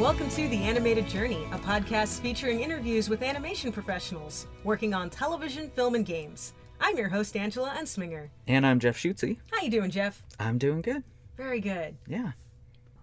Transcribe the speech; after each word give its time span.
and 0.00 0.06
welcome 0.06 0.30
to 0.30 0.48
The 0.48 0.62
Animated 0.62 1.06
Journey, 1.06 1.44
a 1.52 1.58
podcast 1.58 2.22
featuring 2.22 2.60
interviews 2.60 3.10
with 3.10 3.20
animation 3.22 3.70
professionals 3.70 4.46
working 4.64 4.94
on 4.94 5.10
television, 5.10 5.68
film, 5.72 5.94
and 5.94 6.06
games. 6.06 6.54
I'm 6.80 6.96
your 6.96 7.10
host, 7.10 7.36
Angela 7.36 7.68
Entzminger. 7.78 8.30
And 8.48 8.66
I'm 8.66 8.78
Jeff 8.80 8.96
Schutze. 8.96 9.36
How 9.52 9.60
you 9.60 9.70
doing, 9.70 9.90
Jeff? 9.90 10.22
I'm 10.38 10.56
doing 10.56 10.80
good. 10.80 11.04
Very 11.36 11.60
good. 11.60 11.96
Yeah. 12.06 12.32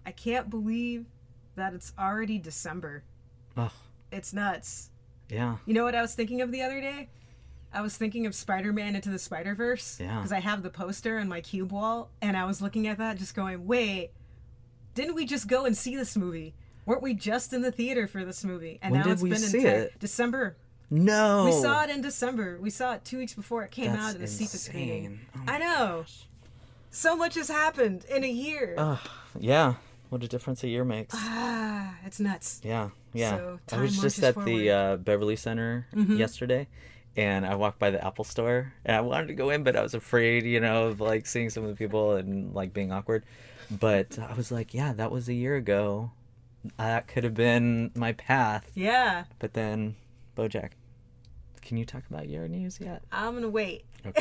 I 0.04 0.10
can't 0.10 0.50
believe 0.50 1.06
that 1.54 1.72
it's 1.72 1.92
already 1.96 2.36
December. 2.36 3.04
Oh, 3.56 3.70
It's 4.10 4.32
nuts. 4.32 4.90
yeah. 5.28 5.58
You 5.66 5.74
know 5.74 5.84
what 5.84 5.94
I 5.94 6.02
was 6.02 6.16
thinking 6.16 6.40
of 6.40 6.50
the 6.50 6.62
other 6.62 6.80
day? 6.80 7.10
I 7.72 7.80
was 7.80 7.96
thinking 7.96 8.26
of 8.26 8.34
Spider-Man 8.34 8.96
into 8.96 9.10
the 9.10 9.20
Spider-Verse 9.20 10.00
Yeah. 10.00 10.16
because 10.16 10.32
I 10.32 10.40
have 10.40 10.64
the 10.64 10.70
poster 10.70 11.18
on 11.20 11.28
my 11.28 11.42
cube 11.42 11.70
wall, 11.70 12.10
and 12.20 12.36
I 12.36 12.44
was 12.44 12.60
looking 12.60 12.88
at 12.88 12.98
that, 12.98 13.18
just 13.18 13.36
going, 13.36 13.68
"Wait, 13.68 14.10
didn't 14.94 15.14
we 15.14 15.24
just 15.26 15.46
go 15.46 15.64
and 15.64 15.76
see 15.76 15.94
this 15.94 16.16
movie? 16.16 16.54
Weren't 16.88 17.02
we 17.02 17.14
just 17.14 17.52
in 17.52 17.62
the 17.62 17.70
theater 17.70 18.06
for 18.06 18.24
this 18.24 18.42
movie?" 18.44 18.78
And 18.82 18.92
When 18.92 19.02
now 19.02 19.12
it's 19.12 19.22
we 19.22 19.30
been 19.30 19.38
see 19.38 19.60
in 19.60 19.66
it? 19.66 19.98
December. 20.00 20.56
No. 20.90 21.44
We 21.44 21.52
saw 21.52 21.84
it 21.84 21.90
in 21.90 22.00
December. 22.00 22.58
We 22.60 22.70
saw 22.70 22.94
it 22.94 23.04
two 23.04 23.18
weeks 23.18 23.34
before 23.34 23.62
it 23.62 23.70
came 23.70 23.92
That's 23.92 24.02
out 24.02 24.14
in 24.14 24.20
the 24.22 24.26
insane. 24.26 25.20
Oh 25.36 25.40
I 25.46 25.58
know. 25.58 26.04
So 26.90 27.14
much 27.14 27.34
has 27.34 27.48
happened 27.48 28.06
in 28.08 28.24
a 28.24 28.30
year. 28.30 28.74
Ugh, 28.78 28.98
yeah. 29.38 29.74
What 30.08 30.24
a 30.24 30.28
difference 30.28 30.64
a 30.64 30.68
year 30.68 30.84
makes. 30.84 31.14
ah, 31.16 31.94
it's 32.06 32.18
nuts. 32.18 32.62
Yeah. 32.64 32.88
Yeah. 33.12 33.36
So, 33.36 33.60
I 33.72 33.80
was 33.82 34.00
just 34.00 34.22
at 34.22 34.32
forward. 34.34 34.48
Mm-hmm. 34.48 34.58
the 34.58 34.70
uh, 34.70 34.96
Beverly 34.96 35.36
Center 35.36 35.86
yesterday. 35.94 36.66
And 37.16 37.44
I 37.44 37.56
walked 37.56 37.78
by 37.78 37.90
the 37.90 38.02
Apple 38.04 38.24
store 38.24 38.72
and 38.84 38.96
I 38.96 39.00
wanted 39.02 39.26
to 39.28 39.34
go 39.34 39.50
in, 39.50 39.64
but 39.64 39.76
I 39.76 39.82
was 39.82 39.92
afraid, 39.92 40.44
you 40.44 40.60
know, 40.60 40.86
of 40.86 41.00
like 41.00 41.26
seeing 41.26 41.50
some 41.50 41.64
of 41.64 41.68
the 41.68 41.74
people 41.76 42.14
and 42.14 42.54
like 42.54 42.72
being 42.72 42.92
awkward. 42.92 43.24
But 43.70 44.18
I 44.18 44.32
was 44.34 44.50
like, 44.50 44.72
yeah, 44.72 44.92
that 44.94 45.10
was 45.10 45.28
a 45.28 45.34
year 45.34 45.56
ago. 45.56 46.12
That 46.76 47.08
could 47.08 47.24
have 47.24 47.34
been 47.34 47.90
my 47.94 48.12
path. 48.12 48.70
Yeah, 48.74 49.24
But 49.38 49.54
then, 49.54 49.96
Bojack, 50.36 50.70
can 51.62 51.76
you 51.76 51.84
talk 51.84 52.02
about 52.10 52.28
your 52.28 52.46
news 52.48 52.78
yet? 52.80 53.02
I'm 53.12 53.34
gonna 53.34 53.48
wait. 53.48 53.84
I'm 54.04 54.14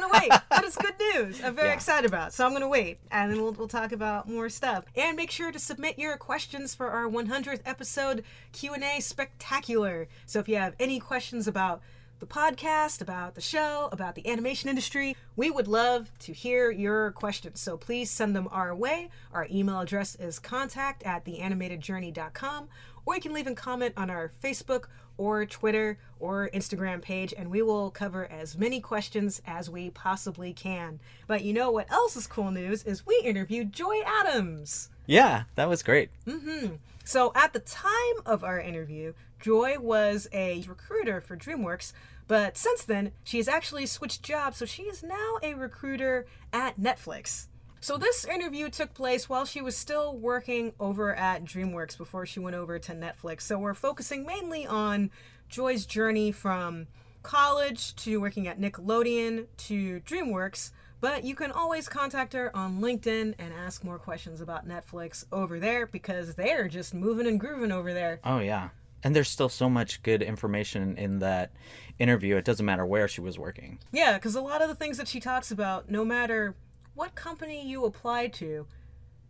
gonna 0.00 0.08
wait, 0.12 0.30
but 0.48 0.64
it's 0.64 0.76
good 0.76 0.94
news. 1.14 1.40
I'm 1.44 1.54
very 1.54 1.68
Yeah. 1.68 1.74
excited 1.74 2.08
about, 2.08 2.32
so 2.32 2.46
I'm 2.46 2.52
gonna 2.52 2.68
wait, 2.68 2.98
and 3.10 3.30
then 3.30 3.42
we'll, 3.42 3.52
we'll 3.52 3.68
talk 3.68 3.92
about 3.92 4.28
more 4.28 4.48
stuff. 4.48 4.84
And 4.96 5.16
make 5.16 5.30
sure 5.30 5.52
to 5.52 5.58
submit 5.58 5.98
your 5.98 6.16
questions 6.16 6.74
for 6.74 6.90
our 6.90 7.04
100th 7.06 7.60
episode 7.66 8.24
Q 8.52 8.72
and 8.74 8.82
A 8.82 9.00
spectacular. 9.00 10.08
So 10.26 10.38
if 10.40 10.48
you 10.48 10.56
have 10.56 10.74
any 10.80 10.98
questions 11.00 11.46
about 11.46 11.82
the 12.22 12.26
podcast, 12.28 13.02
about 13.02 13.34
the 13.34 13.40
show, 13.40 13.88
about 13.90 14.14
the 14.14 14.28
animation 14.30 14.70
industry, 14.70 15.16
we 15.34 15.50
would 15.50 15.66
love 15.66 16.08
to 16.20 16.32
hear 16.32 16.70
your 16.70 17.10
questions. 17.10 17.60
So 17.60 17.76
please 17.76 18.12
send 18.12 18.36
them 18.36 18.46
our 18.52 18.72
way. 18.76 19.10
Our 19.32 19.48
email 19.50 19.80
address 19.80 20.14
is 20.14 20.38
contact 20.38 21.02
at 21.02 21.24
theanimatedjourney.com, 21.24 22.68
or 23.04 23.14
you 23.16 23.20
can 23.20 23.32
leave 23.32 23.48
a 23.48 23.54
comment 23.56 23.94
on 23.96 24.08
our 24.08 24.30
Facebook 24.40 24.84
or 25.18 25.44
Twitter 25.44 25.98
or 26.20 26.48
Instagram 26.54 27.02
page, 27.02 27.34
and 27.36 27.50
we 27.50 27.60
will 27.60 27.90
cover 27.90 28.30
as 28.30 28.56
many 28.56 28.80
questions 28.80 29.42
as 29.44 29.68
we 29.68 29.90
possibly 29.90 30.52
can. 30.52 31.00
But 31.26 31.42
you 31.42 31.52
know 31.52 31.72
what 31.72 31.90
else 31.90 32.14
is 32.14 32.28
cool 32.28 32.52
news 32.52 32.84
is 32.84 33.04
we 33.04 33.20
interviewed 33.24 33.72
Joy 33.72 34.00
Adams. 34.06 34.90
Yeah, 35.06 35.42
that 35.56 35.68
was 35.68 35.82
great. 35.82 36.10
Mm-hmm. 36.24 36.76
So 37.04 37.32
at 37.34 37.52
the 37.52 37.58
time 37.58 38.22
of 38.24 38.44
our 38.44 38.60
interview, 38.60 39.14
Joy 39.42 39.76
was 39.80 40.28
a 40.32 40.62
recruiter 40.68 41.20
for 41.20 41.36
DreamWorks, 41.36 41.92
but 42.28 42.56
since 42.56 42.84
then, 42.84 43.12
she 43.24 43.38
has 43.38 43.48
actually 43.48 43.86
switched 43.86 44.22
jobs, 44.22 44.58
so 44.58 44.64
she 44.64 44.84
is 44.84 45.02
now 45.02 45.38
a 45.42 45.54
recruiter 45.54 46.26
at 46.52 46.80
Netflix. 46.80 47.48
So 47.80 47.98
this 47.98 48.24
interview 48.24 48.68
took 48.68 48.94
place 48.94 49.28
while 49.28 49.44
she 49.44 49.60
was 49.60 49.76
still 49.76 50.16
working 50.16 50.72
over 50.78 51.16
at 51.16 51.44
DreamWorks 51.44 51.98
before 51.98 52.26
she 52.26 52.38
went 52.38 52.54
over 52.54 52.78
to 52.78 52.92
Netflix. 52.92 53.40
So 53.42 53.58
we're 53.58 53.74
focusing 53.74 54.24
mainly 54.24 54.64
on 54.64 55.10
Joy's 55.48 55.84
journey 55.84 56.30
from 56.30 56.86
college 57.24 57.96
to 57.96 58.20
working 58.20 58.46
at 58.46 58.60
Nickelodeon 58.60 59.46
to 59.56 60.00
DreamWorks, 60.00 60.70
but 61.00 61.24
you 61.24 61.34
can 61.34 61.50
always 61.50 61.88
contact 61.88 62.32
her 62.34 62.56
on 62.56 62.80
LinkedIn 62.80 63.34
and 63.36 63.52
ask 63.52 63.82
more 63.82 63.98
questions 63.98 64.40
about 64.40 64.68
Netflix 64.68 65.24
over 65.32 65.58
there 65.58 65.86
because 65.86 66.36
they're 66.36 66.68
just 66.68 66.94
moving 66.94 67.26
and 67.26 67.40
grooving 67.40 67.72
over 67.72 67.92
there. 67.92 68.20
Oh 68.24 68.38
yeah. 68.38 68.68
And 69.04 69.16
there's 69.16 69.28
still 69.28 69.48
so 69.48 69.68
much 69.68 70.02
good 70.02 70.22
information 70.22 70.96
in 70.96 71.18
that 71.18 71.52
interview. 71.98 72.36
It 72.36 72.44
doesn't 72.44 72.64
matter 72.64 72.86
where 72.86 73.08
she 73.08 73.20
was 73.20 73.38
working. 73.38 73.78
Yeah, 73.92 74.14
because 74.14 74.34
a 74.34 74.40
lot 74.40 74.62
of 74.62 74.68
the 74.68 74.74
things 74.74 74.96
that 74.98 75.08
she 75.08 75.20
talks 75.20 75.50
about, 75.50 75.90
no 75.90 76.04
matter 76.04 76.54
what 76.94 77.14
company 77.14 77.66
you 77.66 77.84
apply 77.84 78.28
to, 78.28 78.66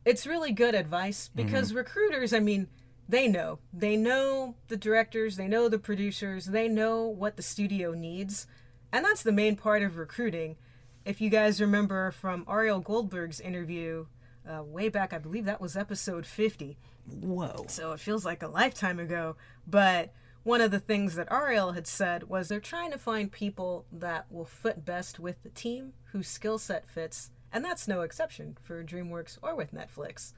it's 0.04 0.26
really 0.26 0.52
good 0.52 0.74
advice 0.74 1.28
mm-hmm. 1.28 1.46
because 1.46 1.72
recruiters, 1.72 2.32
I 2.32 2.40
mean, 2.40 2.68
they 3.08 3.28
know. 3.28 3.58
They 3.72 3.96
know 3.96 4.56
the 4.68 4.76
directors, 4.76 5.36
they 5.36 5.48
know 5.48 5.68
the 5.68 5.78
producers, 5.78 6.46
they 6.46 6.68
know 6.68 7.06
what 7.06 7.36
the 7.36 7.42
studio 7.42 7.92
needs. 7.92 8.46
And 8.92 9.04
that's 9.04 9.22
the 9.22 9.32
main 9.32 9.56
part 9.56 9.82
of 9.82 9.96
recruiting. 9.96 10.56
If 11.04 11.20
you 11.20 11.30
guys 11.30 11.60
remember 11.60 12.10
from 12.10 12.46
Ariel 12.48 12.80
Goldberg's 12.80 13.40
interview 13.40 14.06
uh, 14.48 14.62
way 14.62 14.88
back, 14.88 15.12
I 15.12 15.18
believe 15.18 15.44
that 15.44 15.60
was 15.60 15.76
episode 15.76 16.26
50. 16.26 16.78
Whoa. 17.20 17.64
So 17.68 17.92
it 17.92 18.00
feels 18.00 18.24
like 18.24 18.42
a 18.42 18.48
lifetime 18.48 18.98
ago. 18.98 19.36
But 19.66 20.12
one 20.42 20.60
of 20.60 20.70
the 20.70 20.80
things 20.80 21.14
that 21.14 21.30
Ariel 21.30 21.72
had 21.72 21.86
said 21.86 22.28
was 22.28 22.48
they're 22.48 22.60
trying 22.60 22.90
to 22.90 22.98
find 22.98 23.30
people 23.30 23.86
that 23.92 24.26
will 24.30 24.44
fit 24.44 24.84
best 24.84 25.20
with 25.20 25.42
the 25.42 25.50
team, 25.50 25.92
whose 26.12 26.28
skill 26.28 26.58
set 26.58 26.88
fits. 26.88 27.30
And 27.52 27.64
that's 27.64 27.86
no 27.86 28.00
exception 28.00 28.56
for 28.62 28.82
DreamWorks 28.82 29.38
or 29.42 29.54
with 29.54 29.72
Netflix. 29.72 30.32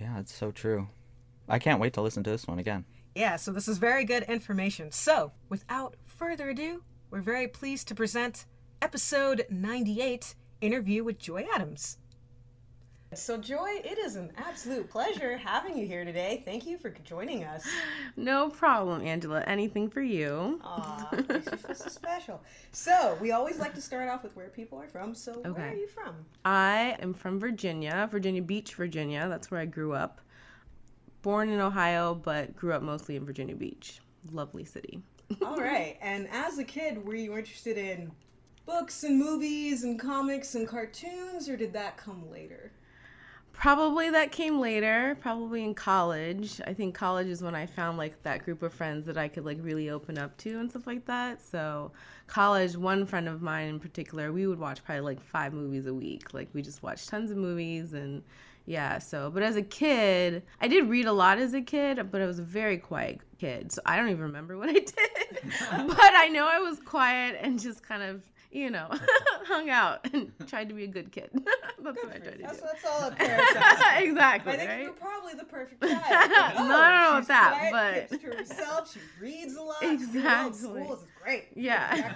Yeah, 0.00 0.18
it's 0.18 0.34
so 0.34 0.50
true. 0.50 0.88
I 1.48 1.58
can't 1.58 1.80
wait 1.80 1.92
to 1.94 2.02
listen 2.02 2.24
to 2.24 2.30
this 2.30 2.46
one 2.46 2.58
again. 2.58 2.84
Yeah, 3.14 3.36
so 3.36 3.52
this 3.52 3.68
is 3.68 3.78
very 3.78 4.04
good 4.04 4.22
information. 4.24 4.90
So, 4.90 5.32
without 5.48 5.96
further 6.06 6.48
ado, 6.48 6.82
we're 7.10 7.20
very 7.20 7.46
pleased 7.46 7.88
to 7.88 7.94
present 7.94 8.46
episode 8.80 9.44
98 9.50 10.34
Interview 10.62 11.04
with 11.04 11.18
Joy 11.18 11.44
Adams. 11.54 11.98
So, 13.14 13.36
Joy, 13.36 13.80
it 13.84 13.98
is 13.98 14.16
an 14.16 14.32
absolute 14.38 14.88
pleasure 14.88 15.36
having 15.36 15.76
you 15.76 15.86
here 15.86 16.02
today. 16.02 16.42
Thank 16.46 16.66
you 16.66 16.78
for 16.78 16.90
joining 16.90 17.44
us. 17.44 17.64
No 18.16 18.50
problem, 18.50 19.06
Angela. 19.06 19.40
Anything 19.46 19.88
for 19.88 20.02
you. 20.02 20.60
Aw, 20.62 21.08
makes 21.28 21.50
you 21.50 21.56
feel 21.56 21.74
so 21.74 21.88
special. 21.90 22.42
So, 22.72 23.16
we 23.20 23.32
always 23.32 23.58
like 23.58 23.74
to 23.74 23.80
start 23.80 24.08
off 24.08 24.22
with 24.22 24.36
where 24.36 24.48
people 24.48 24.78
are 24.78 24.86
from. 24.86 25.14
So, 25.14 25.32
where 25.32 25.70
are 25.70 25.74
you 25.74 25.86
from? 25.86 26.14
I 26.44 26.96
am 27.00 27.14
from 27.14 27.38
Virginia, 27.40 28.08
Virginia 28.10 28.42
Beach, 28.42 28.74
Virginia. 28.74 29.28
That's 29.28 29.50
where 29.50 29.60
I 29.60 29.66
grew 29.66 29.92
up. 29.94 30.20
Born 31.22 31.48
in 31.48 31.60
Ohio, 31.60 32.14
but 32.14 32.54
grew 32.56 32.72
up 32.72 32.82
mostly 32.82 33.16
in 33.16 33.24
Virginia 33.24 33.54
Beach. 33.54 34.00
Lovely 34.30 34.64
city. 34.64 35.02
All 35.44 35.56
right. 35.58 35.96
And 36.02 36.28
as 36.30 36.58
a 36.58 36.64
kid, 36.64 37.04
were 37.04 37.14
you 37.14 37.36
interested 37.36 37.78
in 37.78 38.12
books 38.66 39.04
and 39.04 39.18
movies 39.18 39.84
and 39.84 39.98
comics 39.98 40.54
and 40.54 40.68
cartoons, 40.68 41.48
or 41.48 41.56
did 41.56 41.72
that 41.72 41.96
come 41.96 42.30
later? 42.30 42.72
Probably 43.52 44.10
that 44.10 44.32
came 44.32 44.58
later, 44.58 45.16
probably 45.20 45.62
in 45.62 45.74
college. 45.74 46.60
I 46.66 46.72
think 46.72 46.94
college 46.94 47.28
is 47.28 47.42
when 47.42 47.54
I 47.54 47.66
found 47.66 47.98
like 47.98 48.20
that 48.22 48.44
group 48.44 48.62
of 48.62 48.72
friends 48.72 49.06
that 49.06 49.16
I 49.16 49.28
could 49.28 49.44
like 49.44 49.58
really 49.60 49.90
open 49.90 50.18
up 50.18 50.36
to 50.38 50.58
and 50.58 50.68
stuff 50.70 50.86
like 50.86 51.04
that. 51.06 51.40
So, 51.40 51.92
college, 52.26 52.76
one 52.76 53.06
friend 53.06 53.28
of 53.28 53.42
mine 53.42 53.68
in 53.68 53.78
particular, 53.78 54.32
we 54.32 54.46
would 54.46 54.58
watch 54.58 54.82
probably 54.84 55.02
like 55.02 55.20
five 55.20 55.52
movies 55.52 55.86
a 55.86 55.94
week. 55.94 56.34
Like, 56.34 56.48
we 56.52 56.62
just 56.62 56.82
watched 56.82 57.08
tons 57.08 57.30
of 57.30 57.36
movies 57.36 57.92
and 57.92 58.22
yeah, 58.64 58.98
so, 58.98 59.30
but 59.30 59.42
as 59.42 59.56
a 59.56 59.62
kid, 59.62 60.44
I 60.60 60.68
did 60.68 60.88
read 60.88 61.06
a 61.06 61.12
lot 61.12 61.38
as 61.38 61.52
a 61.52 61.60
kid, 61.60 62.10
but 62.10 62.20
I 62.20 62.26
was 62.26 62.38
a 62.38 62.44
very 62.44 62.78
quiet 62.78 63.20
kid. 63.38 63.70
So, 63.72 63.82
I 63.84 63.96
don't 63.96 64.08
even 64.08 64.22
remember 64.22 64.56
what 64.56 64.70
I 64.70 64.72
did. 64.74 64.86
but 65.86 65.98
I 66.00 66.28
know 66.32 66.48
I 66.48 66.58
was 66.58 66.80
quiet 66.80 67.36
and 67.40 67.60
just 67.60 67.82
kind 67.82 68.02
of, 68.02 68.22
you 68.52 68.70
know, 68.70 68.88
hung 69.46 69.70
out 69.70 70.00
and 70.12 70.30
tried 70.46 70.68
to 70.68 70.74
be 70.74 70.84
a 70.84 70.88
good 70.88 71.10
kid. 71.10 71.30
That's 71.82 72.02
what 72.02 72.14
I 72.14 72.18
tried 72.18 72.36
to 72.38 72.42
That's, 72.42 72.58
do. 72.60 72.66
that's 72.70 72.84
all 72.84 73.08
a 73.08 73.10
parent 73.10 73.42
does. 73.54 74.02
exactly. 74.02 74.52
I 74.52 74.56
think 74.56 74.70
right? 74.70 74.82
you're 74.82 74.92
probably 74.92 75.34
the 75.34 75.44
perfect 75.44 75.82
child. 75.82 76.00
No, 76.00 76.76
I 76.76 76.90
don't 76.90 77.12
know 77.14 77.18
she's 77.20 77.26
about 77.26 77.26
that, 77.26 77.70
quiet, 77.70 78.08
but- 78.10 78.20
keeps 78.20 78.22
to 78.30 78.36
herself. 78.38 78.92
She 78.92 79.00
reads 79.20 79.56
a 79.56 79.62
lot. 79.62 79.76
She 79.80 79.86
loves 79.88 80.02
Exactly. 80.04 80.82
School 80.82 80.94
is 80.94 81.04
great. 81.22 81.46
Yeah. 81.54 82.14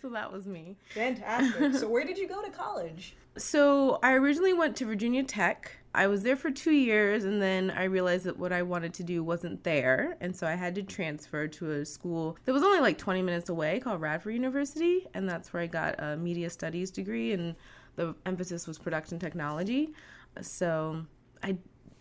So 0.00 0.08
that 0.10 0.32
was 0.32 0.46
me. 0.46 0.76
Fantastic. 0.94 1.74
So, 1.74 1.88
where 1.88 2.04
did 2.04 2.18
you 2.18 2.28
go 2.28 2.40
to 2.42 2.50
college? 2.50 3.16
So 3.36 3.98
I 4.02 4.12
originally 4.14 4.52
went 4.54 4.76
to 4.76 4.84
Virginia 4.86 5.22
Tech. 5.24 5.72
I 5.94 6.06
was 6.06 6.22
there 6.22 6.36
for 6.36 6.50
two 6.50 6.72
years 6.72 7.24
and 7.24 7.40
then 7.40 7.70
I 7.70 7.84
realized 7.84 8.24
that 8.24 8.38
what 8.38 8.52
I 8.52 8.62
wanted 8.62 8.94
to 8.94 9.02
do 9.02 9.22
wasn't 9.24 9.64
there. 9.64 10.16
And 10.20 10.36
so 10.36 10.46
I 10.46 10.54
had 10.54 10.74
to 10.76 10.82
transfer 10.82 11.48
to 11.48 11.70
a 11.72 11.84
school 11.84 12.36
that 12.44 12.52
was 12.52 12.62
only 12.62 12.80
like 12.80 12.98
20 12.98 13.22
minutes 13.22 13.48
away 13.48 13.80
called 13.80 14.00
Radford 14.00 14.34
University. 14.34 15.06
And 15.14 15.28
that's 15.28 15.52
where 15.52 15.62
I 15.62 15.66
got 15.66 15.96
a 15.98 16.16
media 16.16 16.50
studies 16.50 16.90
degree 16.90 17.32
and 17.32 17.54
the 17.96 18.14
emphasis 18.26 18.66
was 18.66 18.78
production 18.78 19.18
technology. 19.18 19.92
So 20.40 21.04
I 21.42 21.56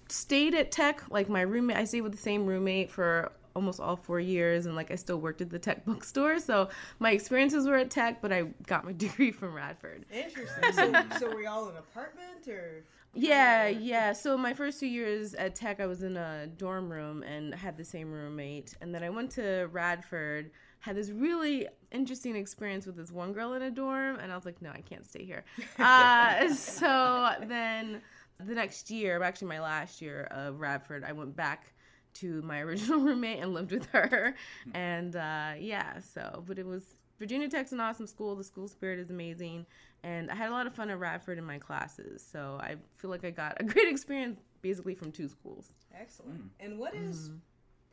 stayed 0.10 0.54
at 0.54 0.72
Tech, 0.72 1.04
like 1.10 1.30
my 1.30 1.42
roommate, 1.42 1.78
I 1.78 1.86
stayed 1.86 2.02
with 2.02 2.12
the 2.12 2.18
same 2.18 2.46
roommate 2.46 2.92
for 2.92 3.32
almost 3.58 3.80
all 3.80 3.96
four 3.96 4.20
years, 4.20 4.68
and 4.68 4.76
like 4.76 4.92
I 4.92 4.96
still 4.96 5.20
worked 5.20 5.42
at 5.42 5.50
the 5.50 5.58
tech 5.58 5.84
bookstore. 5.86 6.40
So 6.40 6.70
my 7.00 7.12
experiences 7.12 7.68
were 7.68 7.76
at 7.76 7.90
tech, 7.90 8.22
but 8.22 8.32
I 8.32 8.44
got 8.68 8.86
my 8.86 8.92
degree 9.06 9.32
from 9.32 9.54
Radford. 9.54 10.06
Interesting. 10.14 10.74
so, 10.74 11.20
so 11.20 11.30
were 11.34 11.42
y'all 11.42 11.66
in 11.66 11.72
an 11.72 11.80
apartment 11.80 12.48
or? 12.48 12.84
Yeah, 13.20 13.68
yeah. 13.68 14.14
So 14.14 14.38
my 14.38 14.54
first 14.54 14.80
two 14.80 14.86
years 14.88 15.34
at 15.34 15.56
Tech, 15.56 15.80
I 15.80 15.88
was 15.88 16.04
in 16.04 16.18
a 16.18 16.46
dorm 16.46 16.92
room 16.92 17.24
and 17.24 17.54
had 17.54 17.76
the 17.76 17.84
same 17.84 18.12
roommate, 18.12 18.76
and 18.80 18.94
then 18.94 19.04
I 19.04 19.10
went 19.10 19.32
to 19.32 19.68
Radford. 19.72 20.52
Had 20.80 20.96
this 20.96 21.10
really 21.10 21.68
interesting 21.92 22.36
experience 22.36 22.86
with 22.86 22.96
this 22.96 23.12
one 23.12 23.34
girl 23.34 23.54
in 23.54 23.64
a 23.64 23.72
dorm, 23.72 24.18
and 24.20 24.32
I 24.32 24.36
was 24.36 24.46
like, 24.46 24.62
no, 24.62 24.70
I 24.70 24.82
can't 24.82 25.06
stay 25.06 25.26
here. 25.26 25.44
Uh, 25.80 26.54
so 26.54 27.32
then 27.48 28.02
the 28.46 28.54
next 28.54 28.92
year, 28.92 29.22
actually 29.24 29.48
my 29.48 29.60
last 29.60 30.00
year 30.02 30.28
of 30.30 30.60
Radford, 30.60 31.04
I 31.04 31.12
went 31.14 31.36
back 31.36 31.74
to 32.16 32.42
my 32.44 32.60
original 32.68 33.00
roommate 33.00 33.40
and 33.40 33.54
lived 33.54 33.72
with 33.72 33.88
her, 33.88 34.36
and 34.76 35.16
uh, 35.16 35.54
yeah. 35.58 36.00
So, 36.02 36.44
but 36.46 36.60
it 36.60 36.68
was 36.68 36.84
Virginia 37.18 37.50
Tech's 37.50 37.72
an 37.72 37.80
awesome 37.80 38.06
school. 38.06 38.36
The 38.36 38.44
school 38.44 38.68
spirit 38.68 39.00
is 39.00 39.10
amazing. 39.10 39.66
And 40.04 40.32
I 40.32 40.36
had 40.36 40.50
a 40.50 40.52
lot 40.52 40.68
of 40.68 40.74
fun 40.74 40.90
at 40.90 41.00
Radford 41.00 41.38
in 41.38 41.44
my 41.44 41.58
classes. 41.58 42.26
So 42.30 42.58
I 42.62 42.76
feel 42.96 43.10
like 43.10 43.26
I 43.26 43.32
got 43.32 43.60
a 43.60 43.64
great 43.66 43.88
experience 43.88 44.40
basically 44.62 44.96
from 44.96 45.12
two 45.12 45.28
schools. 45.28 45.74
Excellent. 46.00 46.44
Mm. 46.44 46.66
And 46.66 46.80
what 46.80 46.96
is 46.96 47.30
mm. 47.30 47.40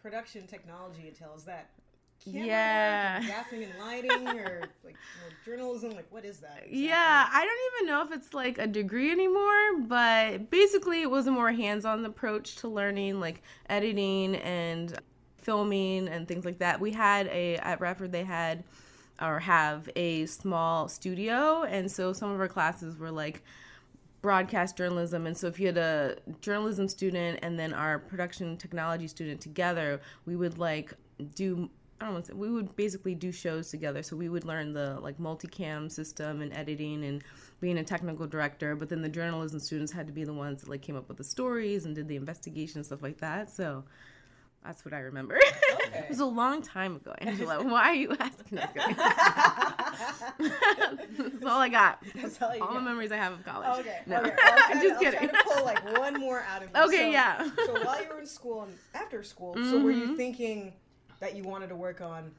production 0.01 0.47
technology 0.47 1.09
entails? 1.09 1.45
That 1.45 1.71
camera 2.25 2.47
yeah 2.47 3.21
gaffing 3.23 3.65
and 3.65 3.79
lighting 3.81 4.29
or 4.29 4.63
like 4.85 4.97
journalism 5.45 5.91
like 5.95 6.07
what 6.11 6.25
is 6.25 6.39
that 6.39 6.59
exactly? 6.59 6.87
yeah 6.87 7.29
i 7.33 7.45
don't 7.45 7.83
even 7.83 7.93
know 7.93 8.03
if 8.03 8.13
it's 8.13 8.33
like 8.33 8.59
a 8.59 8.67
degree 8.67 9.11
anymore 9.11 9.81
but 9.87 10.51
basically 10.51 11.03
it 11.03 11.11
was 11.11 11.27
a 11.27 11.31
more 11.31 11.53
hands-on 11.53 12.05
approach 12.05 12.57
to 12.57 12.69
learning 12.69 13.21
like 13.21 13.43
editing 13.69 14.37
and 14.37 14.99
filming 15.37 16.09
and 16.09 16.27
things 16.27 16.45
like 16.45 16.59
that 16.59 16.81
we 16.81 16.91
had 16.91 17.27
a 17.27 17.57
at 17.57 17.81
radford 17.81 18.13
they 18.13 18.25
had 18.25 18.65
or 19.21 19.39
have 19.39 19.89
a 19.97 20.27
small 20.27 20.89
studio 20.89 21.63
and 21.65 21.91
so 21.91 22.13
some 22.13 22.31
of 22.31 22.41
our 22.41 22.49
classes 22.49 22.97
were 22.97 23.11
like 23.11 23.43
broadcast 24.23 24.77
journalism 24.77 25.27
and 25.27 25.37
so 25.37 25.47
if 25.47 25.61
you 25.61 25.67
had 25.67 25.77
a 25.77 26.17
journalism 26.41 26.89
student 26.89 27.39
and 27.43 27.59
then 27.59 27.73
our 27.73 27.99
production 27.99 28.57
technology 28.57 29.07
student 29.07 29.41
together 29.41 30.01
we 30.27 30.35
would 30.35 30.59
like 30.59 30.95
do 31.35 31.69
I 32.01 32.07
don't 32.07 32.15
want 32.15 32.27
to 32.27 32.33
say, 32.33 32.37
we 32.37 32.51
would 32.51 32.75
basically 32.77 33.15
do 33.15 33.31
shows 33.31 33.71
together. 33.71 34.03
So 34.03 34.17
we 34.17 34.29
would 34.29 34.45
learn 34.45 34.73
the 34.73 34.99
like 35.01 35.17
multicam 35.19 35.91
system 35.91 36.43
and 36.43 36.53
editing 36.53 37.05
and 37.05 37.23
being 37.61 37.79
a 37.79 37.85
technical 37.85 38.27
director. 38.27 38.75
But 38.75 38.89
then 38.89 39.01
the 39.01 39.09
journalism 39.09 39.61
students 39.61 39.93
had 39.93 40.07
to 40.09 40.13
be 40.13 40.25
the 40.25 40.35
ones 40.35 40.61
that 40.61 40.69
like 40.69 40.83
came 40.83 40.97
up 40.97 41.09
with 41.09 41.19
the 41.19 41.25
stories 41.25 41.87
and 41.87 41.95
did 41.95 42.09
the 42.09 42.17
investigation 42.17 42.79
and 42.79 42.87
stuff 42.87 43.03
like 43.03 43.19
that. 43.19 43.49
So 43.49 43.85
that's 44.65 44.85
what 44.85 44.95
I 44.95 45.01
remember. 45.01 45.37
Okay. 45.37 45.99
it 45.99 46.09
was 46.09 46.21
a 46.21 46.25
long 46.25 46.63
time 46.63 46.97
ago, 46.97 47.15
Angela. 47.19 47.63
Why 47.69 47.91
are 47.91 47.95
you 47.95 48.17
asking 48.19 48.59
us? 48.59 48.71
That's 50.39 51.45
all 51.45 51.61
I 51.61 51.69
got. 51.69 52.03
That's 52.15 52.41
all, 52.41 52.51
all 52.63 52.75
the 52.75 52.81
memories 52.81 53.13
I 53.13 53.17
have 53.17 53.35
of 53.35 53.45
college. 53.45 53.81
Okay. 53.81 54.01
No. 54.07 54.21
okay. 54.21 54.33
I'm 54.43 54.81
just 54.81 55.01
kidding. 55.01 55.29
Pull 55.45 55.65
like 55.65 55.99
one 55.99 56.19
more 56.19 56.45
out 56.49 56.63
of 56.63 56.71
you. 56.75 56.83
Okay, 56.85 56.97
so, 56.97 57.11
yeah. 57.11 57.49
so 57.67 57.85
while 57.85 58.03
you 58.03 58.09
were 58.09 58.21
in 58.21 58.27
school 58.27 58.63
and 58.63 58.73
after 58.95 59.23
school, 59.23 59.55
mm-hmm. 59.55 59.71
so 59.71 59.81
were 59.81 59.91
you 59.91 60.05
mm-hmm. 60.05 60.17
thinking 60.17 60.73
that 61.21 61.37
you 61.37 61.45
wanted 61.45 61.69
to 61.69 61.77
work 61.77 62.01
on 62.01 62.31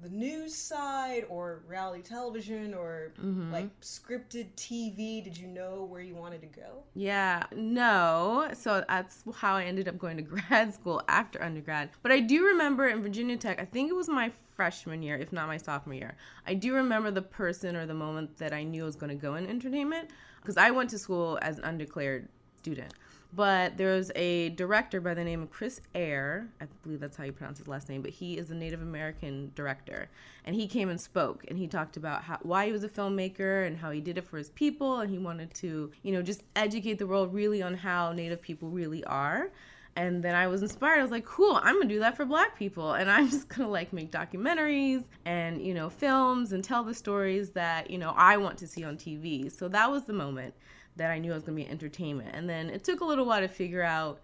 the 0.00 0.08
news 0.08 0.54
side 0.54 1.24
or 1.28 1.62
reality 1.66 2.02
television 2.02 2.72
or 2.72 3.12
mm-hmm. 3.20 3.52
like 3.52 3.80
scripted 3.80 4.46
TV? 4.56 5.22
Did 5.22 5.36
you 5.36 5.48
know 5.48 5.86
where 5.88 6.00
you 6.00 6.14
wanted 6.14 6.40
to 6.42 6.46
go? 6.46 6.82
Yeah, 6.94 7.44
no. 7.54 8.48
So 8.54 8.84
that's 8.88 9.24
how 9.34 9.56
I 9.56 9.64
ended 9.64 9.88
up 9.88 9.98
going 9.98 10.16
to 10.16 10.22
grad 10.48 10.74
school 10.74 11.02
after 11.08 11.42
undergrad. 11.42 11.90
But 12.02 12.12
I 12.12 12.20
do 12.20 12.44
remember 12.46 12.88
in 12.88 13.02
Virginia 13.02 13.36
Tech, 13.36 13.60
I 13.60 13.64
think 13.64 13.90
it 13.90 13.94
was 13.94 14.08
my 14.08 14.30
freshman 14.54 15.02
year, 15.02 15.16
if 15.16 15.32
not 15.32 15.46
my 15.48 15.56
sophomore 15.56 15.94
year. 15.94 16.16
I 16.46 16.54
do 16.54 16.74
remember 16.74 17.10
the 17.10 17.22
person 17.22 17.76
or 17.76 17.86
the 17.86 17.94
moment 17.94 18.36
that 18.38 18.52
I 18.52 18.62
knew 18.62 18.82
I 18.82 18.86
was 18.86 18.96
going 18.96 19.10
to 19.10 19.20
go 19.20 19.34
in 19.34 19.46
entertainment 19.46 20.10
because 20.40 20.56
I 20.56 20.70
went 20.70 20.90
to 20.90 20.98
school 20.98 21.38
as 21.42 21.58
an 21.58 21.64
undeclared 21.64 22.28
student. 22.58 22.94
But 23.34 23.76
there's 23.76 24.10
a 24.16 24.48
director 24.50 25.00
by 25.00 25.12
the 25.12 25.22
name 25.22 25.42
of 25.42 25.50
Chris 25.50 25.80
Eyre. 25.94 26.48
I 26.60 26.66
believe 26.82 27.00
that's 27.00 27.16
how 27.16 27.24
you 27.24 27.32
pronounce 27.32 27.58
his 27.58 27.68
last 27.68 27.88
name, 27.88 28.00
but 28.00 28.10
he 28.10 28.38
is 28.38 28.50
a 28.50 28.54
Native 28.54 28.80
American 28.80 29.52
director. 29.54 30.08
And 30.46 30.56
he 30.56 30.66
came 30.66 30.88
and 30.88 30.98
spoke 30.98 31.44
and 31.48 31.58
he 31.58 31.66
talked 31.66 31.98
about 31.98 32.22
how, 32.22 32.38
why 32.42 32.66
he 32.66 32.72
was 32.72 32.84
a 32.84 32.88
filmmaker 32.88 33.66
and 33.66 33.76
how 33.76 33.90
he 33.90 34.00
did 34.00 34.16
it 34.16 34.26
for 34.26 34.38
his 34.38 34.48
people. 34.50 35.00
And 35.00 35.10
he 35.10 35.18
wanted 35.18 35.52
to, 35.54 35.92
you 36.02 36.12
know, 36.12 36.22
just 36.22 36.42
educate 36.56 36.98
the 36.98 37.06
world 37.06 37.34
really 37.34 37.62
on 37.62 37.74
how 37.74 38.12
Native 38.12 38.40
people 38.40 38.70
really 38.70 39.04
are. 39.04 39.50
And 39.94 40.22
then 40.22 40.34
I 40.34 40.46
was 40.46 40.62
inspired. 40.62 41.00
I 41.00 41.02
was 41.02 41.10
like, 41.10 41.26
cool, 41.26 41.60
I'm 41.62 41.74
gonna 41.74 41.86
do 41.86 41.98
that 41.98 42.16
for 42.16 42.24
black 42.24 42.56
people. 42.56 42.94
And 42.94 43.10
I'm 43.10 43.28
just 43.28 43.48
gonna 43.48 43.68
like 43.68 43.92
make 43.92 44.10
documentaries 44.10 45.04
and, 45.26 45.60
you 45.60 45.74
know, 45.74 45.90
films 45.90 46.52
and 46.52 46.64
tell 46.64 46.82
the 46.82 46.94
stories 46.94 47.50
that, 47.50 47.90
you 47.90 47.98
know, 47.98 48.14
I 48.16 48.38
want 48.38 48.56
to 48.58 48.66
see 48.66 48.84
on 48.84 48.96
TV. 48.96 49.52
So 49.52 49.68
that 49.68 49.90
was 49.90 50.04
the 50.04 50.14
moment 50.14 50.54
that 50.98 51.10
I 51.10 51.18
knew 51.18 51.32
I 51.32 51.34
was 51.34 51.44
going 51.44 51.56
to 51.56 51.62
be 51.62 51.66
in 51.66 51.72
entertainment. 51.72 52.30
And 52.34 52.48
then 52.48 52.68
it 52.70 52.84
took 52.84 53.00
a 53.00 53.04
little 53.04 53.24
while 53.24 53.40
to 53.40 53.48
figure 53.48 53.82
out 53.82 54.20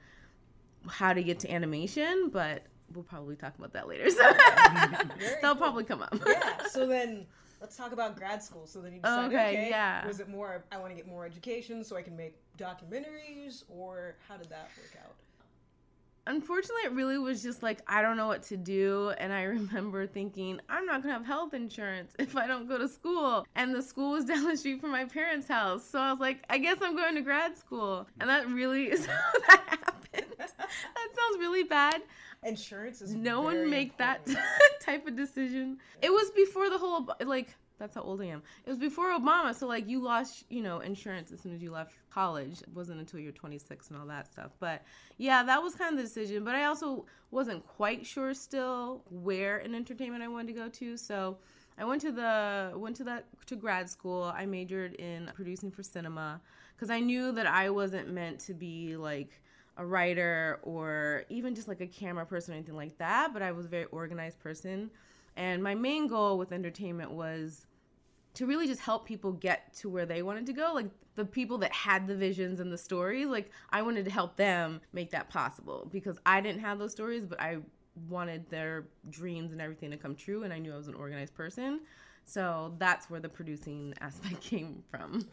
how 0.86 1.12
to 1.12 1.22
get 1.22 1.40
to 1.40 1.50
animation, 1.50 2.30
but 2.32 2.62
we'll 2.92 3.04
probably 3.04 3.36
talk 3.36 3.56
about 3.58 3.72
that 3.72 3.88
later. 3.88 4.10
So 4.10 4.22
that'll 4.22 5.40
cool. 5.40 5.54
probably 5.56 5.84
come 5.84 6.02
up. 6.02 6.14
yeah. 6.26 6.66
So 6.70 6.86
then 6.86 7.26
let's 7.60 7.76
talk 7.76 7.92
about 7.92 8.16
grad 8.16 8.42
school. 8.42 8.66
So 8.66 8.80
then 8.80 8.92
you 8.92 9.00
decided, 9.00 9.34
okay, 9.34 9.48
okay 9.50 9.70
yeah. 9.70 10.06
was 10.06 10.20
it 10.20 10.28
more 10.28 10.64
I 10.70 10.76
want 10.76 10.90
to 10.90 10.96
get 10.96 11.08
more 11.08 11.24
education 11.24 11.82
so 11.82 11.96
I 11.96 12.02
can 12.02 12.16
make 12.16 12.36
documentaries 12.58 13.64
or 13.68 14.16
how 14.28 14.36
did 14.36 14.50
that 14.50 14.68
work 14.76 15.02
out? 15.02 15.14
Unfortunately 16.26 16.82
it 16.84 16.92
really 16.92 17.18
was 17.18 17.42
just 17.42 17.62
like 17.62 17.80
i 17.86 18.00
don't 18.00 18.16
know 18.16 18.26
what 18.26 18.42
to 18.42 18.56
do 18.56 19.12
and 19.18 19.32
i 19.32 19.42
remember 19.58 20.06
thinking 20.06 20.60
i'm 20.68 20.86
not 20.86 21.02
going 21.02 21.12
to 21.12 21.18
have 21.18 21.26
health 21.26 21.54
insurance 21.54 22.12
if 22.18 22.36
i 22.36 22.46
don't 22.46 22.68
go 22.68 22.78
to 22.78 22.88
school. 22.88 23.46
And 23.54 23.74
the 23.74 23.82
school 23.82 24.12
was 24.12 24.24
down 24.32 24.44
the 24.44 24.56
street 24.56 24.80
from 24.80 24.90
my 24.90 25.04
parents 25.04 25.48
house 25.48 25.84
so 25.84 25.98
i 25.98 26.10
was 26.10 26.20
like 26.20 26.44
i 26.50 26.58
guess 26.58 26.78
i'm 26.82 26.96
going 26.96 27.14
to 27.14 27.22
grad 27.22 27.56
school. 27.56 28.06
And 28.20 28.28
that 28.28 28.48
really 28.48 28.84
is 28.84 29.06
how 29.06 29.30
that 29.48 29.62
happened. 29.68 30.34
That 30.38 30.48
sounds 30.48 31.38
really 31.38 31.64
bad. 31.64 32.02
Insurance 32.44 33.00
is 33.00 33.14
no 33.14 33.40
one 33.40 33.68
make 33.70 33.90
important. 33.90 34.26
that 34.26 34.80
type 34.80 35.06
of 35.06 35.16
decision. 35.16 35.78
It 36.02 36.10
was 36.10 36.30
before 36.30 36.68
the 36.70 36.78
whole 36.78 37.08
like 37.24 37.54
that's 37.84 37.96
how 37.96 38.00
old 38.00 38.22
I 38.22 38.26
am. 38.26 38.42
It 38.64 38.70
was 38.70 38.78
before 38.78 39.12
Obama, 39.12 39.54
so 39.54 39.66
like 39.66 39.86
you 39.86 40.00
lost, 40.00 40.46
you 40.48 40.62
know, 40.62 40.80
insurance 40.80 41.30
as 41.32 41.40
soon 41.40 41.54
as 41.54 41.62
you 41.62 41.70
left 41.70 41.94
college. 42.10 42.62
It 42.62 42.68
wasn't 42.74 42.98
until 42.98 43.20
you're 43.20 43.32
26 43.32 43.90
and 43.90 43.98
all 43.98 44.06
that 44.06 44.26
stuff. 44.26 44.52
But 44.58 44.82
yeah, 45.18 45.42
that 45.42 45.62
was 45.62 45.74
kind 45.74 45.92
of 45.92 45.98
the 45.98 46.02
decision. 46.02 46.44
But 46.44 46.54
I 46.54 46.64
also 46.64 47.04
wasn't 47.30 47.66
quite 47.66 48.06
sure 48.06 48.32
still 48.32 49.02
where 49.10 49.58
in 49.58 49.74
entertainment 49.74 50.22
I 50.22 50.28
wanted 50.28 50.54
to 50.54 50.60
go 50.60 50.68
to. 50.70 50.96
So 50.96 51.36
I 51.76 51.84
went 51.84 52.00
to 52.02 52.12
the 52.12 52.72
went 52.74 52.96
to 52.96 53.04
that 53.04 53.26
to 53.46 53.56
grad 53.56 53.90
school. 53.90 54.32
I 54.34 54.46
majored 54.46 54.94
in 54.94 55.30
producing 55.34 55.70
for 55.70 55.82
cinema 55.82 56.40
because 56.74 56.88
I 56.88 57.00
knew 57.00 57.32
that 57.32 57.46
I 57.46 57.68
wasn't 57.68 58.10
meant 58.10 58.38
to 58.40 58.54
be 58.54 58.96
like 58.96 59.42
a 59.76 59.84
writer 59.84 60.60
or 60.62 61.24
even 61.28 61.54
just 61.54 61.68
like 61.68 61.82
a 61.82 61.86
camera 61.86 62.24
person 62.24 62.54
or 62.54 62.56
anything 62.56 62.76
like 62.76 62.96
that. 62.96 63.34
But 63.34 63.42
I 63.42 63.52
was 63.52 63.66
a 63.66 63.68
very 63.68 63.84
organized 63.86 64.40
person. 64.40 64.90
And 65.36 65.62
my 65.62 65.74
main 65.74 66.06
goal 66.06 66.38
with 66.38 66.52
entertainment 66.52 67.10
was 67.10 67.66
to 68.34 68.46
really 68.46 68.66
just 68.66 68.80
help 68.80 69.06
people 69.06 69.32
get 69.32 69.72
to 69.74 69.88
where 69.88 70.06
they 70.06 70.22
wanted 70.22 70.46
to 70.46 70.52
go. 70.52 70.72
Like 70.74 70.90
the 71.14 71.24
people 71.24 71.58
that 71.58 71.72
had 71.72 72.06
the 72.06 72.16
visions 72.16 72.60
and 72.60 72.72
the 72.72 72.78
stories, 72.78 73.28
like 73.28 73.50
I 73.70 73.82
wanted 73.82 74.04
to 74.04 74.10
help 74.10 74.36
them 74.36 74.80
make 74.92 75.10
that 75.12 75.30
possible 75.30 75.88
because 75.90 76.18
I 76.26 76.40
didn't 76.40 76.60
have 76.60 76.78
those 76.78 76.92
stories, 76.92 77.24
but 77.24 77.40
I 77.40 77.58
wanted 78.08 78.48
their 78.50 78.86
dreams 79.10 79.52
and 79.52 79.60
everything 79.60 79.90
to 79.92 79.96
come 79.96 80.16
true. 80.16 80.42
And 80.42 80.52
I 80.52 80.58
knew 80.58 80.72
I 80.72 80.76
was 80.76 80.88
an 80.88 80.94
organized 80.94 81.34
person. 81.34 81.80
So 82.24 82.74
that's 82.78 83.08
where 83.08 83.20
the 83.20 83.28
producing 83.28 83.94
aspect 84.00 84.40
came 84.40 84.82
from. 84.90 85.26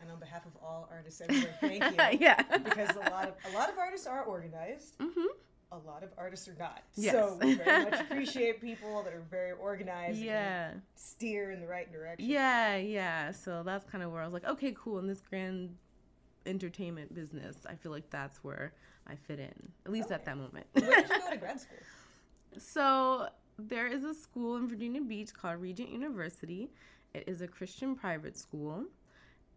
and 0.00 0.10
on 0.10 0.18
behalf 0.18 0.44
of 0.44 0.52
all 0.62 0.88
artists 0.90 1.20
everywhere, 1.20 1.54
thank 1.60 1.84
you. 1.84 2.18
yeah. 2.26 2.42
Because 2.58 2.96
a 2.96 3.10
lot 3.10 3.28
of 3.28 3.34
a 3.52 3.56
lot 3.56 3.70
of 3.70 3.78
artists 3.78 4.06
are 4.06 4.22
organized. 4.24 4.98
Mm-hmm 4.98 5.26
a 5.74 5.86
lot 5.86 6.02
of 6.02 6.10
artists 6.16 6.48
are 6.48 6.56
not. 6.58 6.82
Yes. 6.94 7.12
So 7.12 7.38
we 7.40 7.54
very 7.54 7.84
much 7.90 8.00
appreciate 8.10 8.60
people 8.60 9.02
that 9.02 9.12
are 9.12 9.24
very 9.30 9.52
organized. 9.52 10.18
Yeah. 10.18 10.72
steer 10.94 11.50
in 11.50 11.60
the 11.60 11.66
right 11.66 11.90
direction. 11.92 12.28
Yeah, 12.28 12.76
yeah. 12.76 13.32
So 13.32 13.62
that's 13.64 13.84
kind 13.84 14.04
of 14.04 14.12
where 14.12 14.22
I 14.22 14.24
was 14.24 14.34
like, 14.34 14.46
okay, 14.46 14.74
cool. 14.78 14.98
In 14.98 15.06
this 15.06 15.20
grand 15.20 15.76
entertainment 16.46 17.14
business, 17.14 17.58
I 17.68 17.74
feel 17.74 17.92
like 17.92 18.08
that's 18.10 18.42
where 18.42 18.74
I 19.06 19.16
fit 19.16 19.38
in, 19.38 19.72
at 19.84 19.92
least 19.92 20.06
okay. 20.06 20.14
at 20.14 20.24
that 20.24 20.36
moment. 20.36 20.66
where 20.72 21.02
did 21.02 21.08
you 21.08 21.18
go 21.18 21.30
to 21.30 21.36
grad 21.38 21.60
school? 21.60 21.78
So 22.58 23.28
there 23.58 23.86
is 23.86 24.04
a 24.04 24.14
school 24.14 24.56
in 24.56 24.68
Virginia 24.68 25.00
Beach 25.00 25.32
called 25.32 25.60
Regent 25.60 25.90
University. 25.90 26.70
It 27.12 27.24
is 27.26 27.40
a 27.40 27.48
Christian 27.48 27.94
private 27.94 28.36
school. 28.36 28.84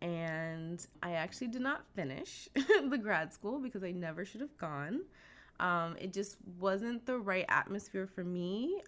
And 0.01 0.85
I 1.01 1.13
actually 1.13 1.47
did 1.47 1.61
not 1.61 1.83
finish 1.95 2.47
the 2.55 2.97
grad 2.97 3.33
school 3.33 3.59
because 3.59 3.83
I 3.83 3.91
never 3.91 4.25
should 4.25 4.41
have 4.41 4.55
gone. 4.57 5.01
Um, 5.59 5.95
it 5.99 6.13
just 6.13 6.37
wasn't 6.59 7.05
the 7.05 7.17
right 7.17 7.45
atmosphere 7.49 8.07
for 8.07 8.23
me. 8.23 8.81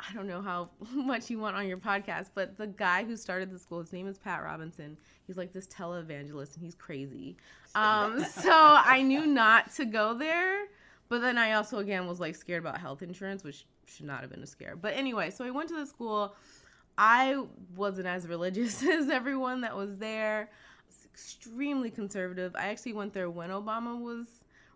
I 0.00 0.12
don't 0.14 0.28
know 0.28 0.40
how 0.40 0.70
much 0.94 1.28
you 1.28 1.38
want 1.38 1.56
on 1.56 1.66
your 1.66 1.78
podcast, 1.78 2.30
but 2.34 2.56
the 2.56 2.68
guy 2.68 3.04
who 3.04 3.16
started 3.16 3.50
the 3.50 3.58
school, 3.58 3.80
his 3.80 3.92
name 3.92 4.06
is 4.06 4.18
Pat 4.18 4.42
Robertson. 4.42 4.96
He's 5.26 5.36
like 5.36 5.52
this 5.52 5.66
televangelist 5.66 6.54
and 6.54 6.64
he's 6.64 6.74
crazy. 6.74 7.36
Um, 7.74 8.24
so 8.30 8.52
I 8.52 9.02
knew 9.02 9.26
not 9.26 9.74
to 9.74 9.84
go 9.84 10.14
there. 10.14 10.66
But 11.08 11.22
then 11.22 11.38
I 11.38 11.52
also 11.52 11.78
again 11.78 12.06
was 12.06 12.20
like 12.20 12.36
scared 12.36 12.60
about 12.62 12.78
health 12.78 13.02
insurance, 13.02 13.42
which 13.42 13.66
should 13.86 14.06
not 14.06 14.20
have 14.20 14.30
been 14.30 14.42
a 14.42 14.46
scare. 14.46 14.76
But 14.76 14.94
anyway, 14.94 15.30
so 15.30 15.44
I 15.44 15.50
went 15.50 15.68
to 15.70 15.76
the 15.76 15.86
school. 15.86 16.34
I 16.96 17.44
wasn't 17.74 18.06
as 18.06 18.26
religious 18.26 18.82
as 18.86 19.08
everyone 19.08 19.62
that 19.62 19.74
was 19.74 19.98
there. 19.98 20.50
It's 20.88 21.04
extremely 21.04 21.90
conservative. 21.90 22.54
I 22.56 22.68
actually 22.68 22.92
went 22.92 23.12
there 23.12 23.30
when 23.30 23.50
Obama 23.50 23.98
was 23.98 24.26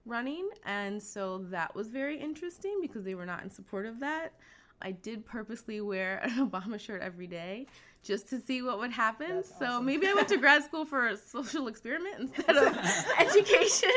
running, 0.06 0.48
and 0.64 1.02
so 1.02 1.38
that 1.50 1.74
was 1.74 1.88
very 1.88 2.18
interesting 2.18 2.78
because 2.80 3.04
they 3.04 3.14
were 3.14 3.26
not 3.26 3.42
in 3.42 3.50
support 3.50 3.86
of 3.86 4.00
that. 4.00 4.32
I 4.80 4.92
did 4.92 5.24
purposely 5.24 5.80
wear 5.80 6.18
an 6.22 6.50
Obama 6.50 6.78
shirt 6.78 7.02
every 7.02 7.26
day 7.26 7.66
just 8.02 8.28
to 8.30 8.40
see 8.40 8.62
what 8.62 8.78
would 8.78 8.90
happen. 8.90 9.36
That's 9.36 9.48
so 9.58 9.66
awesome. 9.66 9.86
maybe 9.86 10.08
I 10.08 10.14
went 10.14 10.28
to 10.28 10.36
grad 10.38 10.64
school 10.64 10.84
for 10.84 11.08
a 11.08 11.16
social 11.16 11.68
experiment 11.68 12.16
instead 12.18 12.56
of 12.56 12.76
education. 13.18 13.90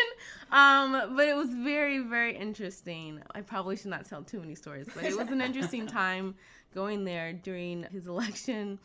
Um, 0.51 1.15
but 1.15 1.27
it 1.27 1.35
was 1.35 1.49
very, 1.49 1.99
very 1.99 2.37
interesting. 2.37 3.21
I 3.33 3.41
probably 3.41 3.75
should 3.75 3.89
not 3.89 4.05
tell 4.05 4.21
too 4.21 4.39
many 4.39 4.55
stories, 4.55 4.87
but 4.93 5.03
it 5.03 5.17
was 5.17 5.29
an 5.29 5.41
interesting 5.41 5.87
time 5.87 6.35
going 6.73 7.03
there 7.03 7.33
during 7.33 7.83
his 7.91 8.05
election. 8.07 8.77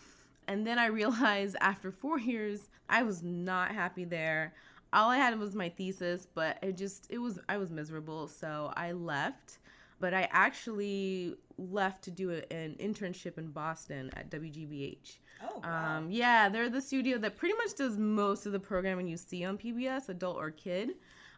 And 0.48 0.66
then 0.66 0.78
I 0.78 0.86
realized 0.86 1.56
after 1.60 1.92
four 1.92 2.18
years, 2.18 2.70
I 2.88 3.02
was 3.02 3.22
not 3.22 3.72
happy 3.72 4.04
there. 4.04 4.54
All 4.92 5.11
I 5.11 5.16
had 5.16 5.38
was 5.38 5.54
my 5.54 5.68
thesis, 5.68 6.26
but 6.35 6.59
it 6.62 6.76
just, 6.76 7.06
it 7.11 7.18
was, 7.18 7.38
I 7.49 7.56
was 7.56 7.70
miserable. 7.70 8.28
So 8.28 8.73
I 8.76 8.92
left 8.92 9.59
but 10.00 10.14
I 10.14 10.28
actually 10.32 11.35
left 11.59 12.02
to 12.04 12.11
do 12.11 12.30
a, 12.30 12.52
an 12.52 12.75
internship 12.80 13.38
in 13.38 13.49
Boston 13.49 14.11
at 14.16 14.30
WGBH. 14.30 15.18
Oh, 15.42 15.61
wow. 15.62 15.99
Um, 15.99 16.11
yeah, 16.11 16.49
they're 16.49 16.70
the 16.70 16.80
studio 16.80 17.18
that 17.18 17.37
pretty 17.37 17.54
much 17.54 17.76
does 17.76 17.99
most 17.99 18.47
of 18.47 18.52
the 18.52 18.59
programming 18.59 19.06
you 19.06 19.16
see 19.16 19.44
on 19.44 19.59
PBS, 19.59 20.09
adult 20.09 20.37
or 20.38 20.50
kid. 20.50 20.92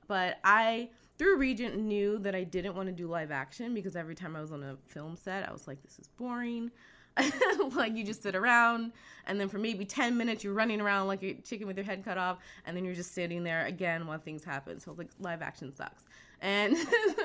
But 0.06 0.38
I, 0.44 0.90
through 1.18 1.38
Regent, 1.38 1.76
knew 1.76 2.18
that 2.20 2.34
I 2.34 2.44
didn't 2.44 2.74
want 2.74 2.86
to 2.88 2.92
do 2.92 3.08
live 3.08 3.30
action 3.30 3.74
because 3.74 3.96
every 3.96 4.14
time 4.14 4.36
I 4.36 4.40
was 4.40 4.52
on 4.52 4.62
a 4.62 4.76
film 4.86 5.16
set, 5.16 5.48
I 5.48 5.52
was 5.52 5.66
like, 5.66 5.82
this 5.82 5.98
is 5.98 6.08
boring. 6.08 6.70
like 7.74 7.96
you 7.96 8.04
just 8.04 8.22
sit 8.22 8.34
around 8.34 8.92
and 9.26 9.38
then 9.38 9.48
for 9.48 9.58
maybe 9.58 9.84
10 9.84 10.16
minutes 10.16 10.42
you're 10.42 10.54
running 10.54 10.80
around 10.80 11.06
like 11.06 11.22
a 11.22 11.34
chicken 11.34 11.66
with 11.66 11.76
your 11.76 11.84
head 11.84 12.04
cut 12.04 12.18
off 12.18 12.38
and 12.66 12.76
then 12.76 12.84
you're 12.84 12.94
just 12.94 13.12
sitting 13.12 13.44
there 13.44 13.66
again 13.66 14.06
while 14.06 14.18
things 14.18 14.44
happen. 14.44 14.80
So 14.80 14.94
like 14.96 15.08
live 15.20 15.42
action 15.42 15.72
sucks. 15.74 16.04
And 16.40 16.76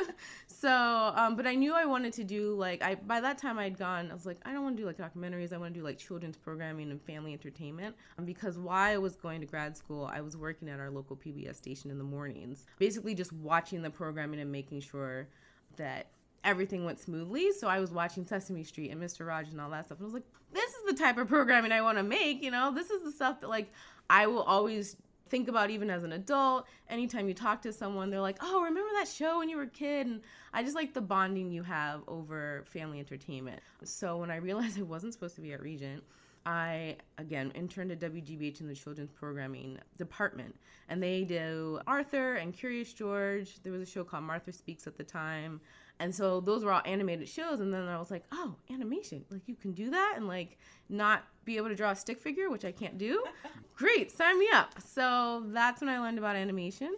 so 0.48 1.14
um, 1.16 1.36
but 1.36 1.46
i 1.46 1.54
knew 1.54 1.74
i 1.74 1.86
wanted 1.86 2.14
to 2.14 2.24
do 2.24 2.56
like 2.56 2.82
i 2.82 2.96
by 2.96 3.22
that 3.22 3.38
time 3.38 3.60
i'd 3.60 3.78
gone 3.78 4.10
i 4.10 4.14
was 4.14 4.26
like 4.26 4.38
i 4.44 4.52
don't 4.52 4.64
want 4.64 4.76
to 4.76 4.82
do 4.82 4.88
like 4.88 4.98
documentaries. 4.98 5.54
I 5.54 5.58
want 5.58 5.74
to 5.74 5.80
do 5.80 5.84
like 5.84 5.98
children's 6.00 6.38
programming 6.38 6.90
and 6.90 7.02
family 7.02 7.34
entertainment. 7.34 7.96
Um, 8.18 8.26
because 8.26 8.58
while 8.58 8.94
i 8.94 8.98
was 8.98 9.16
going 9.16 9.40
to 9.42 9.48
grad 9.48 9.78
school 9.78 10.10
i 10.12 10.22
was 10.22 10.36
working 10.36 10.68
at 10.70 10.80
our 10.80 10.90
local 10.90 11.16
pbs 11.16 11.56
station 11.56 11.92
in 11.92 11.98
the 11.98 12.04
mornings 12.04 12.66
basically 12.80 13.14
just 13.14 13.34
watching 13.34 13.82
the 13.82 13.90
programming 13.90 14.40
and 14.40 14.52
making 14.52 14.82
sure 14.82 15.28
that 15.76 16.08
everything 16.44 16.86
went 16.86 17.00
smoothly. 17.00 17.52
So 17.52 17.68
I 17.68 17.80
was 17.80 17.92
watching 17.92 18.26
Sesame 18.26 18.64
Street 18.64 18.92
and 18.92 19.02
Mr. 19.02 19.26
Rogers 19.26 19.54
and 19.54 19.62
all 19.62 19.70
that 19.72 19.86
stuff. 19.86 20.00
And 20.00 20.06
I 20.06 20.08
was 20.08 20.14
like, 20.14 20.24
this 20.54 20.70
is 20.70 20.86
the 20.88 20.94
type 20.94 21.18
of 21.18 21.28
programming 21.28 21.72
I 21.72 21.82
want 21.82 21.98
to 21.98 22.04
make. 22.04 22.44
You 22.44 22.52
know, 22.52 22.74
this 22.74 22.90
is 22.90 23.04
the 23.04 23.12
stuff 23.12 23.42
that 23.42 23.50
like 23.50 23.72
I 24.10 24.28
will 24.28 24.44
always 24.44 24.96
think 25.30 25.48
about 25.48 25.70
even 25.70 25.90
as 25.90 26.04
an 26.04 26.14
adult. 26.14 26.66
Anytime 26.90 27.28
you 27.28 27.34
talk 27.34 27.62
to 27.64 27.74
someone, 27.74 28.10
they're 28.10 28.22
like, 28.22 28.38
oh, 28.42 28.64
remember 28.64 28.90
that 28.96 29.08
show 29.08 29.40
when 29.40 29.50
you 29.50 29.58
were 29.58 29.64
a 29.64 29.68
kid? 29.68 30.08
And 30.08 30.22
I 30.54 30.64
just 30.64 30.76
like 30.76 30.94
the 30.94 31.02
bonding 31.02 31.52
you 31.52 31.64
have 31.64 32.02
over 32.08 32.64
family 32.66 33.00
entertainment. 33.00 33.62
So 33.84 34.18
when 34.18 34.32
I 34.32 34.38
realized 34.38 34.80
I 34.80 34.84
wasn't 34.84 35.14
supposed 35.14 35.36
to 35.36 35.42
be 35.42 35.54
at 35.54 35.62
Regent, 35.62 36.04
I 36.46 36.96
again 37.18 37.52
interned 37.56 37.92
at 37.92 38.00
WGBH 38.00 38.62
in 38.62 38.70
the 38.70 38.74
children's 38.74 39.12
programming 39.12 39.80
department, 39.98 40.56
and 40.88 41.04
they 41.04 41.26
do 41.26 41.82
Arthur 41.86 42.36
and 42.36 42.54
Curious 42.54 42.94
George. 42.94 43.62
There 43.64 43.74
was 43.74 43.82
a 43.82 43.86
show 43.86 44.06
called 44.06 44.24
Martha 44.24 44.54
Speaks 44.54 44.88
at 44.88 44.98
the 44.98 45.04
time, 45.04 45.60
and 46.00 46.14
so 46.14 46.40
those 46.40 46.64
were 46.64 46.72
all 46.72 46.82
animated 46.86 47.28
shows. 47.28 47.60
And 47.60 47.74
then 47.74 47.88
I 47.88 47.98
was 47.98 48.12
like, 48.12 48.24
oh, 48.32 48.56
animation! 48.72 49.26
Like 49.30 49.42
you 49.48 49.56
can 49.56 49.72
do 49.74 49.90
that 49.90 50.14
and 50.16 50.28
like 50.28 50.58
not 50.90 51.24
be 51.46 51.58
able 51.58 51.70
to 51.70 51.76
draw 51.76 51.92
a 51.92 51.96
stick 51.96 52.22
figure, 52.22 52.50
which 52.50 52.66
I 52.66 52.72
can't 52.72 52.98
do. 52.98 53.24
Great, 53.76 54.12
sign 54.12 54.38
me 54.40 54.48
up. 54.54 54.76
So 54.82 55.44
that's 55.48 55.82
when 55.82 55.90
I 55.90 56.00
learned 56.00 56.18
about 56.18 56.36
animation, 56.36 56.96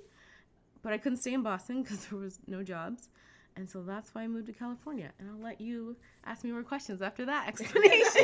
but 0.81 0.93
I 0.93 0.97
couldn't 0.97 1.19
stay 1.19 1.33
in 1.33 1.43
Boston 1.43 1.83
because 1.83 2.05
there 2.05 2.19
was 2.19 2.39
no 2.47 2.63
jobs. 2.63 3.09
And 3.55 3.69
so 3.69 3.81
that's 3.81 4.15
why 4.15 4.21
I 4.23 4.27
moved 4.27 4.47
to 4.47 4.53
California. 4.53 5.11
And 5.19 5.29
I'll 5.29 5.43
let 5.43 5.59
you 5.59 5.95
ask 6.25 6.43
me 6.45 6.51
more 6.51 6.63
questions 6.63 7.01
after 7.01 7.25
that 7.25 7.47
explanation. 7.49 8.23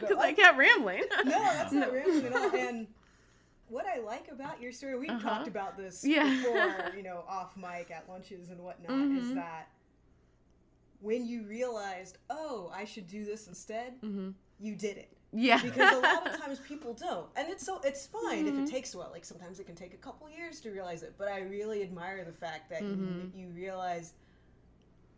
Because 0.00 0.16
I 0.18 0.32
kept 0.34 0.56
rambling. 0.56 1.02
no, 1.24 1.30
that's 1.30 1.72
not 1.72 1.92
rambling 1.92 2.26
at 2.26 2.32
all. 2.32 2.56
And 2.56 2.86
what 3.68 3.86
I 3.86 3.98
like 4.00 4.28
about 4.30 4.60
your 4.60 4.72
story, 4.72 4.96
we've 4.98 5.10
Uh-huh. 5.10 5.28
talked 5.28 5.48
about 5.48 5.76
this 5.76 6.04
Yeah. 6.04 6.24
before, 6.24 6.92
you 6.96 7.02
know, 7.02 7.24
off 7.28 7.56
mic 7.56 7.90
at 7.90 8.08
lunches 8.08 8.48
and 8.50 8.60
whatnot, 8.62 9.10
is 9.12 9.28
Mhm. 9.28 9.34
that 9.34 9.68
when 11.00 11.26
you 11.26 11.46
realized, 11.46 12.18
oh, 12.30 12.70
I 12.74 12.84
should 12.84 13.06
do 13.06 13.24
this 13.24 13.46
instead, 13.48 13.94
hmm 14.00 14.30
you 14.58 14.74
did 14.74 14.96
it. 14.96 15.14
Yeah. 15.32 15.60
Because 15.60 15.92
a 15.92 15.98
lot 16.00 16.26
of 16.26 16.34
times 16.40 16.58
people 16.60 16.94
don't, 16.94 17.28
and 17.36 17.50
it's 17.50 17.64
so 17.66 17.78
it's 17.84 18.06
fine 18.06 18.46
if 18.46 18.54
Mhm. 18.54 18.60
it 18.60 18.66
takes 18.70 18.94
a 18.94 18.98
while. 18.98 19.10
Like 19.10 19.24
sometimes 19.24 19.60
it 19.60 19.64
can 19.66 19.74
take 19.76 19.92
a 19.92 19.98
couple 19.98 20.30
years 20.30 20.60
to 20.62 20.70
realize 20.70 21.02
it, 21.02 21.14
but 21.18 21.28
I 21.28 21.40
really 21.40 21.82
admire 21.82 22.24
the 22.24 22.32
fact 22.32 22.70
that 22.70 22.82
you, 22.82 23.30
you 23.34 23.48
realize, 23.50 24.14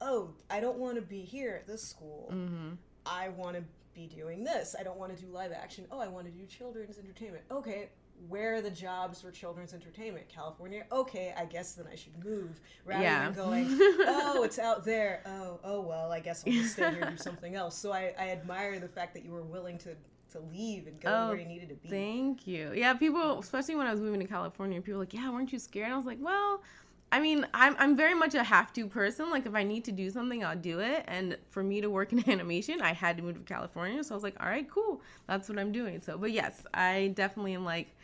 oh, 0.00 0.34
I 0.50 0.58
don't 0.60 0.78
want 0.78 0.96
to 0.96 1.02
be 1.02 1.22
here 1.22 1.54
at 1.54 1.66
this 1.68 1.82
school. 1.86 2.28
hmm 2.30 2.72
I 3.06 3.28
want 3.30 3.56
to 3.56 3.64
be 3.94 4.06
doing 4.06 4.44
this. 4.44 4.74
I 4.78 4.82
don't 4.82 4.98
want 4.98 5.16
to 5.16 5.22
do 5.24 5.30
live 5.30 5.52
action. 5.52 5.86
Oh, 5.90 5.98
I 6.00 6.08
want 6.08 6.26
to 6.26 6.32
do 6.32 6.44
children's 6.46 6.98
entertainment. 6.98 7.44
Okay, 7.50 7.88
where 8.28 8.54
are 8.56 8.60
the 8.60 8.70
jobs 8.70 9.20
for 9.22 9.30
children's 9.30 9.72
entertainment? 9.74 10.28
California. 10.28 10.84
Okay, 10.90 11.32
I 11.36 11.44
guess 11.44 11.74
then 11.74 11.86
I 11.90 11.94
should 11.94 12.22
move 12.24 12.60
rather 12.84 13.02
Yeah. 13.02 13.18
than 13.18 13.32
going, 13.32 13.72
oh, 14.06 14.42
it's 14.42 14.58
out 14.58 14.84
there. 14.84 15.22
Oh, 15.26 15.60
oh 15.64 15.80
well, 15.80 16.10
I 16.10 16.20
guess 16.20 16.44
I'll 16.44 16.52
just 16.52 16.72
stay 16.72 16.88
here 16.90 17.00
and 17.02 17.10
do 17.10 17.16
something 17.16 17.54
else. 17.54 17.76
So 17.78 17.92
I, 17.92 18.14
I 18.18 18.30
admire 18.30 18.78
the 18.80 18.88
fact 18.88 19.14
that 19.14 19.24
you 19.24 19.32
were 19.32 19.42
willing 19.44 19.78
to 19.78 19.96
to 20.32 20.40
leave 20.40 20.86
and 20.86 21.00
go 21.00 21.16
Oh, 21.16 21.24
where 21.24 21.36
you 21.36 21.46
needed 21.46 21.70
to 21.70 21.74
be. 21.76 21.88
Thank 21.88 22.46
you. 22.46 22.72
Yeah, 22.74 22.94
people, 22.94 23.38
especially 23.38 23.76
when 23.76 23.86
I 23.86 23.90
was 23.92 24.00
moving 24.00 24.20
to 24.20 24.26
California, 24.26 24.80
people 24.80 24.98
were 24.98 25.04
like, 25.04 25.14
yeah, 25.14 25.30
weren't 25.30 25.52
you 25.52 25.58
scared? 25.58 25.86
And 25.86 25.94
I 25.94 25.96
was 25.96 26.06
like, 26.06 26.18
well, 26.20 26.62
I 27.10 27.20
mean, 27.20 27.46
I'm, 27.54 27.74
I'm 27.78 27.96
very 27.96 28.14
much 28.14 28.34
a 28.34 28.42
have 28.44 28.72
to 28.74 28.86
person. 28.86 29.30
Like, 29.30 29.46
if 29.46 29.54
I 29.54 29.62
need 29.62 29.84
to 29.86 29.92
do 29.92 30.10
something, 30.10 30.44
I'll 30.44 30.56
do 30.56 30.80
it. 30.80 31.04
And 31.08 31.38
for 31.50 31.62
me 31.62 31.80
to 31.80 31.88
work 31.88 32.12
in 32.12 32.28
animation, 32.30 32.82
I 32.82 32.92
had 32.92 33.16
to 33.16 33.22
move 33.22 33.36
to 33.36 33.40
California. 33.42 34.04
So 34.04 34.14
I 34.14 34.16
was 34.16 34.22
like, 34.22 34.36
all 34.40 34.48
right, 34.48 34.68
cool. 34.70 35.00
That's 35.26 35.48
what 35.48 35.58
I'm 35.58 35.72
doing. 35.72 36.02
So, 36.02 36.18
but 36.18 36.32
yes, 36.32 36.66
I 36.74 37.12
definitely 37.14 37.54
am 37.54 37.64
like, 37.64 37.96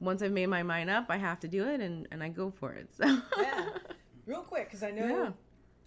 once 0.00 0.22
I've 0.22 0.32
made 0.32 0.46
my 0.46 0.62
mind 0.62 0.90
up, 0.90 1.06
I 1.08 1.16
have 1.18 1.40
to 1.40 1.48
do 1.48 1.68
it 1.68 1.80
and, 1.80 2.08
and 2.10 2.22
I 2.22 2.28
go 2.28 2.50
for 2.50 2.72
it. 2.72 2.88
So, 2.96 3.20
yeah. 3.38 3.68
Real 4.26 4.42
quick, 4.42 4.64
because 4.64 4.82
I 4.82 4.90
know 4.90 5.06
Yeah. 5.06 5.30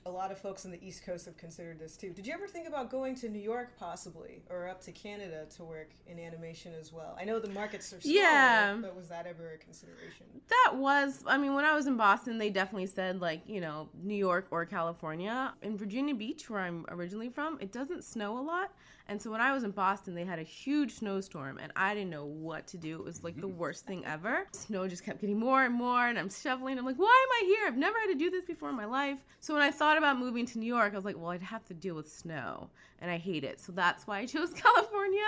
a 0.06 0.12
lot 0.12 0.32
of 0.32 0.38
folks 0.38 0.66
on 0.66 0.72
the 0.72 0.86
East 0.86 1.06
Coast 1.06 1.26
have 1.26 1.38
considered 1.38 1.80
this 1.80 1.96
too. 1.96 2.10
Did 2.12 2.28
you 2.28 2.34
ever 2.34 2.46
think 2.48 2.68
about 2.68 2.90
going 2.92 3.16
to 3.16 3.30
New 3.30 3.40
York 3.40 3.72
possibly, 3.80 4.42
or 4.50 4.68
up 4.68 4.82
to 4.84 4.92
Canada 4.92 5.46
to 5.56 5.64
work 5.64 5.92
in 6.08 6.20
animation 6.20 6.74
as 6.80 6.92
well? 6.92 7.18
I 7.20 7.24
know 7.24 7.40
the 7.40 7.50
markets 7.50 7.94
are 7.94 8.02
smaller, 8.02 8.18
Yeah. 8.20 8.78
but 8.82 8.96
was 8.96 9.08
that 9.10 9.26
ever 9.26 9.54
a 9.54 9.58
consideration? 9.58 10.26
That 10.50 10.76
was, 10.76 11.24
I 11.26 11.38
mean, 11.38 11.54
when 11.56 11.64
I 11.66 11.74
was 11.74 11.88
in 11.88 11.96
Boston, 11.96 12.38
they 12.38 12.50
definitely 12.50 12.88
said, 12.88 13.22
like, 13.22 13.42
you 13.48 13.62
know, 13.62 13.88
New 14.04 14.16
York 14.16 14.48
or 14.52 14.66
California. 14.66 15.54
In 15.62 15.78
Virginia 15.78 16.14
Beach, 16.16 16.50
where 16.50 16.60
I'm 16.60 16.86
originally 16.90 17.30
from, 17.30 17.58
it 17.62 17.72
doesn't 17.72 18.04
snow 18.04 18.38
a 18.38 18.42
lot. 18.44 18.72
And 19.10 19.22
so 19.22 19.30
when 19.30 19.42
I 19.42 19.54
was 19.54 19.64
in 19.64 19.72
Boston, 19.72 20.16
they 20.16 20.24
had 20.24 20.40
a 20.40 20.44
huge 20.44 20.94
snowstorm, 20.94 21.58
and 21.58 21.74
I 21.76 21.94
didn't 21.94 22.10
know 22.10 22.26
what 22.26 22.68
to 22.68 22.78
do. 22.78 22.96
It 22.96 23.04
was 23.04 23.24
like 23.24 23.36
the 23.36 23.48
mm-hmm. 23.48 23.58
worst 23.58 23.86
thing 23.86 24.06
ever. 24.06 24.48
Snow 24.54 24.88
just 24.88 25.04
kept 25.04 25.20
getting 25.20 25.38
more 25.38 25.66
and 25.66 25.74
more, 25.74 26.08
and 26.08 26.18
I'm 26.18 26.30
shoveling. 26.30 26.78
I'm 26.78 26.86
like, 26.86 26.98
why 26.98 27.26
am 27.28 27.44
I 27.44 27.48
here? 27.48 27.68
I've 27.68 27.78
never 27.78 28.00
had 28.00 28.08
to 28.08 28.16
do 28.16 28.30
this 28.30 28.46
before 28.46 28.70
in 28.70 28.76
my 28.76 28.86
life. 28.86 29.20
So 29.42 29.54
when 29.54 29.62
I 29.62 29.72
thought 29.72 29.98
about 29.98 30.18
moving 30.18 30.46
to 30.48 30.60
New 30.60 30.66
York, 30.66 30.94
I 30.94 30.96
was 30.96 31.06
like, 31.06 31.18
well, 31.18 31.32
I'd 31.32 31.42
have 31.42 31.66
to 31.66 31.74
deal 31.74 31.96
with 31.96 32.10
snow, 32.10 32.70
and 33.02 33.12
I 33.12 33.18
hate 33.18 33.44
it. 33.44 33.60
So 33.60 33.74
that's 33.74 34.08
why 34.08 34.20
I 34.20 34.26
chose 34.26 34.54
California. 34.56 35.22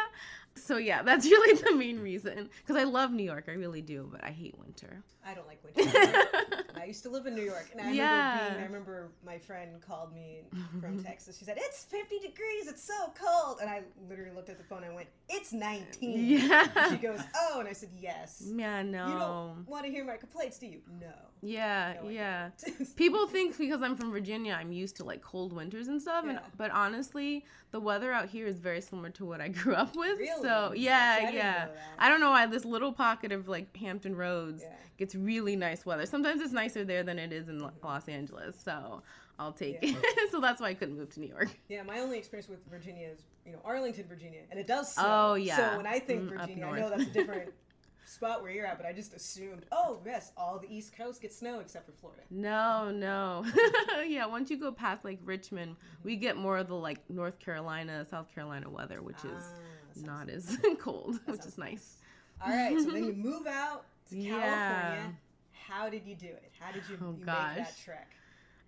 So 0.57 0.77
yeah, 0.77 1.03
that's 1.03 1.25
really 1.29 1.61
the 1.61 1.75
main 1.75 1.99
reason. 1.99 2.49
Because 2.65 2.81
I 2.81 2.85
love 2.85 3.11
New 3.11 3.23
York, 3.23 3.45
I 3.47 3.51
really 3.53 3.81
do, 3.81 4.09
but 4.11 4.23
I 4.23 4.31
hate 4.31 4.57
winter. 4.57 5.03
I 5.27 5.33
don't 5.33 5.47
like 5.47 5.59
winter. 5.63 5.89
I 6.79 6.85
used 6.85 7.01
to 7.03 7.09
live 7.09 7.25
in 7.25 7.33
New 7.35 7.43
York, 7.43 7.67
and 7.71 7.81
I 7.81 7.85
remember 7.85 8.03
Yeah. 8.03 8.49
being. 8.49 8.61
I 8.61 8.65
remember 8.65 9.11
my 9.25 9.37
friend 9.39 9.81
called 9.81 10.13
me 10.13 10.43
from 10.79 11.03
Texas. 11.03 11.37
She 11.37 11.45
said, 11.45 11.57
"It's 11.59 11.83
50 11.85 12.19
degrees. 12.19 12.67
It's 12.67 12.83
so 12.83 13.11
cold," 13.19 13.57
and 13.61 13.69
I 13.69 13.81
literally 14.07 14.35
looked 14.35 14.49
at 14.49 14.57
the 14.59 14.63
phone. 14.63 14.83
and 14.83 14.91
I 14.91 14.95
went, 14.95 15.07
"It's 15.29 15.51
19." 15.51 16.25
Yeah. 16.27 16.67
And 16.75 16.91
she 16.91 17.01
goes, 17.07 17.19
"Oh," 17.35 17.59
and 17.59 17.67
I 17.67 17.73
said, 17.73 17.89
"Yes." 17.99 18.43
Yeah, 18.45 18.83
no. 18.83 19.07
You 19.07 19.15
don't 19.17 19.67
want 19.67 19.85
to 19.85 19.91
hear 19.91 20.05
my 20.05 20.17
complaints, 20.17 20.59
do 20.59 20.67
you? 20.67 20.81
No. 21.01 21.11
Yeah, 21.41 21.95
No, 22.01 22.09
yeah. 22.09 22.49
People 22.95 23.27
think 23.27 23.55
because 23.57 23.81
I'm 23.83 23.95
from 23.95 24.11
Virginia, 24.11 24.57
I'm 24.59 24.71
used 24.71 24.95
to 24.97 25.03
like 25.03 25.21
cold 25.21 25.53
winters 25.53 25.87
and 25.89 26.01
stuff. 26.01 26.25
And 26.27 26.39
but 26.57 26.71
honestly, 26.71 27.45
the 27.71 27.79
weather 27.79 28.11
out 28.11 28.29
here 28.29 28.47
is 28.47 28.57
very 28.59 28.81
similar 28.81 29.09
to 29.11 29.25
what 29.25 29.41
I 29.41 29.49
grew 29.49 29.75
up 29.75 29.95
with. 29.95 30.17
Really? 30.17 30.41
So 30.45 30.73
yeah, 30.73 31.17
I 31.27 31.29
yeah. 31.31 31.67
I 31.99 32.09
don't 32.09 32.19
know 32.19 32.31
why 32.31 32.45
this 32.45 32.65
little 32.65 32.91
pocket 32.93 33.31
of 33.31 33.47
like 33.47 33.75
Hampton 33.77 34.15
Roads 34.15 34.61
Yeah. 34.63 34.73
gets 34.97 35.15
really 35.15 35.55
nice 35.55 35.85
weather. 35.85 36.05
Sometimes 36.05 36.41
it's 36.41 36.53
nicer 36.53 36.83
there 36.85 37.03
than 37.03 37.19
it 37.19 37.31
is 37.33 37.49
in 37.49 37.59
Lo- 37.59 37.71
Los 37.83 38.07
Angeles. 38.07 38.55
So 38.63 39.01
I'll 39.39 39.53
take 39.53 39.79
Yeah. 39.81 39.91
it. 39.97 40.29
so 40.31 40.39
that's 40.39 40.61
why 40.61 40.67
I 40.69 40.73
couldn't 40.73 40.97
move 40.97 41.09
to 41.15 41.19
New 41.19 41.27
York. 41.29 41.49
Yeah, 41.69 41.83
my 41.83 41.99
only 41.99 42.17
experience 42.17 42.47
with 42.47 42.59
Virginia 42.69 43.07
is, 43.09 43.19
you 43.45 43.51
know, 43.51 43.59
Arlington, 43.65 44.05
Virginia, 44.07 44.41
and 44.51 44.59
it 44.59 44.67
does 44.67 44.93
snow. 44.93 45.03
Oh, 45.31 45.33
yeah. 45.35 45.57
So 45.71 45.77
when 45.77 45.87
I 45.87 45.99
think 45.99 46.23
Mm, 46.23 46.39
Virginia, 46.39 46.65
I 46.67 46.79
know 46.79 46.89
that's 46.89 47.03
a 47.03 47.09
different 47.11 47.51
spot 48.07 48.41
where 48.43 48.51
you're 48.51 48.65
at, 48.67 48.77
but 48.77 48.85
I 48.85 48.93
just 48.93 49.13
assumed, 49.15 49.65
oh 49.71 49.99
yes, 50.05 50.31
all 50.37 50.59
the 50.59 50.71
East 50.73 50.95
Coast 50.95 51.21
gets 51.23 51.37
snow 51.37 51.59
except 51.59 51.85
for 51.87 51.91
Florida. 51.91 52.21
No, 52.29 52.91
no. 52.91 53.43
yeah, 54.07 54.25
once 54.27 54.49
you 54.51 54.57
go 54.57 54.71
past 54.71 55.03
like 55.03 55.19
Richmond, 55.25 55.75
we 56.03 56.15
get 56.15 56.37
more 56.37 56.57
of 56.59 56.67
the 56.67 56.75
like 56.75 56.99
North 57.09 57.39
Carolina, 57.39 58.05
South 58.09 58.33
Carolina 58.33 58.69
weather, 58.69 59.01
which 59.01 59.17
is 59.25 59.43
Ah, 59.43 59.59
not 60.03 60.29
as 60.29 60.57
cold, 60.79 61.19
which 61.25 61.45
is 61.45 61.57
nice. 61.57 61.97
All 62.45 62.51
right, 62.51 62.77
so 62.79 62.91
then 62.91 63.03
you 63.05 63.13
move 63.13 63.47
out 63.47 63.85
to 64.09 64.17
Yeah. 64.17 64.39
California. 64.39 65.13
How 65.53 65.89
did 65.89 66.05
you 66.05 66.15
do 66.15 66.27
it? 66.27 66.51
How 66.59 66.71
did 66.71 66.83
you, 66.89 66.97
Oh, 67.01 67.11
you 67.11 67.17
make 67.17 67.25
that 67.25 67.57
gosh. 67.57 67.83
trek? 67.83 68.11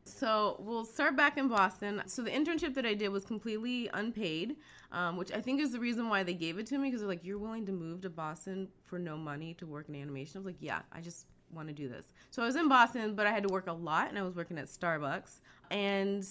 So 0.04 0.56
we'll 0.60 0.86
start 0.86 1.18
back 1.18 1.38
in 1.38 1.48
Boston. 1.50 2.02
So 2.08 2.22
the 2.22 2.32
internship 2.32 2.74
that 2.76 2.86
I 2.86 2.94
did 2.94 3.10
was 3.10 3.26
completely 3.26 3.90
unpaid, 3.94 4.56
um, 4.94 5.18
which 5.18 5.32
I 5.34 5.42
think 5.42 5.60
is 5.60 5.72
the 5.74 5.80
reason 5.80 6.08
why 6.10 6.24
they 6.24 6.34
gave 6.34 6.58
it 6.58 6.66
to 6.68 6.78
me 6.78 6.88
because 6.88 7.02
they're 7.02 7.10
like, 7.10 7.26
"You're 7.26 7.38
willing 7.38 7.66
to 7.66 7.74
move 7.74 8.02
to 8.02 8.10
Boston 8.10 8.70
for 8.86 8.98
no 8.98 9.18
money 9.18 9.54
to 9.56 9.66
work 9.68 9.90
in 9.90 9.96
animation." 9.96 10.38
I 10.38 10.40
was 10.40 10.46
like, 10.46 10.62
"Yeah, 10.62 10.80
I 10.94 11.02
just 11.02 11.26
want 11.52 11.68
to 11.68 11.74
do 11.74 11.90
this." 11.90 12.14
So 12.32 12.42
I 12.42 12.46
was 12.46 12.56
in 12.56 12.70
Boston, 12.70 13.16
but 13.16 13.28
I 13.28 13.32
had 13.32 13.44
to 13.44 13.50
work 13.54 13.68
a 13.68 13.74
lot, 13.74 14.08
and 14.08 14.18
I 14.18 14.22
was 14.24 14.34
working 14.36 14.58
at 14.58 14.68
Starbucks, 14.68 15.42
and 15.72 16.26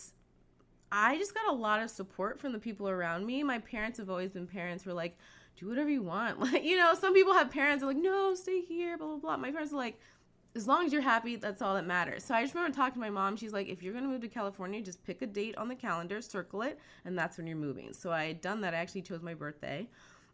I 0.99 1.19
just 1.19 1.35
got 1.35 1.49
a 1.49 1.53
lot 1.53 1.83
of 1.83 1.91
support 1.91 2.41
from 2.41 2.53
the 2.53 2.59
people 2.59 2.88
around 2.88 3.26
me. 3.26 3.43
My 3.43 3.59
parents 3.59 3.99
have 3.99 4.09
always 4.09 4.31
been 4.31 4.47
parents 4.47 4.83
who 4.83 4.91
are 4.91 4.95
like, 4.95 5.19
"Do 5.59 5.69
whatever 5.69 5.91
you 5.91 6.03
want." 6.03 6.41
Like, 6.41 6.65
you 6.65 6.79
know, 6.79 6.95
some 6.95 7.12
people 7.12 7.35
have 7.35 7.50
parents 7.50 7.85
are 7.85 7.87
like, 7.87 7.99
"No, 7.99 8.35
stay 8.35 8.62
here," 8.62 8.97
blah 8.97 9.09
blah 9.09 9.17
blah. 9.19 9.37
My 9.37 9.50
parents 9.50 9.75
are 9.75 9.76
like, 9.76 10.00
as 10.55 10.67
long 10.67 10.87
as 10.87 10.95
you're 10.95 11.03
happy, 11.03 11.37
that's 11.37 11.61
all 11.61 11.75
that 11.75 11.85
matters. 11.87 12.25
So 12.25 12.35
I 12.35 12.41
just 12.43 12.55
remember 12.55 12.75
talking 12.75 12.95
to 12.95 13.00
my 13.00 13.11
mom. 13.11 13.37
She's 13.37 13.53
like, 13.53 13.69
if 13.69 13.83
you're 13.83 13.93
gonna 13.93 14.09
move 14.09 14.23
to 14.23 14.29
California, 14.29 14.81
just 14.81 15.05
pick 15.05 15.21
a 15.21 15.26
date 15.26 15.55
on 15.59 15.69
the 15.69 15.75
calendar, 15.75 16.23
circle 16.23 16.62
it, 16.62 16.79
and 17.05 17.19
that's 17.19 17.37
when 17.37 17.47
you're 17.47 17.59
moving. 17.59 17.93
So 17.93 18.11
I 18.11 18.29
had 18.29 18.41
done 18.41 18.62
that. 18.62 18.73
I 18.73 18.79
actually 18.79 19.03
chose 19.03 19.21
my 19.21 19.35
birthday. 19.35 19.87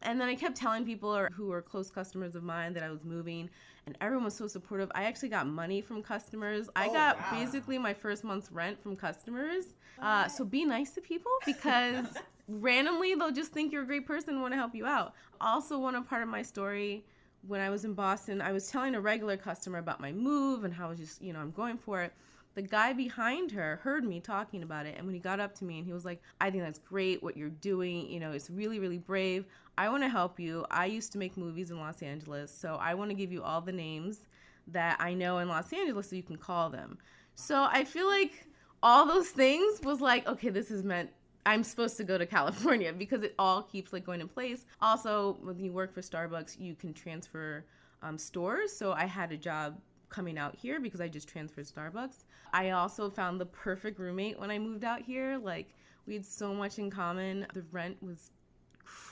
And 0.02 0.20
then 0.20 0.28
I 0.28 0.34
kept 0.34 0.56
telling 0.56 0.84
people 0.84 1.26
who 1.34 1.46
were 1.46 1.62
close 1.62 1.90
customers 1.90 2.34
of 2.34 2.42
mine 2.42 2.72
that 2.74 2.82
I 2.82 2.90
was 2.90 3.04
moving, 3.04 3.48
and 3.86 3.96
everyone 4.00 4.24
was 4.24 4.34
so 4.34 4.46
supportive. 4.46 4.90
I 4.94 5.04
actually 5.04 5.28
got 5.30 5.46
money 5.46 5.80
from 5.80 6.02
customers. 6.02 6.68
I 6.76 6.88
Oh, 6.88 6.92
got 6.92 7.18
wow. 7.18 7.26
basically 7.32 7.78
my 7.78 7.94
first 7.94 8.24
month's 8.24 8.50
rent 8.52 8.82
from 8.82 8.96
customers. 8.96 9.74
Uh, 10.00 10.28
so 10.28 10.44
be 10.44 10.64
nice 10.64 10.90
to 10.92 11.00
people 11.00 11.30
because 11.46 12.06
randomly 12.48 13.14
they'll 13.14 13.30
just 13.32 13.52
think 13.52 13.72
you're 13.72 13.82
a 13.82 13.86
great 13.86 14.06
person 14.06 14.30
and 14.30 14.42
want 14.42 14.52
to 14.52 14.58
help 14.58 14.74
you 14.74 14.86
out. 14.86 15.14
Also, 15.40 15.78
one 15.78 16.02
part 16.04 16.22
of 16.22 16.28
my 16.28 16.42
story 16.42 17.04
when 17.46 17.60
I 17.60 17.70
was 17.70 17.84
in 17.84 17.94
Boston, 17.94 18.40
I 18.40 18.52
was 18.52 18.68
telling 18.68 18.94
a 18.94 19.00
regular 19.00 19.36
customer 19.36 19.78
about 19.78 20.00
my 20.00 20.12
move 20.12 20.64
and 20.64 20.72
how 20.72 20.86
I 20.86 20.90
was 20.90 20.98
just, 20.98 21.22
you 21.22 21.32
know, 21.32 21.40
I'm 21.40 21.50
going 21.50 21.76
for 21.76 22.02
it. 22.02 22.12
The 22.54 22.62
guy 22.62 22.92
behind 22.92 23.50
her 23.52 23.80
heard 23.82 24.04
me 24.04 24.20
talking 24.20 24.62
about 24.62 24.84
it, 24.86 24.94
and 24.96 25.06
when 25.06 25.14
he 25.14 25.20
got 25.20 25.40
up 25.40 25.54
to 25.56 25.64
me 25.64 25.78
and 25.78 25.86
he 25.86 25.92
was 25.92 26.04
like, 26.04 26.20
I 26.40 26.50
think 26.50 26.62
that's 26.62 26.78
great 26.78 27.22
what 27.22 27.36
you're 27.36 27.48
doing. 27.48 28.08
You 28.10 28.20
know, 28.20 28.32
it's 28.32 28.50
really, 28.50 28.78
really 28.78 28.98
brave. 28.98 29.46
I 29.78 29.88
want 29.88 30.02
to 30.02 30.08
help 30.08 30.38
you. 30.38 30.64
I 30.70 30.86
used 30.86 31.12
to 31.12 31.18
make 31.18 31.36
movies 31.36 31.70
in 31.70 31.78
Los 31.78 32.02
Angeles, 32.02 32.56
so 32.56 32.76
I 32.80 32.94
want 32.94 33.10
to 33.10 33.14
give 33.14 33.32
you 33.32 33.42
all 33.42 33.60
the 33.60 33.72
names 33.72 34.26
that 34.68 34.96
I 35.00 35.14
know 35.14 35.38
in 35.38 35.48
Los 35.48 35.72
Angeles 35.72 36.10
so 36.10 36.16
you 36.16 36.22
can 36.22 36.36
call 36.36 36.70
them. 36.70 36.98
So 37.34 37.66
I 37.70 37.84
feel 37.84 38.06
like 38.06 38.46
all 38.82 39.06
those 39.06 39.28
things 39.28 39.80
was 39.82 40.00
like, 40.00 40.26
okay, 40.26 40.50
this 40.50 40.70
is 40.70 40.84
meant 40.84 41.10
I'm 41.44 41.64
supposed 41.64 41.96
to 41.96 42.04
go 42.04 42.18
to 42.18 42.26
California 42.38 42.92
because 42.92 43.22
it 43.22 43.34
all 43.38 43.62
keeps 43.62 43.92
like 43.92 44.04
going 44.04 44.20
in 44.20 44.28
place. 44.28 44.64
Also, 44.80 45.38
when 45.42 45.58
you 45.58 45.72
work 45.72 45.92
for 45.94 46.00
Starbucks, 46.00 46.60
you 46.60 46.74
can 46.74 46.92
transfer 46.92 47.64
um, 48.02 48.18
stores. 48.18 48.72
So 48.72 48.92
I 48.92 49.06
had 49.06 49.32
a 49.32 49.36
job 49.36 49.78
coming 50.08 50.36
out 50.36 50.54
here 50.54 50.78
because 50.78 51.00
I 51.00 51.08
just 51.08 51.28
transferred 51.28 51.66
Starbucks. 51.66 52.24
I 52.52 52.70
also 52.70 53.08
found 53.08 53.40
the 53.40 53.46
perfect 53.46 53.98
roommate 53.98 54.38
when 54.38 54.50
I 54.50 54.58
moved 54.58 54.84
out 54.84 55.00
here. 55.00 55.38
Like 55.38 55.74
we 56.06 56.14
had 56.14 56.26
so 56.26 56.54
much 56.54 56.78
in 56.78 56.90
common. 56.90 57.46
The 57.54 57.64
rent 57.72 57.96
was 58.02 58.30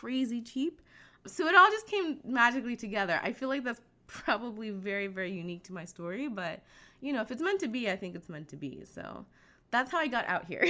crazy 0.01 0.41
cheap. 0.41 0.81
So 1.27 1.47
it 1.47 1.55
all 1.55 1.71
just 1.71 1.87
came 1.87 2.19
magically 2.25 2.77
together. 2.77 3.21
I 3.23 3.33
feel 3.33 3.49
like 3.49 3.65
that's 3.65 3.81
probably 4.07 4.71
very, 4.71 5.07
very 5.07 5.31
unique 5.33 5.63
to 5.65 5.73
my 5.73 5.85
story, 5.85 6.29
but 6.29 6.61
you 7.01 7.13
know, 7.13 7.21
if 7.23 7.31
it's 7.31 7.43
meant 7.43 7.61
to 7.61 7.69
be, 7.69 7.91
I 7.91 7.97
think 7.97 8.15
it's 8.15 8.29
meant 8.29 8.49
to 8.49 8.57
be. 8.57 8.83
So 8.85 9.25
that's 9.71 9.91
how 9.93 9.99
I 9.99 10.07
got 10.09 10.27
out 10.29 10.45
here 10.47 10.65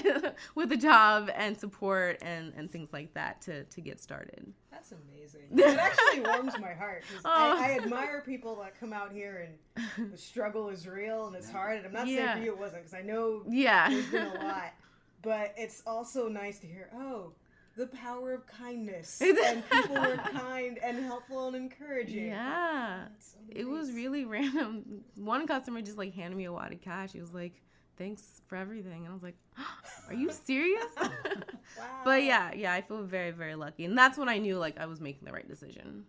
with 0.54 0.70
a 0.72 0.76
job 0.76 1.30
and 1.34 1.58
support 1.58 2.18
and, 2.22 2.52
and 2.56 2.70
things 2.70 2.92
like 2.92 3.12
that 3.14 3.40
to, 3.42 3.64
to 3.64 3.80
get 3.80 4.00
started. 4.00 4.52
That's 4.70 4.92
amazing. 4.92 5.42
It 5.56 5.78
actually 5.78 6.20
warms 6.20 6.58
my 6.58 6.72
heart 6.74 7.04
Oh. 7.24 7.30
I, 7.58 7.70
I 7.70 7.78
admire 7.78 8.22
people 8.26 8.56
that 8.56 8.78
come 8.78 8.92
out 8.92 9.12
here 9.12 9.48
and 9.96 10.12
the 10.12 10.18
struggle 10.18 10.68
is 10.68 10.86
real 10.86 11.26
and 11.28 11.36
it's 11.36 11.50
hard. 11.50 11.78
And 11.78 11.86
I'm 11.86 11.92
not 11.92 12.06
Yeah. 12.08 12.34
saying 12.34 12.38
for 12.40 12.44
you 12.44 12.52
it 12.52 12.58
wasn't 12.58 12.82
because 12.82 12.94
I 12.94 13.02
know 13.02 13.42
Yeah. 13.48 13.88
there's 13.88 14.06
been 14.06 14.26
a 14.26 14.34
lot, 14.34 14.72
but 15.22 15.54
it's 15.56 15.82
also 15.86 16.28
nice 16.28 16.58
to 16.60 16.66
hear. 16.66 16.90
Oh, 16.94 17.32
the 17.76 17.86
power 17.88 18.32
of 18.32 18.46
kindness 18.46 19.20
and 19.22 19.68
people 19.68 19.96
were 19.96 20.16
kind 20.32 20.78
and 20.82 21.04
helpful 21.04 21.48
and 21.48 21.56
encouraging. 21.56 22.26
Yeah. 22.28 23.06
So 23.18 23.38
It 23.50 23.68
was 23.68 23.92
really 23.92 24.24
random. 24.36 25.02
One 25.16 25.46
customer 25.46 25.80
just 25.82 25.98
like 25.98 26.14
handed 26.14 26.36
me 26.36 26.44
a 26.44 26.52
wad 26.52 26.72
of 26.72 26.80
cash. 26.80 27.12
He 27.12 27.20
was 27.20 27.32
like, 27.34 27.60
thanks 27.96 28.42
for 28.46 28.56
everything. 28.56 29.00
And 29.04 29.08
I 29.08 29.12
was 29.12 29.22
like, 29.22 29.36
are 30.08 30.14
you 30.14 30.30
serious? 30.46 30.84
Wow. 31.76 31.84
but 32.04 32.22
yeah, 32.22 32.52
yeah, 32.54 32.72
I 32.72 32.82
feel 32.82 33.02
very, 33.02 33.32
very 33.32 33.56
lucky. 33.56 33.84
And 33.84 33.98
that's 33.98 34.16
when 34.16 34.28
I 34.28 34.38
knew 34.38 34.58
like 34.58 34.78
I 34.78 34.86
was 34.86 35.00
making 35.00 35.24
the 35.26 35.32
right 35.32 35.48
decision. 35.48 36.04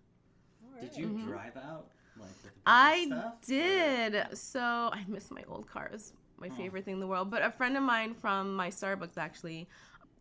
All 0.63 0.79
Did 0.79 0.95
you 0.95 1.07
Mm-hmm. 1.07 1.27
drive 1.29 1.57
out 1.57 1.87
like 2.19 2.27
with 2.43 2.51
a 2.51 2.53
bunch 2.53 2.55
of 2.55 2.61
I 2.67 3.05
stuff, 3.07 3.33
or- 3.33 3.47
did. 3.47 4.37
So 4.37 4.59
I 4.61 5.03
miss 5.07 5.31
my 5.31 5.43
old 5.47 5.67
cars. 5.67 6.13
My 6.37 6.49
favorite 6.49 6.85
thing 6.85 6.95
in 6.95 6.99
the 6.99 7.07
world. 7.07 7.31
But 7.31 7.41
a 7.43 7.49
friend 7.49 7.75
of 7.77 7.81
mine 7.83 8.13
from 8.13 8.53
my 8.55 8.69
Starbucks 8.69 9.17
actually, 9.17 9.67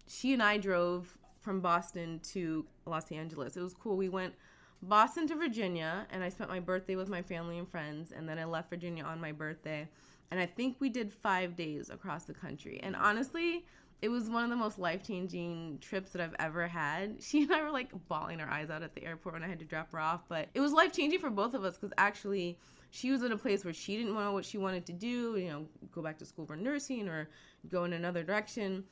she 0.07 0.33
and 0.33 0.42
I 0.42 0.57
drove 0.57 1.14
from 1.44 1.61
Boston 1.61 2.20
to 2.33 2.64
Los 2.87 3.12
Angeles. 3.12 3.57
It 3.57 3.61
was 3.62 3.74
cool. 3.74 3.96
We 3.96 4.09
went 4.09 4.35
Boston 4.83 5.28
to 5.28 5.37
Virginia 5.37 6.07
and 6.11 6.24
I 6.24 6.30
spent 6.30 6.48
my 6.48 6.59
birthday 6.59 6.96
with 6.96 7.09
my 7.09 7.22
family 7.22 7.59
and 7.59 7.68
friends 7.68 8.12
and 8.16 8.28
then 8.28 8.38
I 8.38 8.44
left 8.44 8.70
Virginia 8.70 9.04
on 9.04 9.20
my 9.20 9.30
birthday. 9.30 9.87
And 10.30 10.40
I 10.40 10.46
think 10.46 10.76
we 10.80 10.88
did 10.88 11.12
5 11.12 11.54
days 11.54 11.90
across 11.90 12.24
the 12.24 12.33
country. 12.33 12.80
And 12.83 12.96
honestly, 12.96 13.64
it 14.00 14.09
was 14.09 14.28
one 14.28 14.42
of 14.42 14.50
the 14.50 14.57
most 14.57 14.78
life 14.78 15.02
changing 15.07 15.78
trips 15.80 16.11
that 16.11 16.22
I've 16.22 16.35
ever 16.38 16.66
had. 16.66 17.16
She 17.22 17.42
and 17.42 17.52
I 17.52 17.62
were 17.62 17.70
like 17.70 17.90
bawling 18.09 18.40
our 18.40 18.48
eyes 18.48 18.70
out 18.70 18.83
at 18.83 18.94
the 18.94 19.04
airport 19.04 19.35
when 19.35 19.44
I 19.44 19.48
had 19.48 19.59
to 19.61 19.64
drop 19.66 19.92
her 19.92 20.00
off, 20.00 20.22
but 20.28 20.48
it 20.54 20.61
was 20.61 20.72
life 20.72 20.92
changing 20.92 21.20
for 21.20 21.30
both 21.30 21.54
of 21.54 21.62
us 21.62 21.76
because 21.76 21.92
actually 21.98 22.59
she 22.90 23.11
was 23.11 23.22
in 23.22 23.33
a 23.33 23.37
place 23.37 23.64
where 23.64 23.74
she 23.74 23.96
didn't 23.96 24.14
know 24.14 24.33
what 24.33 24.44
she 24.44 24.57
wanted 24.57 24.87
to 24.87 24.92
do, 24.92 25.37
you 25.37 25.48
know, 25.48 25.66
go 25.92 26.00
back 26.00 26.18
to 26.18 26.24
school 26.24 26.46
for 26.46 26.57
nursing 26.57 27.09
or 27.09 27.28
go 27.68 27.85
in 27.85 27.92
another 27.92 28.22
direction. 28.22 28.85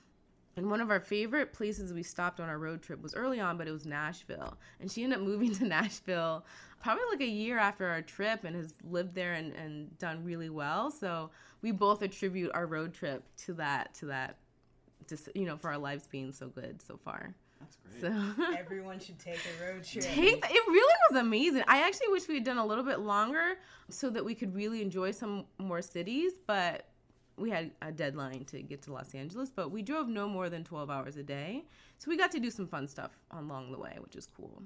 And 0.56 0.70
one 0.70 0.80
of 0.80 0.90
our 0.90 1.00
favorite 1.00 1.52
places 1.52 1.92
we 1.92 2.02
stopped 2.02 2.38
on 2.38 2.48
our 2.48 2.58
road 2.58 2.82
trip 2.82 3.02
was 3.02 3.14
early 3.14 3.40
on, 3.40 3.56
but 3.56 3.66
it 3.66 3.72
was 3.72 3.86
Nashville. 3.86 4.58
And 4.80 4.90
she 4.90 5.02
ended 5.02 5.20
up 5.20 5.24
moving 5.26 5.54
to 5.54 5.64
Nashville 5.64 6.44
probably 6.82 7.04
like 7.10 7.20
a 7.20 7.26
year 7.26 7.58
after 7.58 7.86
our 7.86 8.02
trip 8.02 8.44
and 8.44 8.56
has 8.56 8.74
lived 8.90 9.14
there 9.14 9.34
and, 9.34 9.52
and 9.54 9.96
done 9.98 10.24
really 10.24 10.50
well. 10.50 10.90
So 10.90 11.30
we 11.62 11.70
both 11.70 12.02
attribute 12.02 12.50
our 12.54 12.66
road 12.66 12.92
trip 12.92 13.22
to 13.44 13.54
that, 13.54 13.94
to 13.94 14.06
that, 14.06 14.36
just, 15.08 15.28
you 15.34 15.44
know, 15.44 15.56
for 15.56 15.70
our 15.70 15.78
lives 15.78 16.06
being 16.06 16.32
so 16.32 16.48
good 16.48 16.82
so 16.82 16.96
far. 16.96 17.34
That's 17.60 17.76
great. 17.76 18.12
So. 18.12 18.54
Everyone 18.58 18.98
should 18.98 19.18
take 19.18 19.38
a 19.38 19.64
road 19.64 19.84
trip. 19.84 20.04
Take 20.04 20.44
it 20.44 20.66
really 20.66 20.94
was 21.10 21.20
amazing. 21.20 21.62
I 21.68 21.86
actually 21.86 22.08
wish 22.08 22.26
we 22.26 22.34
had 22.34 22.44
done 22.44 22.58
a 22.58 22.66
little 22.66 22.84
bit 22.84 22.98
longer 22.98 23.58
so 23.88 24.10
that 24.10 24.24
we 24.24 24.34
could 24.34 24.54
really 24.54 24.82
enjoy 24.82 25.12
some 25.12 25.44
more 25.58 25.82
cities, 25.82 26.32
but 26.46 26.88
we 27.36 27.50
had 27.50 27.70
a 27.80 27.90
deadline 27.90 28.44
to 28.46 28.62
get 28.62 28.82
to 28.82 28.92
Los 28.92 29.14
Angeles, 29.14 29.50
but 29.50 29.70
we 29.70 29.82
drove 29.82 30.08
no 30.08 30.28
more 30.28 30.48
than 30.48 30.64
12 30.64 30.90
hours 30.90 31.16
a 31.16 31.22
day. 31.22 31.64
So 31.98 32.10
we 32.10 32.16
got 32.16 32.30
to 32.32 32.40
do 32.40 32.50
some 32.50 32.66
fun 32.66 32.86
stuff 32.88 33.12
along 33.30 33.72
the 33.72 33.78
way, 33.78 33.96
which 34.00 34.16
is 34.16 34.26
cool. 34.26 34.62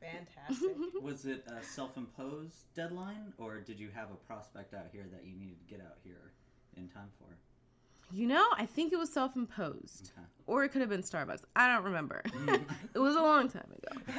Fantastic. 0.00 0.76
Was 1.02 1.24
it 1.26 1.46
a 1.46 1.62
self-imposed 1.62 2.74
deadline, 2.74 3.32
or 3.38 3.60
did 3.60 3.78
you 3.78 3.88
have 3.94 4.10
a 4.10 4.16
prospect 4.26 4.74
out 4.74 4.86
here 4.92 5.06
that 5.12 5.24
you 5.24 5.36
needed 5.36 5.58
to 5.60 5.66
get 5.66 5.80
out 5.80 5.98
here 6.02 6.32
in 6.76 6.88
time 6.88 7.10
for? 7.18 7.36
You 8.12 8.26
know, 8.26 8.44
I 8.58 8.66
think 8.66 8.92
it 8.92 8.98
was 8.98 9.10
self-imposed. 9.12 10.12
Okay. 10.16 10.26
Or 10.46 10.64
it 10.64 10.68
could 10.70 10.80
have 10.82 10.90
been 10.90 11.02
Starbucks. 11.02 11.44
I 11.56 11.72
don't 11.72 11.84
remember. 11.84 12.22
it 12.94 12.98
was 12.98 13.14
a 13.16 13.20
long 13.22 13.48
time 13.48 13.64
ago. 13.82 14.02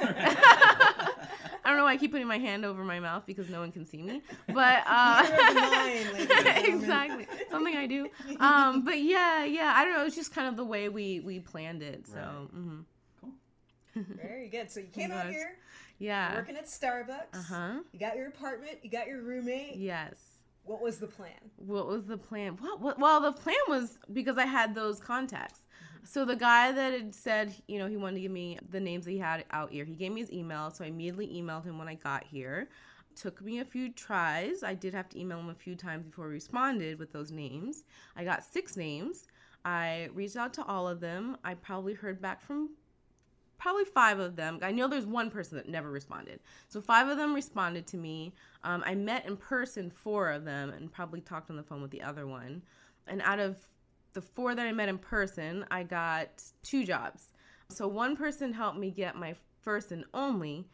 I 1.66 1.68
don't 1.68 1.76
know 1.76 1.84
why 1.84 1.92
I 1.92 1.96
keep 1.96 2.10
putting 2.12 2.26
my 2.26 2.38
hand 2.38 2.64
over 2.64 2.82
my 2.84 2.98
mouth 2.98 3.24
because 3.26 3.48
no 3.48 3.60
one 3.60 3.70
can 3.72 3.84
see 3.86 4.02
me. 4.02 4.20
But 4.52 4.82
uh, 4.86 5.22
Theater 5.22 5.42
of 5.48 5.54
the 5.54 5.60
mind, 5.60 6.12
ladies 6.12 6.30
and 6.30 6.44
gentlemen. 6.44 6.74
exactly 6.80 7.26
something 7.50 7.76
I 7.76 7.86
do. 7.86 8.08
Um, 8.40 8.84
but 8.84 8.98
yeah, 9.00 9.44
yeah, 9.44 9.72
I 9.76 9.84
don't 9.84 9.94
know. 9.94 10.04
It's 10.04 10.16
just 10.16 10.34
kind 10.34 10.48
of 10.48 10.56
the 10.56 10.64
way 10.64 10.88
we 10.88 11.20
we 11.20 11.40
planned 11.40 11.82
it. 11.82 12.06
So 12.06 12.16
Right. 12.16 12.48
hmm 12.52 12.80
Cool. 13.20 13.32
Very 13.94 14.48
good. 14.48 14.70
So 14.70 14.80
you 14.80 14.86
came 14.86 15.12
out 15.12 15.28
here 15.28 15.56
yeah, 15.98 16.34
working 16.34 16.56
at 16.56 16.66
Starbucks. 16.66 17.34
uh 17.34 17.42
huh, 17.42 17.74
You 17.92 18.00
got 18.00 18.16
your 18.16 18.26
apartment. 18.28 18.78
You 18.82 18.90
got 18.90 19.06
your 19.06 19.22
roommate. 19.22 19.76
yes. 19.76 20.16
What 20.64 20.80
was 20.80 20.98
the 20.98 21.06
plan? 21.06 21.32
What 21.56 21.86
was 21.86 22.06
the 22.06 22.16
plan? 22.16 22.56
What, 22.60 22.80
what, 22.80 22.98
well, 22.98 23.20
the 23.20 23.32
plan 23.32 23.56
was 23.68 23.98
because 24.12 24.38
I 24.38 24.46
had 24.46 24.74
those 24.74 24.98
contacts. 24.98 25.60
Mm-hmm. 25.60 26.06
So 26.06 26.24
the 26.24 26.36
guy 26.36 26.72
that 26.72 26.92
had 26.92 27.14
said, 27.14 27.54
you 27.68 27.78
know, 27.78 27.86
he 27.86 27.96
wanted 27.96 28.16
to 28.16 28.22
give 28.22 28.32
me 28.32 28.58
the 28.70 28.80
names 28.80 29.04
that 29.04 29.10
he 29.10 29.18
had 29.18 29.44
out 29.50 29.70
here, 29.70 29.84
he 29.84 29.94
gave 29.94 30.12
me 30.12 30.20
his 30.20 30.32
email. 30.32 30.70
So 30.70 30.84
I 30.84 30.88
immediately 30.88 31.28
emailed 31.28 31.64
him 31.64 31.78
when 31.78 31.88
I 31.88 31.94
got 31.94 32.24
here. 32.24 32.68
Took 33.14 33.42
me 33.42 33.60
a 33.60 33.64
few 33.64 33.92
tries. 33.92 34.62
I 34.62 34.74
did 34.74 34.94
have 34.94 35.08
to 35.10 35.20
email 35.20 35.38
him 35.38 35.50
a 35.50 35.54
few 35.54 35.76
times 35.76 36.04
before 36.06 36.26
he 36.26 36.32
responded 36.32 36.98
with 36.98 37.12
those 37.12 37.30
names. 37.30 37.84
I 38.16 38.24
got 38.24 38.42
six 38.42 38.76
names. 38.76 39.26
I 39.64 40.08
reached 40.14 40.36
out 40.36 40.52
to 40.54 40.64
all 40.64 40.88
of 40.88 41.00
them. 41.00 41.36
I 41.44 41.54
probably 41.54 41.94
heard 41.94 42.20
back 42.20 42.42
from 42.42 42.70
probably 43.56 43.84
five 43.84 44.18
of 44.18 44.36
them. 44.36 44.58
I 44.62 44.72
know 44.72 44.88
there's 44.88 45.06
one 45.06 45.30
person 45.30 45.56
that 45.56 45.68
never 45.68 45.90
responded. 45.90 46.40
So 46.68 46.80
five 46.80 47.08
of 47.08 47.16
them 47.16 47.34
responded 47.34 47.86
to 47.88 47.96
me. 47.96 48.34
Um, 48.64 48.82
I 48.86 48.94
met 48.94 49.26
in 49.26 49.36
person 49.36 49.90
four 49.90 50.30
of 50.30 50.44
them 50.44 50.70
and 50.70 50.90
probably 50.90 51.20
talked 51.20 51.50
on 51.50 51.56
the 51.56 51.62
phone 51.62 51.82
with 51.82 51.90
the 51.90 52.02
other 52.02 52.26
one. 52.26 52.62
And 53.06 53.22
out 53.22 53.38
of 53.38 53.56
the 54.14 54.22
four 54.22 54.54
that 54.54 54.66
I 54.66 54.72
met 54.72 54.88
in 54.88 54.98
person, 54.98 55.64
I 55.70 55.82
got 55.82 56.42
two 56.62 56.84
jobs. 56.84 57.34
So 57.68 57.86
one 57.86 58.16
person 58.16 58.52
helped 58.52 58.78
me 58.78 58.90
get 58.90 59.16
my 59.16 59.34
first 59.62 59.92
and 59.92 60.04
only 60.14 60.66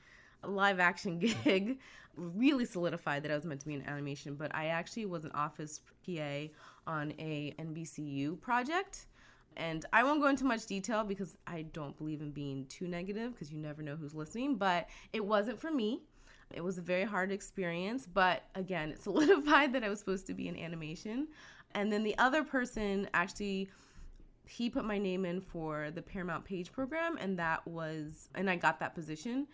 live 0.47 0.81
action 0.81 1.19
gig. 1.45 1.79
really 2.17 2.65
solidified 2.65 3.23
that 3.23 3.31
I 3.31 3.35
was 3.35 3.45
meant 3.45 3.61
to 3.61 3.67
be 3.67 3.75
in 3.75 3.87
animation, 3.87 4.35
but 4.35 4.55
I 4.55 4.67
actually 4.67 5.07
was 5.07 5.25
an 5.25 5.33
office 5.33 5.81
PA 6.07 6.49
on 6.87 7.13
a 7.19 7.55
NBCU 7.59 8.41
project. 8.41 9.07
And 9.57 9.85
I 9.93 10.05
won't 10.05 10.21
go 10.21 10.29
into 10.29 10.45
much 10.45 10.67
detail 10.67 11.03
because 11.05 11.37
I 11.47 11.63
don't 11.63 11.97
believe 11.99 12.21
in 12.21 12.31
being 12.31 12.67
too 12.67 12.87
negative 12.87 13.33
because 13.33 13.53
you 13.53 13.59
never 13.59 13.83
know 13.83 13.97
who's 13.97 14.15
listening, 14.15 14.57
but 14.57 14.89
it 15.13 15.25
wasn't 15.25 15.61
for 15.61 15.71
me. 15.71 16.03
It 16.53 16.63
was 16.63 16.79
a 16.79 16.83
very 16.83 17.05
hard 17.05 17.31
experience, 17.31 18.07
but 18.07 18.45
again, 18.55 18.91
it 18.91 19.03
solidified 19.03 19.73
that 19.75 19.85
I 19.85 19.89
was 19.89 19.99
supposed 19.99 20.27
to 20.29 20.35
be 20.35 20.49
in 20.49 20.57
animation. 20.57 21.29
And 21.75 21.93
then 21.93 22.03
the 22.03 22.17
other 22.19 22.43
person 22.43 23.09
actually 23.15 23.71
he 24.47 24.69
put 24.69 24.85
my 24.85 24.99
name 24.99 25.25
in 25.25 25.41
for 25.41 25.93
the 25.93 26.03
Paramount 26.03 26.45
Page 26.45 26.73
program 26.73 27.17
and 27.21 27.39
that 27.39 27.65
was 27.67 28.29
and 28.35 28.51
I 28.51 28.57
got 28.57 28.81
that 28.81 28.95
position. 28.95 29.47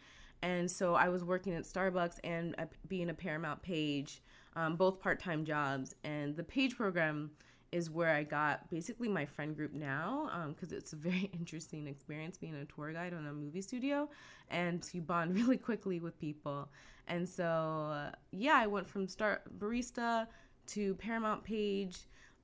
And 0.42 0.70
so 0.70 0.94
I 0.94 1.08
was 1.08 1.24
working 1.24 1.54
at 1.54 1.64
Starbucks 1.64 2.18
and 2.24 2.54
being 2.88 3.10
a 3.10 3.14
Paramount 3.14 3.62
Page, 3.62 4.22
um, 4.54 4.76
both 4.76 5.00
part-time 5.00 5.44
jobs. 5.44 5.94
And 6.04 6.36
the 6.36 6.44
Page 6.44 6.76
program 6.76 7.30
is 7.72 7.90
where 7.90 8.14
I 8.14 8.22
got 8.22 8.70
basically 8.70 9.08
my 9.08 9.26
friend 9.26 9.56
group 9.56 9.72
now 9.72 10.30
because 10.48 10.72
um, 10.72 10.78
it's 10.78 10.92
a 10.92 10.96
very 10.96 11.30
interesting 11.38 11.86
experience 11.86 12.38
being 12.38 12.54
a 12.54 12.64
tour 12.66 12.92
guide 12.92 13.12
on 13.12 13.26
a 13.26 13.32
movie 13.32 13.62
studio 13.62 14.08
and 14.50 14.88
you 14.92 15.00
bond 15.02 15.34
really 15.34 15.56
quickly 15.56 16.00
with 16.00 16.18
people. 16.18 16.68
And 17.08 17.28
so, 17.28 17.44
uh, 17.44 18.10
yeah, 18.32 18.54
I 18.56 18.66
went 18.66 18.88
from 18.88 19.06
start 19.08 19.42
barista 19.58 20.26
to 20.68 20.94
Paramount 20.96 21.44
Page. 21.44 21.98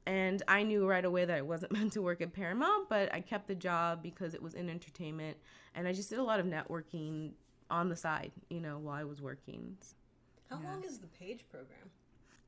And 0.05 0.43
I 0.49 0.65
knew 0.65 0.85
right 0.85 1.05
away 1.05 1.25
that 1.25 1.37
I 1.37 1.43
wasn't 1.43 1.73
meant 1.77 1.93
to 1.93 2.03
work 2.03 2.21
at 2.21 2.33
Paramount, 2.33 2.89
but 2.89 3.13
I 3.15 3.21
kept 3.21 3.47
the 3.47 3.55
job 3.55 4.03
because 4.03 4.35
it 4.35 4.43
was 4.43 4.55
in 4.55 4.69
entertainment. 4.69 5.37
And 5.75 5.87
I 5.87 5.93
just 5.93 6.11
did 6.11 6.19
a 6.19 6.25
lot 6.25 6.41
of 6.41 6.47
networking 6.47 7.33
on 7.71 7.89
the 7.89 7.97
side, 7.97 8.33
you 8.51 8.61
know, 8.61 8.79
while 8.79 8.97
I 8.97 9.05
was 9.05 9.23
working. 9.23 9.77
How 10.51 10.59
yeah. 10.61 10.71
long 10.71 10.85
is 10.85 10.99
the 10.99 11.07
Page 11.07 11.45
program? 11.51 11.91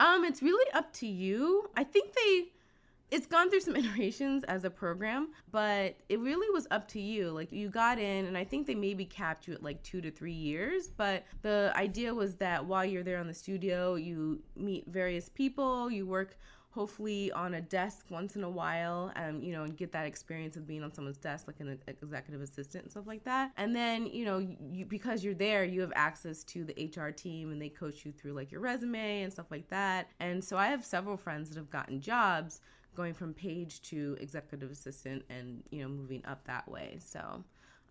Um, 0.01 0.25
it's 0.25 0.43
really 0.43 0.71
up 0.73 0.93
to 0.95 1.07
you. 1.07 1.71
I 1.77 1.85
think 1.85 2.13
they 2.13 2.53
it's 3.11 3.27
gone 3.27 3.51
through 3.51 3.61
some 3.61 3.77
iterations 3.83 4.45
as 4.45 4.65
a 4.65 4.71
program, 4.71 5.29
but 5.51 5.97
it 6.09 6.19
really 6.21 6.51
was 6.53 6.67
up 6.71 6.89
to 6.89 7.01
you. 7.01 7.31
Like 7.31 7.53
you 7.53 7.69
got 7.69 7.99
in, 7.99 8.27
and 8.27 8.37
I 8.37 8.45
think 8.45 8.67
they 8.67 8.75
maybe 8.75 9.05
capped 9.05 9.47
you 9.47 9.55
at 9.55 9.63
like 9.63 9.83
two 9.83 10.01
to 10.01 10.11
three 10.11 10.33
years. 10.33 10.89
But 10.89 11.25
the 11.43 11.73
idea 11.77 12.15
was 12.15 12.37
that 12.37 12.65
while 12.65 12.85
you're 12.85 13.05
there 13.05 13.19
on 13.19 13.27
the 13.27 13.35
studio, 13.35 13.95
you 13.95 14.43
meet 14.57 14.87
various 14.89 15.29
people, 15.29 15.91
you 15.91 16.07
work 16.07 16.37
hopefully 16.75 17.31
on 17.31 17.55
a 17.55 17.61
desk 17.61 18.07
once 18.11 18.35
in 18.35 18.43
a 18.43 18.51
while 18.51 19.13
um, 19.15 19.41
you 19.41 19.53
know 19.53 19.63
and 19.63 19.77
get 19.77 19.93
that 19.93 20.07
experience 20.07 20.57
of 20.57 20.67
being 20.67 20.83
on 20.83 20.93
someone's 20.93 21.17
desk 21.17 21.47
like 21.47 21.61
an 21.61 21.79
executive 21.87 22.43
assistant 22.43 22.83
and 22.83 22.91
stuff 22.91 23.07
like 23.07 23.23
that 23.23 23.53
and 23.57 23.77
then 23.77 24.07
you 24.07 24.25
know 24.25 24.45
you, 24.73 24.85
because 24.85 25.23
you're 25.23 25.35
there 25.35 25.63
you 25.65 25.81
have 25.81 25.93
access 25.95 26.43
to 26.43 26.65
the 26.65 26.91
hr 26.97 27.11
team 27.11 27.53
and 27.53 27.63
they 27.63 27.69
coach 27.69 28.05
you 28.05 28.11
through 28.11 28.33
like 28.33 28.51
your 28.51 28.61
resume 28.61 29.23
and 29.23 29.33
stuff 29.33 29.47
like 29.53 29.69
that 29.69 30.09
and 30.19 30.43
so 30.43 30.57
i 30.57 30.67
have 30.67 30.85
several 30.85 31.17
friends 31.17 31.49
that 31.49 31.57
have 31.57 31.71
gotten 31.71 32.01
jobs 32.01 32.61
going 32.95 33.15
from 33.15 33.35
page 33.35 33.83
to 33.83 34.17
executive 34.21 34.71
assistant 34.71 35.25
and 35.29 35.63
you 35.71 35.83
know 35.83 35.89
moving 35.89 36.23
up 36.27 36.45
that 36.47 36.67
way 36.69 36.97
so 37.05 37.43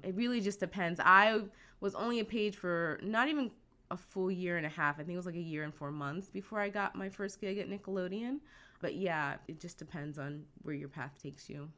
it 0.04 0.14
really 0.16 0.42
just 0.42 0.60
depends 0.60 1.00
i 1.04 1.40
was 1.80 1.96
only 1.96 2.20
a 2.20 2.26
page 2.26 2.56
for 2.56 3.00
not 3.04 3.28
even 3.28 3.52
a 3.92 3.98
full 3.98 4.32
year 4.32 4.58
and 4.58 4.66
a 4.66 4.70
half 4.70 4.96
i 4.96 5.04
think 5.04 5.14
it 5.14 5.18
was 5.18 5.26
like 5.26 5.36
a 5.36 5.40
year 5.40 5.64
and 5.64 5.74
four 5.74 5.92
months 5.92 6.30
before 6.30 6.60
i 6.60 6.70
got 6.70 6.96
my 6.96 7.10
first 7.10 7.40
gig 7.40 7.58
at 7.58 7.70
nickelodeon 7.70 8.40
but 8.82 8.96
yeah 8.96 9.36
it 9.48 9.60
just 9.60 9.78
depends 9.78 10.18
on 10.18 10.44
where 10.64 10.76
your 10.76 10.90
path 10.90 11.12
takes 11.22 11.50
you 11.50 11.70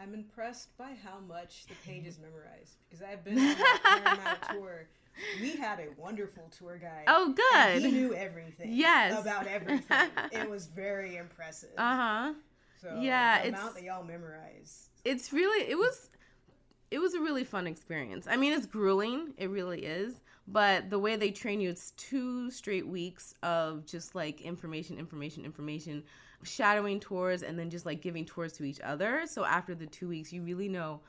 i'm 0.00 0.14
impressed 0.14 0.76
by 0.76 0.92
how 1.04 1.18
much 1.28 1.66
the 1.66 1.74
page 1.86 2.06
is 2.06 2.18
memorized 2.18 2.76
because 2.88 3.04
i've 3.04 3.24
been 3.24 3.38
on 3.38 3.50
a 3.50 4.00
Paramount 4.00 4.42
tour 4.50 4.86
we 5.40 5.52
had 5.52 5.80
a 5.80 5.88
wonderful 6.00 6.50
tour 6.56 6.78
guide. 6.78 7.04
Oh, 7.06 7.34
good. 7.34 7.82
he 7.82 7.90
knew 7.90 8.14
everything. 8.14 8.72
Yes. 8.72 9.20
About 9.20 9.46
everything. 9.46 10.08
it 10.32 10.48
was 10.48 10.66
very 10.66 11.16
impressive. 11.16 11.70
Uh 11.76 11.96
huh. 11.96 12.32
So 12.80 12.98
yeah, 13.00 13.42
the 13.42 13.48
amount 13.48 13.74
that 13.74 13.84
y'all 13.84 14.04
memorize. 14.04 14.88
It's 15.04 15.32
really 15.32 15.68
it 15.68 15.76
was 15.76 16.10
it 16.90 16.98
was 16.98 17.14
a 17.14 17.20
really 17.20 17.44
fun 17.44 17.66
experience. 17.66 18.26
I 18.28 18.36
mean, 18.36 18.52
it's 18.52 18.66
grueling, 18.66 19.32
it 19.36 19.48
really 19.48 19.84
is, 19.84 20.20
but 20.48 20.90
the 20.90 20.98
way 20.98 21.16
they 21.16 21.30
train 21.30 21.60
you, 21.60 21.70
it's 21.70 21.92
two 21.92 22.50
straight 22.50 22.86
weeks 22.86 23.34
of 23.42 23.86
just 23.86 24.14
like 24.14 24.40
information, 24.40 24.98
information, 24.98 25.44
information, 25.44 26.02
shadowing 26.42 26.98
tours, 26.98 27.42
and 27.42 27.58
then 27.58 27.70
just 27.70 27.86
like 27.86 28.00
giving 28.00 28.24
tours 28.24 28.52
to 28.54 28.64
each 28.64 28.80
other. 28.80 29.22
So 29.26 29.44
after 29.44 29.74
the 29.74 29.86
two 29.86 30.08
weeks, 30.08 30.32
you 30.32 30.42
really 30.42 30.68
know 30.68 31.00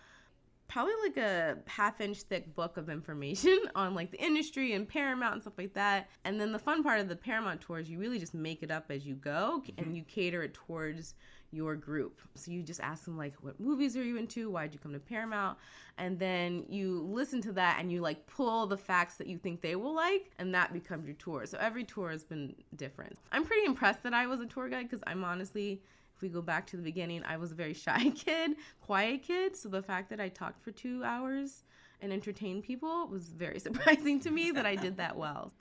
probably 0.67 0.93
like 1.03 1.17
a 1.17 1.57
half 1.67 1.99
inch 1.99 2.21
thick 2.21 2.55
book 2.55 2.77
of 2.77 2.89
information 2.89 3.59
on 3.75 3.93
like 3.93 4.09
the 4.09 4.23
industry 4.23 4.73
and 4.73 4.87
Paramount 4.87 5.33
and 5.33 5.41
stuff 5.41 5.57
like 5.57 5.73
that. 5.73 6.09
And 6.23 6.39
then 6.39 6.53
the 6.53 6.59
fun 6.59 6.81
part 6.81 7.01
of 7.01 7.09
the 7.09 7.15
Paramount 7.15 7.59
tours, 7.59 7.89
you 7.89 7.99
really 7.99 8.19
just 8.19 8.33
make 8.33 8.63
it 8.63 8.71
up 8.71 8.85
as 8.89 9.05
you 9.05 9.15
go 9.15 9.63
mm-hmm. 9.63 9.83
and 9.83 9.97
you 9.97 10.03
cater 10.03 10.43
it 10.43 10.53
towards 10.53 11.15
your 11.51 11.75
group. 11.75 12.19
So 12.35 12.51
you 12.51 12.63
just 12.63 12.79
ask 12.79 13.05
them 13.05 13.17
like, 13.17 13.33
what 13.41 13.59
movies 13.59 13.97
are 13.97 14.03
you 14.03 14.17
into? 14.17 14.49
Why'd 14.49 14.73
you 14.73 14.79
come 14.79 14.93
to 14.93 14.99
Paramount? 14.99 15.57
And 15.97 16.17
then 16.17 16.65
you 16.69 17.01
listen 17.11 17.41
to 17.41 17.51
that 17.53 17.77
and 17.79 17.91
you 17.91 18.01
like 18.01 18.25
pull 18.27 18.65
the 18.67 18.77
facts 18.77 19.15
that 19.15 19.27
you 19.27 19.37
think 19.37 19.61
they 19.61 19.75
will 19.75 19.93
like, 19.93 20.31
and 20.39 20.53
that 20.55 20.73
becomes 20.73 21.05
your 21.05 21.15
tour. 21.15 21.45
So 21.45 21.57
every 21.59 21.83
tour 21.83 22.09
has 22.09 22.23
been 22.23 22.55
different. 22.75 23.17
I'm 23.31 23.45
pretty 23.45 23.65
impressed 23.65 24.03
that 24.03 24.13
I 24.13 24.27
was 24.27 24.39
a 24.39 24.45
tour 24.45 24.69
guide 24.69 24.89
because 24.89 25.03
I'm 25.05 25.23
honestly 25.23 25.81
if 26.21 26.21
we 26.21 26.29
go 26.29 26.41
back 26.43 26.67
to 26.67 26.77
the 26.77 26.83
beginning, 26.83 27.23
I 27.23 27.37
was 27.37 27.51
a 27.51 27.55
very 27.55 27.73
shy 27.85 28.11
kid, 28.11 28.51
quiet 28.79 29.23
kid. 29.23 29.57
So 29.57 29.69
the 29.69 29.81
fact 29.81 30.09
that 30.11 30.19
I 30.19 30.29
talked 30.29 30.61
for 30.63 30.71
two 30.71 31.03
hours 31.03 31.63
and 31.99 32.13
entertained 32.13 32.63
people 32.63 33.07
was 33.07 33.29
very 33.29 33.59
surprising 33.67 34.19
to 34.21 34.31
me 34.31 34.51
that 34.51 34.65
I 34.65 34.75
did 34.75 34.97
that 34.97 35.17
well. 35.17 35.51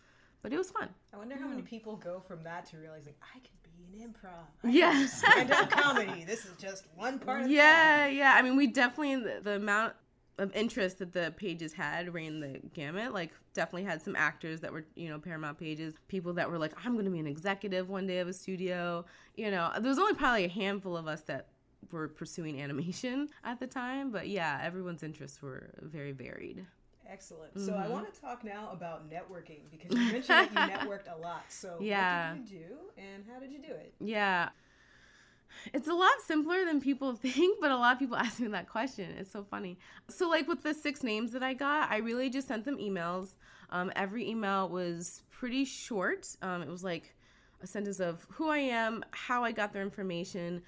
But 0.43 0.53
it 0.53 0.59
was 0.59 0.71
fun. 0.71 0.89
I 1.13 1.17
wonder 1.17 1.37
how 1.37 1.47
many 1.47 1.63
people 1.63 1.97
go 1.97 2.21
from 2.21 2.43
that 2.45 2.67
to 2.67 2.79
realizing 2.79 3.15
I 3.23 3.39
can 3.41 3.53
be 3.91 4.03
an 4.03 4.15
improv. 4.15 4.71
Yes. 4.73 5.19
Stand 5.19 5.51
up 5.51 5.71
comedy. 5.71 6.25
This 6.25 6.45
is 6.45 6.57
just 6.59 6.85
one 6.97 7.19
part 7.19 7.43
of 7.43 7.51
Yeah, 7.51 8.07
yeah. 8.07 8.35
I 8.37 8.43
mean, 8.43 8.57
we 8.57 8.67
definitely, 8.67 9.17
the, 9.17 9.41
the 9.43 9.57
amount 9.57 9.95
of 10.39 10.55
interest 10.55 10.99
that 10.99 11.13
the 11.13 11.35
pages 11.37 11.73
had 11.73 12.13
ran 12.13 12.41
the 12.41 12.61
gamut. 12.73 13.13
Like, 13.13 13.31
definitely 13.53 13.85
had 13.85 14.01
some 14.01 14.17
actors 14.17 14.61
that 14.61 14.73
were, 14.73 14.85
you 14.95 15.09
know, 15.09 15.19
Paramount 15.19 15.59
pages, 15.59 15.95
people 16.09 16.33
that 16.35 16.51
were 16.51 16.59
like, 16.59 16.73
I'm 16.85 16.95
going 16.95 17.05
to 17.05 17.11
be 17.11 17.19
an 17.19 17.27
executive 17.27 17.89
one 17.89 18.07
day 18.07 18.19
of 18.19 18.29
a 18.29 18.33
studio. 18.33 19.05
You 19.37 19.51
know, 19.51 19.71
there 19.79 19.89
was 19.89 19.99
only 19.99 20.15
probably 20.15 20.45
a 20.45 20.49
handful 20.49 20.97
of 20.97 21.07
us 21.07 21.23
that 21.23 21.49
were 21.91 22.09
pursuing 22.09 22.61
animation 22.61 23.29
at 23.45 23.61
the 23.61 23.67
time. 23.67 24.11
But 24.11 24.29
yeah, 24.29 24.61
everyone's 24.63 25.03
interests 25.03 25.43
were 25.43 25.71
very 25.83 26.13
varied. 26.13 26.67
Excellent. 27.11 27.55
Mm-hmm. 27.55 27.67
So 27.67 27.75
I 27.75 27.83
mm-hmm. 27.83 27.93
want 27.93 28.15
to 28.15 28.21
talk 28.21 28.45
now 28.45 28.69
about 28.73 29.11
networking 29.11 29.61
because 29.71 29.91
you 29.91 30.13
mentioned 30.13 30.29
that 30.29 30.51
you 30.53 30.59
networked 30.89 31.13
a 31.13 31.21
lot. 31.21 31.45
So 31.49 31.77
yeah. 31.81 32.33
what 32.33 32.45
did 32.45 32.53
you 32.53 32.59
do 32.61 32.75
and 32.97 33.25
how 33.33 33.41
did 33.41 33.51
you 33.51 33.59
do 33.59 33.73
it? 33.73 33.93
Yeah. 34.01 34.51
It's 35.73 35.89
a 35.89 35.93
lot 35.93 36.13
simpler 36.25 36.65
than 36.65 36.81
people 36.81 37.15
think, 37.17 37.61
but 37.61 37.71
a 37.71 37.77
lot 37.77 37.95
of 37.95 37.99
people 37.99 38.17
ask 38.27 38.39
me 38.39 38.49
that 38.49 38.69
question. 38.69 39.11
It's 39.19 39.31
so 39.31 39.43
funny. 39.43 39.79
So, 40.09 40.29
like 40.29 40.47
with 40.47 40.63
the 40.63 40.73
six 40.73 41.03
names 41.03 41.33
that 41.33 41.43
I 41.43 41.55
got, 41.55 41.91
I 41.91 41.99
really 41.99 42.31
just 42.31 42.49
sent 42.49 42.65
them 42.65 42.79
emails. 42.79 43.35
Um, 43.71 43.93
every 43.97 44.29
email 44.29 44.69
was 44.69 45.23
pretty 45.31 45.65
short. 45.65 46.29
Um, 46.43 46.63
it 46.63 46.69
was 46.69 46.85
like 46.85 47.15
a 47.63 47.67
sentence 47.67 48.01
of 48.01 48.27
who 48.31 48.49
I 48.49 48.59
am, 48.59 49.05
how 49.11 49.45
I 49.45 49.53
got 49.53 49.73
their 49.73 49.83
information, 49.83 50.63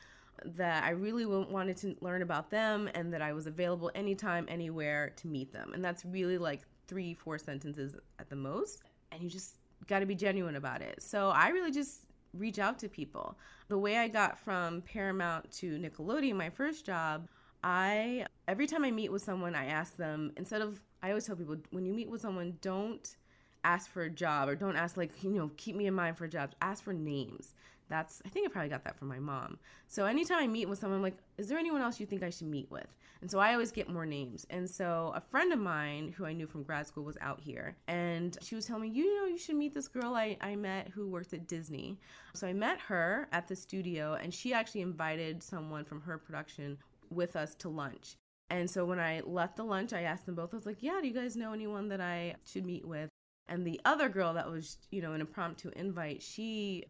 that 0.45 0.85
I 0.85 0.91
really 0.91 1.27
wanted 1.27 1.77
to 1.79 1.97
learn 2.01 2.23
about 2.23 2.51
them, 2.51 2.89
and 2.95 3.13
that 3.13 3.23
I 3.23 3.33
was 3.33 3.47
available 3.47 3.91
anytime, 3.95 4.47
anywhere 4.49 5.13
to 5.17 5.29
meet 5.29 5.53
them. 5.53 5.73
And 5.75 5.85
that's 5.85 6.05
really 6.05 6.39
like 6.39 6.63
three, 6.89 7.15
four 7.15 7.39
sentences 7.39 7.95
at 8.19 8.29
the 8.29 8.37
most. 8.37 8.83
And 9.11 9.23
you 9.23 9.31
just 9.31 9.57
got 9.87 10.01
to 10.01 10.07
be 10.07 10.15
genuine 10.15 10.57
about 10.57 10.83
it. 10.83 11.03
So 11.03 11.31
I 11.31 11.49
really 11.49 11.71
just 11.71 12.07
reach 12.35 12.59
out 12.59 12.79
to 12.81 12.89
people. 12.89 13.37
The 13.69 13.79
way 13.79 13.99
I 13.99 14.09
got 14.09 14.39
from 14.39 14.83
Paramount 14.83 15.51
to 15.53 15.79
Nickelodeon, 15.79 16.35
my 16.35 16.51
first 16.51 16.85
job, 16.85 17.29
I 17.65 18.27
every 18.49 18.67
time 18.67 18.85
I 18.85 18.91
meet 18.91 19.13
with 19.13 19.23
someone, 19.23 19.55
I 19.55 19.67
ask 19.67 19.97
them 19.97 20.33
instead 20.37 20.63
of 20.63 20.81
I 21.03 21.11
always 21.11 21.27
tell 21.27 21.37
people 21.37 21.57
when 21.71 21.85
you 21.85 21.93
meet 21.93 22.11
with 22.11 22.21
someone, 22.21 22.59
don't 22.61 23.17
ask 23.65 23.91
for 23.91 24.03
a 24.03 24.11
job 24.11 24.49
or 24.49 24.57
don't 24.57 24.77
ask 24.77 24.97
like 24.97 25.11
you 25.23 25.31
know 25.31 25.51
keep 25.57 25.77
me 25.77 25.87
in 25.87 25.95
mind 25.95 26.17
for 26.17 26.27
jobs. 26.27 26.55
Ask 26.61 26.83
for 26.83 26.93
names. 26.93 27.55
That's 27.93 28.23
I 28.25 28.31
think 28.31 28.49
I 28.49 28.51
probably 28.51 28.71
got 28.71 28.85
that 28.85 28.99
from 28.99 29.09
my 29.09 29.19
mom. 29.19 29.59
So 29.87 30.07
anytime 30.07 30.39
I 30.39 30.47
meet 30.47 30.67
with 30.67 30.79
someone, 30.79 30.97
I'm 30.97 31.03
like, 31.03 31.19
is 31.37 31.47
there 31.47 31.59
anyone 31.59 31.83
else 31.83 32.01
you 32.01 32.07
think 32.07 32.23
I 32.23 32.31
should 32.31 32.47
meet 32.47 32.71
with? 32.71 32.87
And 33.21 33.31
so 33.31 33.39
I 33.39 33.53
always 33.53 33.71
get 33.71 33.91
more 33.91 34.07
names. 34.07 34.47
And 34.49 34.69
so 34.69 35.13
a 35.15 35.21
friend 35.21 35.53
of 35.53 35.59
mine 35.59 36.15
who 36.17 36.25
I 36.25 36.33
knew 36.33 36.47
from 36.47 36.63
grad 36.63 36.87
school 36.87 37.05
was 37.05 37.19
out 37.21 37.39
here, 37.39 37.77
and 37.89 38.39
she 38.41 38.55
was 38.55 38.65
telling 38.65 38.85
me, 38.85 38.89
you 38.89 39.15
know, 39.21 39.27
you 39.27 39.37
should 39.37 39.57
meet 39.57 39.75
this 39.75 39.89
girl 39.89 40.15
I, 40.15 40.39
I 40.41 40.57
met 40.57 40.89
who 40.89 41.07
works 41.07 41.35
at 41.35 41.47
Disney. 41.47 41.99
So 42.33 42.47
I 42.47 42.55
met 42.55 42.81
her 42.81 43.29
at 43.31 43.47
the 43.47 43.55
studio, 43.55 44.15
and 44.15 44.33
she 44.33 44.55
actually 44.55 44.81
invited 44.81 45.43
someone 45.43 45.85
from 45.85 46.01
her 46.01 46.17
production 46.17 46.79
with 47.11 47.37
us 47.37 47.55
to 47.57 47.69
lunch. 47.69 48.17
And 48.49 48.71
so 48.71 48.87
when 48.87 49.01
I 49.01 49.21
left 49.27 49.57
the 49.57 49.65
lunch, 49.65 49.93
I 49.93 50.03
asked 50.03 50.25
them 50.25 50.35
both, 50.35 50.55
I 50.55 50.57
was 50.57 50.65
like, 50.65 50.83
yeah, 50.83 50.99
do 51.03 51.07
you 51.07 51.15
guys 51.15 51.37
know 51.37 51.53
anyone 51.53 51.91
that 51.91 52.01
I 52.01 52.37
should 52.47 52.65
meet 52.65 52.89
with? 52.89 53.11
And 53.49 53.67
the 53.67 53.79
other 53.85 54.09
girl 54.09 54.33
that 54.33 54.51
was, 54.51 54.79
you 54.91 55.03
know, 55.03 55.13
an 55.13 55.21
impromptu 55.21 55.71
invite, 55.77 56.23
she 56.23 56.87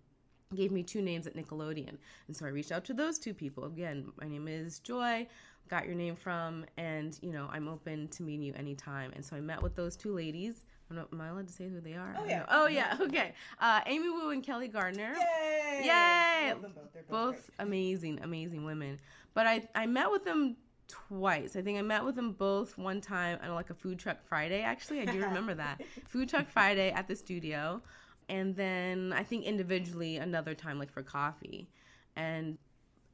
gave 0.54 0.72
me 0.72 0.82
two 0.82 1.02
names 1.02 1.26
at 1.26 1.34
Nickelodeon. 1.34 1.96
And 2.26 2.36
so 2.36 2.46
I 2.46 2.48
reached 2.48 2.72
out 2.72 2.84
to 2.86 2.94
those 2.94 3.18
two 3.18 3.34
people. 3.34 3.64
Again, 3.64 4.12
my 4.20 4.28
name 4.28 4.48
is 4.48 4.78
Joy, 4.80 5.26
got 5.68 5.86
your 5.86 5.94
name 5.94 6.16
from, 6.16 6.64
and, 6.76 7.18
you 7.22 7.32
know, 7.32 7.48
I'm 7.52 7.68
open 7.68 8.08
to 8.08 8.22
meeting 8.22 8.42
you 8.42 8.54
anytime. 8.56 9.12
And 9.14 9.24
so 9.24 9.36
I 9.36 9.40
met 9.40 9.62
with 9.62 9.74
those 9.74 9.96
two 9.96 10.14
ladies. 10.14 10.64
I 10.90 10.94
don't 10.94 11.10
know, 11.10 11.18
am 11.18 11.20
I 11.22 11.28
allowed 11.28 11.46
to 11.46 11.52
say 11.52 11.68
who 11.68 11.80
they 11.80 11.94
are? 11.94 12.14
Oh, 12.18 12.24
yeah. 12.26 12.44
Oh, 12.50 12.66
yeah. 12.66 12.96
Okay. 13.00 13.32
Uh, 13.60 13.80
Amy 13.86 14.10
Wu 14.10 14.30
and 14.30 14.42
Kelly 14.42 14.68
Gardner. 14.68 15.14
Yay! 15.14 15.82
Yay! 15.84 16.52
Both. 16.60 16.74
Both, 16.74 17.08
both 17.08 17.50
amazing, 17.58 18.20
amazing 18.22 18.64
women. 18.64 18.98
But 19.32 19.46
I, 19.46 19.66
I 19.74 19.86
met 19.86 20.10
with 20.10 20.24
them 20.24 20.56
twice. 20.88 21.56
I 21.56 21.62
think 21.62 21.78
I 21.78 21.82
met 21.82 22.04
with 22.04 22.14
them 22.16 22.32
both 22.32 22.76
one 22.76 23.00
time 23.00 23.38
on 23.42 23.54
like 23.54 23.70
a 23.70 23.74
food 23.74 23.98
truck 23.98 24.22
Friday. 24.22 24.60
Actually, 24.60 25.00
I 25.00 25.06
do 25.06 25.20
remember 25.22 25.54
that 25.54 25.80
food 26.08 26.28
truck 26.28 26.48
Friday 26.48 26.90
at 26.90 27.08
the 27.08 27.16
studio, 27.16 27.80
and 28.28 28.54
then 28.56 29.12
I 29.12 29.22
think 29.22 29.44
individually 29.44 30.16
another 30.16 30.54
time 30.54 30.78
like 30.78 30.92
for 30.92 31.02
coffee, 31.02 31.68
and 32.16 32.58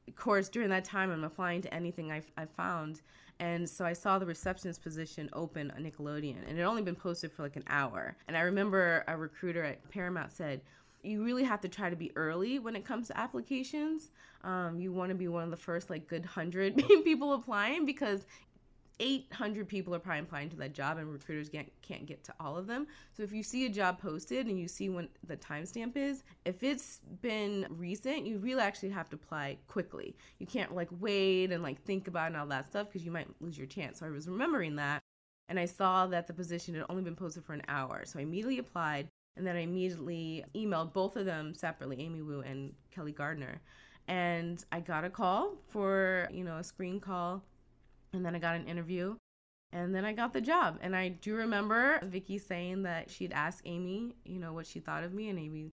of 0.07 0.15
course 0.15 0.49
during 0.49 0.69
that 0.69 0.85
time 0.85 1.11
I'm 1.11 1.23
applying 1.23 1.61
to 1.63 1.73
anything 1.73 2.11
I, 2.11 2.21
I 2.37 2.45
found. 2.45 3.01
And 3.41 3.69
so 3.69 3.85
I 3.85 3.93
saw 3.93 4.19
the 4.19 4.25
receptionist 4.25 4.83
position 4.83 5.29
open 5.31 5.71
on 5.71 5.83
Nickelodeon, 5.83 6.41
and 6.45 6.57
it 6.57 6.61
had 6.61 6.65
only 6.65 6.81
been 6.81 6.95
posted 6.95 7.31
for 7.31 7.43
like 7.43 7.55
an 7.55 7.63
hour. 7.67 8.17
And 8.27 8.35
I 8.35 8.41
remember 8.41 9.05
a 9.07 9.15
recruiter 9.15 9.63
at 9.63 9.89
Paramount 9.89 10.31
said, 10.33 10.59
you 11.03 11.23
really 11.23 11.43
have 11.43 11.61
to 11.61 11.69
try 11.69 11.89
to 11.89 11.95
be 11.95 12.11
early 12.15 12.59
when 12.59 12.75
it 12.75 12.85
comes 12.85 13.07
to 13.07 13.17
applications. 13.17 14.11
Um, 14.43 14.79
you 14.79 14.91
want 14.91 15.09
to 15.09 15.15
be 15.15 15.27
one 15.27 15.43
of 15.43 15.51
the 15.51 15.57
first 15.57 15.89
like 15.89 16.07
good 16.07 16.25
hundred 16.25 16.75
people 17.03 17.33
applying 17.33 17.85
because 17.85 18.25
800 18.99 19.67
people 19.67 19.95
are 19.95 19.99
probably 19.99 20.21
applying 20.21 20.49
to 20.49 20.55
that 20.57 20.73
job 20.73 20.97
and 20.97 21.11
recruiters 21.11 21.49
can't, 21.49 21.71
can't 21.81 22.05
get 22.05 22.23
to 22.25 22.33
all 22.39 22.57
of 22.57 22.67
them. 22.67 22.87
So 23.15 23.23
if 23.23 23.31
you 23.31 23.43
see 23.43 23.65
a 23.65 23.69
job 23.69 23.99
posted 23.99 24.47
and 24.47 24.59
you 24.59 24.67
see 24.67 24.89
when 24.89 25.09
the 25.25 25.37
timestamp 25.37 25.95
is, 25.95 26.23
if 26.45 26.63
it's 26.63 26.99
been 27.21 27.65
recent, 27.69 28.25
you 28.25 28.37
really 28.39 28.61
actually 28.61 28.89
have 28.89 29.09
to 29.09 29.15
apply 29.15 29.57
quickly. 29.67 30.15
You 30.39 30.45
can't 30.45 30.75
like 30.75 30.89
wait 30.99 31.51
and 31.51 31.63
like 31.63 31.81
think 31.81 32.07
about 32.07 32.27
and 32.27 32.37
all 32.37 32.47
that 32.47 32.67
stuff 32.67 32.87
because 32.87 33.05
you 33.05 33.11
might 33.11 33.27
lose 33.39 33.57
your 33.57 33.67
chance. 33.67 33.99
So 33.99 34.05
I 34.05 34.09
was 34.09 34.27
remembering 34.27 34.75
that 34.75 35.01
and 35.47 35.59
I 35.59 35.65
saw 35.65 36.05
that 36.07 36.27
the 36.27 36.33
position 36.33 36.75
had 36.75 36.85
only 36.89 37.01
been 37.01 37.15
posted 37.15 37.43
for 37.43 37.53
an 37.53 37.63
hour. 37.67 38.03
So 38.05 38.19
I 38.19 38.23
immediately 38.23 38.59
applied 38.59 39.07
and 39.37 39.47
then 39.47 39.55
I 39.55 39.61
immediately 39.61 40.43
emailed 40.55 40.93
both 40.93 41.15
of 41.15 41.25
them 41.25 41.53
separately, 41.53 42.01
Amy 42.01 42.21
Wu 42.21 42.41
and 42.41 42.73
Kelly 42.91 43.13
Gardner. 43.13 43.61
And 44.07 44.63
I 44.71 44.79
got 44.79 45.05
a 45.05 45.09
call 45.09 45.55
for, 45.69 46.27
you 46.31 46.43
know, 46.43 46.57
a 46.57 46.63
screen 46.63 46.99
call. 46.99 47.43
And 48.13 48.25
then 48.25 48.35
I 48.35 48.39
got 48.39 48.55
an 48.55 48.67
interview. 48.67 49.15
And 49.71 49.93
then 49.93 50.03
I 50.03 50.13
got 50.13 50.33
the 50.33 50.41
job. 50.41 50.79
And 50.81 50.95
I 50.95 51.09
do 51.09 51.35
remember 51.35 51.99
Vicky 52.03 52.39
saying 52.39 52.83
that 52.83 53.09
she'd 53.09 53.31
asked 53.31 53.61
Amy, 53.65 54.15
you 54.25 54.39
know, 54.39 54.53
what 54.53 54.65
she 54.65 54.79
thought 54.79 55.03
of 55.03 55.13
me. 55.13 55.29
And 55.29 55.37
Amy 55.37 55.69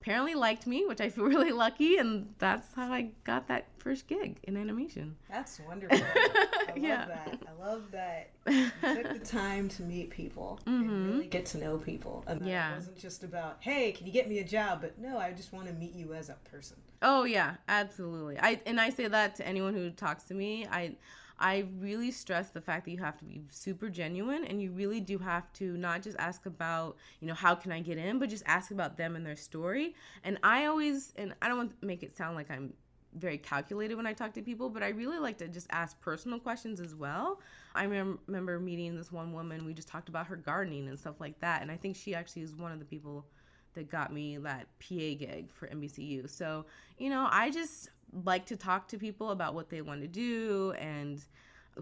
apparently 0.00 0.34
liked 0.34 0.66
me, 0.68 0.86
which 0.86 1.00
I 1.00 1.08
feel 1.08 1.24
really 1.26 1.50
lucky. 1.50 1.96
And 1.96 2.32
that's 2.38 2.72
how 2.74 2.92
I 2.92 3.10
got 3.24 3.48
that 3.48 3.66
first 3.78 4.06
gig 4.06 4.38
in 4.44 4.56
animation. 4.56 5.16
That's 5.28 5.60
wonderful. 5.66 5.98
I 5.98 6.64
love 6.68 6.78
Yeah. 6.78 7.06
that. 7.08 7.42
I 7.48 7.64
love 7.64 7.90
that 7.90 8.30
you 8.48 8.70
took 8.82 9.12
the 9.12 9.18
time 9.24 9.68
to 9.70 9.82
meet 9.82 10.10
people 10.10 10.60
and 10.66 10.84
mm-hmm. 10.84 11.10
really 11.10 11.26
get 11.26 11.44
to 11.46 11.58
know 11.58 11.76
people. 11.76 12.22
And 12.28 12.46
Yeah. 12.46 12.72
it 12.72 12.76
wasn't 12.76 12.98
just 12.98 13.24
about, 13.24 13.56
hey, 13.60 13.90
can 13.90 14.06
you 14.06 14.12
get 14.12 14.28
me 14.28 14.38
a 14.38 14.44
job? 14.44 14.80
But 14.80 14.96
no, 15.00 15.18
I 15.18 15.32
just 15.32 15.52
want 15.52 15.66
to 15.66 15.72
meet 15.72 15.94
you 15.94 16.14
as 16.14 16.28
a 16.28 16.36
person. 16.48 16.76
Oh 17.02 17.24
yeah, 17.24 17.56
absolutely. 17.66 18.38
I 18.38 18.60
and 18.66 18.78
I 18.80 18.90
say 18.90 19.08
that 19.08 19.34
to 19.36 19.48
anyone 19.48 19.72
who 19.74 19.90
talks 19.90 20.24
to 20.24 20.34
me. 20.34 20.66
I 20.70 20.96
I 21.40 21.64
really 21.78 22.10
stress 22.10 22.50
the 22.50 22.60
fact 22.60 22.84
that 22.84 22.90
you 22.90 22.98
have 22.98 23.16
to 23.18 23.24
be 23.24 23.40
super 23.50 23.88
genuine 23.88 24.44
and 24.44 24.60
you 24.60 24.72
really 24.72 25.00
do 25.00 25.18
have 25.18 25.50
to 25.54 25.76
not 25.78 26.02
just 26.02 26.18
ask 26.18 26.44
about, 26.44 26.96
you 27.20 27.26
know, 27.26 27.34
how 27.34 27.54
can 27.54 27.72
I 27.72 27.80
get 27.80 27.96
in, 27.96 28.18
but 28.18 28.28
just 28.28 28.42
ask 28.46 28.70
about 28.70 28.98
them 28.98 29.16
and 29.16 29.24
their 29.24 29.36
story. 29.36 29.94
And 30.22 30.38
I 30.42 30.66
always 30.66 31.14
and 31.16 31.34
I 31.40 31.48
don't 31.48 31.56
want 31.56 31.80
to 31.80 31.86
make 31.86 32.02
it 32.02 32.14
sound 32.14 32.36
like 32.36 32.50
I'm 32.50 32.74
very 33.14 33.38
calculated 33.38 33.94
when 33.96 34.06
I 34.06 34.12
talk 34.12 34.34
to 34.34 34.42
people, 34.42 34.68
but 34.68 34.82
I 34.82 34.88
really 34.88 35.18
like 35.18 35.38
to 35.38 35.48
just 35.48 35.66
ask 35.70 35.98
personal 36.00 36.38
questions 36.38 36.78
as 36.78 36.94
well. 36.94 37.40
I 37.74 37.86
remem- 37.86 38.18
remember 38.26 38.60
meeting 38.60 38.96
this 38.96 39.10
one 39.10 39.32
woman, 39.32 39.64
we 39.64 39.74
just 39.74 39.88
talked 39.88 40.08
about 40.08 40.26
her 40.26 40.36
gardening 40.36 40.88
and 40.88 40.98
stuff 40.98 41.20
like 41.20 41.40
that. 41.40 41.62
And 41.62 41.70
I 41.70 41.76
think 41.76 41.96
she 41.96 42.14
actually 42.14 42.42
is 42.42 42.54
one 42.54 42.70
of 42.70 42.78
the 42.78 42.84
people 42.84 43.26
that 43.74 43.90
got 43.90 44.12
me 44.12 44.36
that 44.38 44.66
PA 44.80 44.94
gig 44.94 45.52
for 45.52 45.68
NBCU. 45.68 46.28
So, 46.28 46.66
you 46.98 47.10
know, 47.10 47.28
I 47.30 47.50
just 47.50 47.90
like 48.24 48.46
to 48.46 48.56
talk 48.56 48.88
to 48.88 48.98
people 48.98 49.30
about 49.30 49.54
what 49.54 49.70
they 49.70 49.82
want 49.82 50.00
to 50.02 50.08
do 50.08 50.74
and 50.78 51.24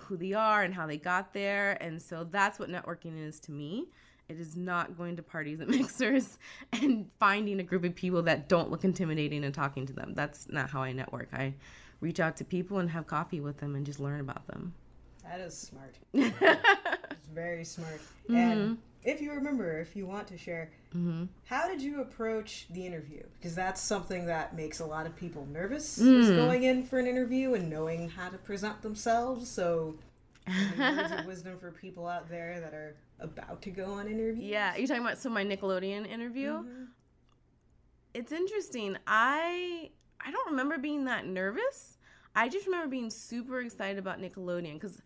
who 0.00 0.16
they 0.16 0.32
are 0.32 0.62
and 0.62 0.74
how 0.74 0.86
they 0.86 0.98
got 0.98 1.32
there. 1.32 1.78
And 1.82 2.00
so 2.00 2.24
that's 2.24 2.58
what 2.58 2.68
networking 2.68 3.26
is 3.26 3.40
to 3.40 3.52
me. 3.52 3.88
It 4.28 4.38
is 4.38 4.56
not 4.56 4.96
going 4.96 5.16
to 5.16 5.22
parties 5.22 5.60
and 5.60 5.70
mixers 5.76 6.38
and 6.72 7.08
finding 7.18 7.60
a 7.60 7.62
group 7.62 7.84
of 7.84 7.94
people 7.94 8.22
that 8.22 8.48
don't 8.48 8.70
look 8.70 8.84
intimidating 8.84 9.44
and 9.44 9.54
talking 9.54 9.86
to 9.86 9.92
them. 9.92 10.12
That's 10.14 10.48
not 10.48 10.68
how 10.68 10.82
I 10.82 10.92
network. 10.92 11.28
I 11.32 11.54
reach 12.00 12.20
out 12.20 12.36
to 12.36 12.44
people 12.44 12.78
and 12.78 12.90
have 12.90 13.06
coffee 13.06 13.40
with 13.40 13.58
them 13.58 13.74
and 13.74 13.86
just 13.86 14.00
learn 14.00 14.20
about 14.20 14.46
them. 14.46 14.74
That 15.24 15.40
is 15.40 15.56
smart. 15.56 15.94
it's 16.14 17.28
very 17.34 17.64
smart. 17.64 18.00
And 18.28 18.60
mm-hmm. 18.60 18.74
If 19.04 19.20
you 19.20 19.32
remember, 19.32 19.78
if 19.78 19.94
you 19.94 20.06
want 20.06 20.26
to 20.28 20.38
share, 20.38 20.70
mm-hmm. 20.94 21.24
how 21.46 21.68
did 21.68 21.80
you 21.80 22.00
approach 22.00 22.66
the 22.70 22.84
interview? 22.84 23.22
Because 23.38 23.54
that's 23.54 23.80
something 23.80 24.26
that 24.26 24.54
makes 24.54 24.80
a 24.80 24.86
lot 24.86 25.06
of 25.06 25.14
people 25.16 25.46
nervous 25.52 25.98
is 25.98 26.30
mm. 26.30 26.36
going 26.36 26.64
in 26.64 26.84
for 26.84 26.98
an 26.98 27.06
interview 27.06 27.54
and 27.54 27.70
knowing 27.70 28.08
how 28.08 28.28
to 28.28 28.38
present 28.38 28.82
themselves. 28.82 29.48
So, 29.48 29.96
words 30.78 31.12
of 31.12 31.24
wisdom 31.26 31.58
for 31.58 31.70
people 31.70 32.06
out 32.06 32.28
there 32.28 32.60
that 32.60 32.74
are 32.74 32.96
about 33.20 33.62
to 33.62 33.70
go 33.70 33.92
on 33.92 34.06
interviews. 34.06 34.38
Yeah, 34.38 34.76
you're 34.76 34.86
talking 34.86 35.02
about 35.02 35.18
so 35.18 35.30
my 35.30 35.44
Nickelodeon 35.44 36.06
interview. 36.06 36.52
Mm-hmm. 36.52 36.84
It's 38.14 38.32
interesting. 38.32 38.96
I 39.06 39.90
I 40.20 40.30
don't 40.30 40.50
remember 40.50 40.78
being 40.78 41.04
that 41.04 41.26
nervous. 41.26 41.98
I 42.34 42.48
just 42.48 42.66
remember 42.66 42.88
being 42.88 43.10
super 43.10 43.60
excited 43.60 43.98
about 43.98 44.20
Nickelodeon 44.20 44.74
because 44.74 45.00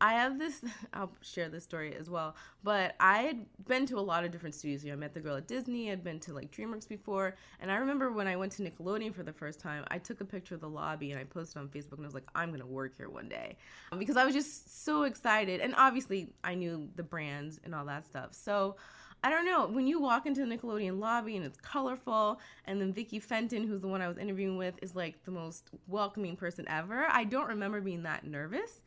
I 0.00 0.14
have 0.14 0.38
this. 0.38 0.62
I'll 0.92 1.12
share 1.22 1.48
this 1.48 1.64
story 1.64 1.94
as 1.94 2.10
well. 2.10 2.34
But 2.62 2.94
I 3.00 3.18
had 3.18 3.46
been 3.66 3.86
to 3.86 3.98
a 3.98 4.00
lot 4.00 4.24
of 4.24 4.30
different 4.30 4.54
studios. 4.54 4.84
You 4.84 4.90
know, 4.90 4.96
I 4.96 5.00
met 5.00 5.14
the 5.14 5.20
girl 5.20 5.36
at 5.36 5.46
Disney. 5.46 5.90
I'd 5.90 6.04
been 6.04 6.20
to 6.20 6.32
like 6.32 6.50
DreamWorks 6.50 6.88
before, 6.88 7.36
and 7.60 7.70
I 7.70 7.76
remember 7.76 8.12
when 8.12 8.26
I 8.26 8.36
went 8.36 8.52
to 8.52 8.62
Nickelodeon 8.62 9.14
for 9.14 9.22
the 9.22 9.32
first 9.32 9.60
time. 9.60 9.84
I 9.88 9.98
took 9.98 10.20
a 10.20 10.24
picture 10.24 10.54
of 10.54 10.60
the 10.60 10.68
lobby 10.68 11.12
and 11.12 11.20
I 11.20 11.24
posted 11.24 11.58
on 11.58 11.68
Facebook, 11.68 11.94
and 11.94 12.02
I 12.02 12.06
was 12.06 12.14
like, 12.14 12.28
"I'm 12.34 12.50
gonna 12.50 12.66
work 12.66 12.96
here 12.96 13.08
one 13.08 13.28
day," 13.28 13.56
um, 13.92 13.98
because 13.98 14.16
I 14.16 14.24
was 14.24 14.34
just 14.34 14.84
so 14.84 15.04
excited. 15.04 15.60
And 15.60 15.74
obviously, 15.76 16.32
I 16.44 16.54
knew 16.54 16.88
the 16.96 17.02
brands 17.02 17.60
and 17.64 17.74
all 17.74 17.84
that 17.86 18.04
stuff. 18.04 18.34
So. 18.34 18.76
I 19.24 19.30
don't 19.30 19.46
know. 19.46 19.66
When 19.66 19.86
you 19.86 19.98
walk 19.98 20.26
into 20.26 20.44
the 20.44 20.56
Nickelodeon 20.56 21.00
lobby 21.00 21.36
and 21.36 21.44
it's 21.44 21.58
colorful, 21.58 22.38
and 22.66 22.80
then 22.80 22.92
Vicky 22.92 23.18
Fenton, 23.18 23.66
who's 23.66 23.80
the 23.80 23.88
one 23.88 24.00
I 24.00 24.08
was 24.08 24.18
interviewing 24.18 24.56
with, 24.56 24.74
is 24.82 24.94
like 24.94 25.24
the 25.24 25.30
most 25.30 25.70
welcoming 25.88 26.36
person 26.36 26.64
ever. 26.68 27.06
I 27.10 27.24
don't 27.24 27.48
remember 27.48 27.80
being 27.80 28.02
that 28.04 28.24
nervous, 28.24 28.82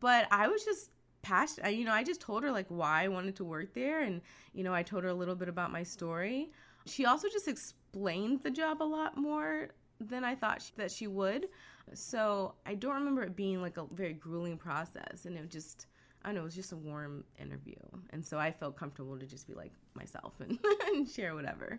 but 0.00 0.26
I 0.30 0.48
was 0.48 0.64
just 0.64 0.90
passionate. 1.22 1.74
You 1.74 1.84
know, 1.84 1.92
I 1.92 2.04
just 2.04 2.20
told 2.20 2.42
her 2.42 2.50
like 2.50 2.66
why 2.68 3.04
I 3.04 3.08
wanted 3.08 3.36
to 3.36 3.44
work 3.44 3.74
there, 3.74 4.02
and 4.02 4.20
you 4.52 4.64
know, 4.64 4.74
I 4.74 4.82
told 4.82 5.04
her 5.04 5.10
a 5.10 5.14
little 5.14 5.34
bit 5.34 5.48
about 5.48 5.70
my 5.72 5.82
story. 5.82 6.50
She 6.86 7.06
also 7.06 7.28
just 7.28 7.48
explained 7.48 8.42
the 8.42 8.50
job 8.50 8.82
a 8.82 8.84
lot 8.84 9.16
more 9.16 9.68
than 10.00 10.24
I 10.24 10.34
thought 10.34 10.60
she, 10.62 10.72
that 10.76 10.90
she 10.90 11.06
would. 11.06 11.48
So 11.94 12.54
I 12.66 12.74
don't 12.74 12.94
remember 12.94 13.22
it 13.22 13.36
being 13.36 13.62
like 13.62 13.76
a 13.76 13.84
very 13.92 14.12
grueling 14.14 14.56
process, 14.58 15.24
and 15.24 15.36
it 15.36 15.50
just. 15.50 15.86
I 16.26 16.28
don't 16.28 16.36
know, 16.36 16.40
it 16.40 16.44
was 16.44 16.54
just 16.54 16.72
a 16.72 16.76
warm 16.76 17.22
interview. 17.38 17.74
And 18.08 18.24
so 18.24 18.38
I 18.38 18.50
felt 18.50 18.78
comfortable 18.78 19.18
to 19.18 19.26
just 19.26 19.46
be 19.46 19.52
like 19.52 19.72
myself 19.94 20.32
and, 20.40 20.58
and 20.86 21.06
share 21.06 21.34
whatever. 21.34 21.78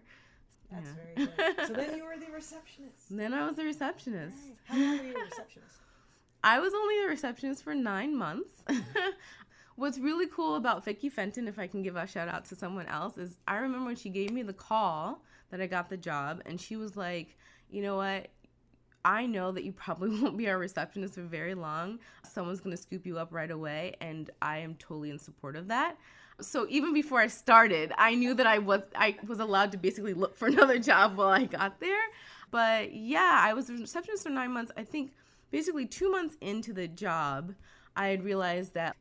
That's 0.71 0.87
Yeah. 0.87 0.93
very 1.15 1.27
good. 1.55 1.67
So 1.67 1.73
then 1.73 1.97
you 1.97 2.03
were 2.05 2.15
the 2.23 2.31
receptionist. 2.31 3.05
Then 3.09 3.33
I 3.33 3.47
was 3.47 3.55
the 3.55 3.63
receptionist. 3.63 4.37
How 4.65 4.77
long 4.79 4.99
were 4.99 5.03
you 5.03 5.15
a 5.17 5.23
receptionist? 5.23 5.77
I 6.45 6.59
was 6.59 6.75
only 6.75 7.03
a 7.03 7.07
receptionist 7.07 7.63
for 7.63 7.73
nine 7.73 8.15
months. 8.15 8.63
What's 9.77 9.97
really 9.97 10.27
cool 10.27 10.57
about 10.57 10.85
Vicky 10.85 11.09
Fenton, 11.09 11.47
if 11.47 11.57
I 11.57 11.65
can 11.65 11.81
give 11.81 11.95
a 11.95 12.05
shout 12.05 12.29
out 12.29 12.45
to 12.45 12.55
someone 12.55 12.85
else, 12.85 13.17
is 13.17 13.39
I 13.47 13.55
remember 13.55 13.87
when 13.87 13.95
she 13.95 14.09
gave 14.09 14.31
me 14.31 14.43
the 14.43 14.53
call 14.53 15.23
that 15.49 15.59
I 15.59 15.65
got 15.65 15.89
the 15.89 15.97
job, 15.97 16.43
and 16.45 16.61
she 16.61 16.75
was 16.75 16.95
like, 16.95 17.35
you 17.71 17.81
know 17.81 17.97
what? 17.97 18.27
I 19.03 19.25
know 19.25 19.51
that 19.53 19.63
you 19.63 19.71
probably 19.71 20.09
won't 20.21 20.37
be 20.37 20.47
our 20.47 20.59
receptionist 20.59 21.15
for 21.15 21.23
very 21.23 21.55
long. 21.55 21.97
Someone's 22.23 22.61
to 22.61 22.77
scoop 22.77 23.07
you 23.07 23.17
up 23.17 23.33
right 23.33 23.49
away, 23.49 23.95
and 23.99 24.29
I 24.39 24.59
am 24.59 24.75
totally 24.75 25.09
in 25.09 25.17
support 25.17 25.55
of 25.55 25.67
that. 25.69 25.97
So 26.41 26.67
even 26.69 26.93
before 26.93 27.19
I 27.19 27.27
started, 27.27 27.91
I 27.97 28.13
knew 28.13 28.35
that 28.35 28.45
I 28.45 28.59
was 28.59 28.81
I 28.95 29.17
was 29.25 29.39
allowed 29.39 29.71
to 29.71 29.79
basically 29.79 30.13
look 30.13 30.35
for 30.35 30.47
another 30.53 30.77
job 30.77 31.17
while 31.17 31.29
I 31.29 31.45
got 31.45 31.79
there. 31.79 32.03
But 32.51 32.93
yeah, 32.93 33.39
I 33.41 33.53
was 33.53 33.71
a 33.71 33.73
receptionist 33.73 34.21
for 34.21 34.29
9 34.29 34.51
months. 34.51 34.71
I 34.77 34.83
think 34.83 35.11
basically 35.55 35.85
2 35.85 36.11
months 36.11 36.35
into 36.41 36.73
the 36.73 36.85
job, 36.85 37.53
I 37.95 38.07
had 38.07 38.25
realized 38.25 38.73
that 38.73 38.93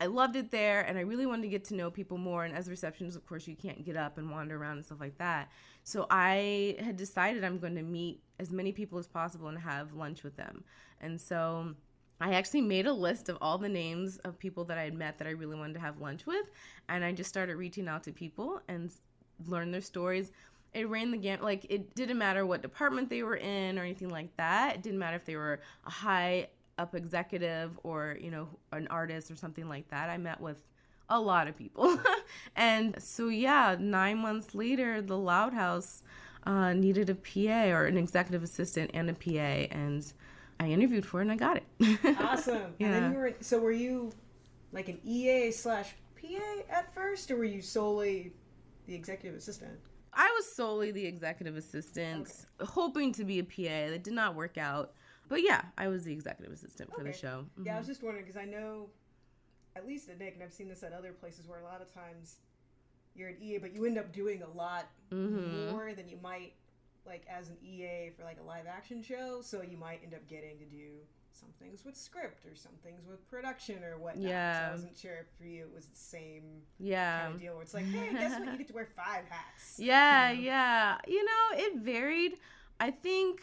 I 0.00 0.06
loved 0.06 0.34
it 0.34 0.50
there 0.50 0.80
and 0.80 0.98
I 0.98 1.02
really 1.02 1.24
wanted 1.24 1.42
to 1.42 1.48
get 1.48 1.62
to 1.66 1.76
know 1.76 1.88
people 1.88 2.18
more. 2.18 2.44
And 2.44 2.52
as 2.52 2.66
a 2.66 2.70
receptionist, 2.70 3.16
of 3.16 3.24
course, 3.28 3.46
you 3.46 3.54
can't 3.54 3.84
get 3.84 3.96
up 3.96 4.18
and 4.18 4.28
wander 4.28 4.56
around 4.56 4.78
and 4.78 4.84
stuff 4.84 4.98
like 4.98 5.16
that. 5.18 5.52
So 5.84 6.08
I 6.10 6.74
had 6.80 6.96
decided 6.96 7.44
I'm 7.44 7.60
going 7.60 7.76
to 7.76 7.84
meet 7.84 8.20
as 8.40 8.50
many 8.50 8.72
people 8.72 8.98
as 8.98 9.06
possible 9.06 9.46
and 9.46 9.56
have 9.56 9.94
lunch 9.94 10.24
with 10.24 10.36
them. 10.36 10.64
And 11.00 11.20
so 11.20 11.76
I 12.20 12.34
actually 12.34 12.62
made 12.62 12.86
a 12.86 12.92
list 12.92 13.28
of 13.28 13.38
all 13.40 13.56
the 13.56 13.68
names 13.68 14.16
of 14.24 14.36
people 14.36 14.64
that 14.64 14.78
I 14.78 14.82
had 14.82 14.94
met 14.94 15.18
that 15.18 15.28
I 15.28 15.30
really 15.30 15.56
wanted 15.56 15.74
to 15.74 15.80
have 15.80 16.00
lunch 16.00 16.26
with. 16.26 16.46
And 16.88 17.04
I 17.04 17.12
just 17.12 17.30
started 17.30 17.54
reaching 17.54 17.86
out 17.86 18.02
to 18.02 18.12
people 18.12 18.60
and 18.66 18.90
learn 19.46 19.70
their 19.70 19.80
stories. 19.80 20.32
It 20.74 20.88
ran 20.88 21.10
the 21.10 21.16
gamut. 21.16 21.42
Like, 21.42 21.66
it 21.68 21.94
didn't 21.94 22.18
matter 22.18 22.44
what 22.44 22.62
department 22.62 23.08
they 23.08 23.22
were 23.22 23.36
in 23.36 23.78
or 23.78 23.82
anything 23.82 24.10
like 24.10 24.36
that. 24.36 24.76
It 24.76 24.82
didn't 24.82 24.98
matter 24.98 25.16
if 25.16 25.24
they 25.24 25.36
were 25.36 25.60
a 25.86 25.90
high 25.90 26.48
up 26.78 26.94
executive 26.94 27.78
or, 27.84 28.18
you 28.20 28.30
know, 28.30 28.48
an 28.72 28.88
artist 28.88 29.30
or 29.30 29.36
something 29.36 29.68
like 29.68 29.88
that. 29.90 30.10
I 30.10 30.18
met 30.18 30.40
with 30.40 30.62
a 31.08 31.20
lot 31.20 31.48
of 31.48 31.56
people. 31.56 31.98
and 32.56 33.00
so, 33.00 33.28
yeah, 33.28 33.76
nine 33.78 34.18
months 34.18 34.54
later, 34.54 35.00
the 35.00 35.16
Loud 35.16 35.52
House 35.52 36.02
uh, 36.46 36.72
needed 36.72 37.10
a 37.10 37.14
PA 37.14 37.74
or 37.74 37.86
an 37.86 37.96
executive 37.96 38.42
assistant 38.42 38.90
and 38.94 39.08
a 39.08 39.14
PA. 39.14 39.30
And 39.30 40.12
I 40.60 40.68
interviewed 40.68 41.06
for 41.06 41.20
it 41.20 41.22
and 41.22 41.32
I 41.32 41.36
got 41.36 41.58
it. 41.58 41.98
awesome. 42.20 42.74
Yeah. 42.78 42.86
And 42.86 42.94
then 42.94 43.12
you 43.12 43.18
were 43.18 43.32
so 43.40 43.58
were 43.58 43.72
you 43.72 44.12
like 44.72 44.88
an 44.88 44.98
EA 45.04 45.50
slash 45.50 45.94
PA 46.20 46.62
at 46.70 46.92
first, 46.94 47.30
or 47.30 47.36
were 47.36 47.44
you 47.44 47.62
solely 47.62 48.32
the 48.86 48.94
executive 48.94 49.38
assistant? 49.38 49.78
Was 50.44 50.54
solely 50.54 50.90
the 50.90 51.04
executive 51.06 51.56
assistant, 51.56 52.46
hoping 52.60 53.12
to 53.12 53.24
be 53.24 53.38
a 53.38 53.44
PA. 53.44 53.90
That 53.90 54.02
did 54.04 54.12
not 54.14 54.34
work 54.34 54.58
out. 54.58 54.92
But 55.28 55.42
yeah, 55.42 55.62
I 55.78 55.88
was 55.88 56.04
the 56.04 56.12
executive 56.12 56.52
assistant 56.52 56.94
for 56.94 57.02
the 57.02 57.10
Okay. 57.10 57.18
show. 57.18 57.46
Yeah, 57.62 57.76
I 57.76 57.78
was 57.78 57.86
just 57.86 58.02
wondering 58.02 58.24
because 58.26 58.40
I 58.40 58.44
know, 58.44 58.90
at 59.74 59.86
least 59.86 60.08
at 60.10 60.18
Nick, 60.18 60.34
and 60.34 60.42
I've 60.42 60.52
seen 60.52 60.68
this 60.68 60.82
at 60.82 60.92
other 60.92 61.12
places 61.12 61.48
where 61.48 61.60
a 61.60 61.64
lot 61.64 61.80
of 61.80 61.92
times 61.92 62.36
you're 63.14 63.30
an 63.30 63.36
EA, 63.40 63.58
but 63.58 63.72
you 63.72 63.84
end 63.86 63.96
up 63.96 64.12
doing 64.12 64.42
a 64.42 64.48
lot 64.48 64.86
Mhm. 65.10 65.66
more 65.70 65.94
than 65.94 66.08
you 66.08 66.18
might 66.18 66.54
like 67.06 67.24
as 67.28 67.48
an 67.48 67.56
EA 67.62 68.10
for 68.16 68.24
like 68.24 68.38
a 68.38 68.42
live 68.42 68.66
action 68.66 69.02
show. 69.02 69.40
So 69.40 69.62
you 69.62 69.76
might 69.76 70.02
end 70.02 70.14
up 70.14 70.26
getting 70.28 70.58
to 70.58 70.64
do 70.66 71.06
some 71.34 71.48
things 71.60 71.84
with 71.84 71.96
script 71.96 72.46
or 72.46 72.54
some 72.54 72.72
things 72.82 73.06
with 73.08 73.28
production 73.28 73.82
or 73.82 73.98
whatnot. 73.98 74.22
So 74.22 74.28
Yeah. 74.28 74.66
I 74.68 74.72
wasn't 74.72 74.96
sure 74.96 75.16
if 75.20 75.26
for 75.38 75.44
you 75.44 75.62
it 75.64 75.74
was 75.74 75.86
the 75.86 75.96
same 75.96 76.62
Yeah. 76.78 77.20
kind 77.22 77.34
of 77.34 77.40
deal 77.40 77.54
where 77.54 77.62
it's 77.62 77.74
like, 77.74 77.86
hey, 77.86 78.12
guess 78.12 78.38
what? 78.38 78.50
You 78.52 78.58
get 78.58 78.68
to 78.68 78.74
wear 78.74 78.88
five 78.96 79.24
hats. 79.28 79.74
Yeah, 79.78 80.30
You 80.30 80.36
know? 80.36 80.42
yeah. 80.42 80.98
You 81.08 81.24
know, 81.24 81.46
it 81.64 81.76
varied. 81.76 82.34
I 82.80 82.90
think 82.90 83.42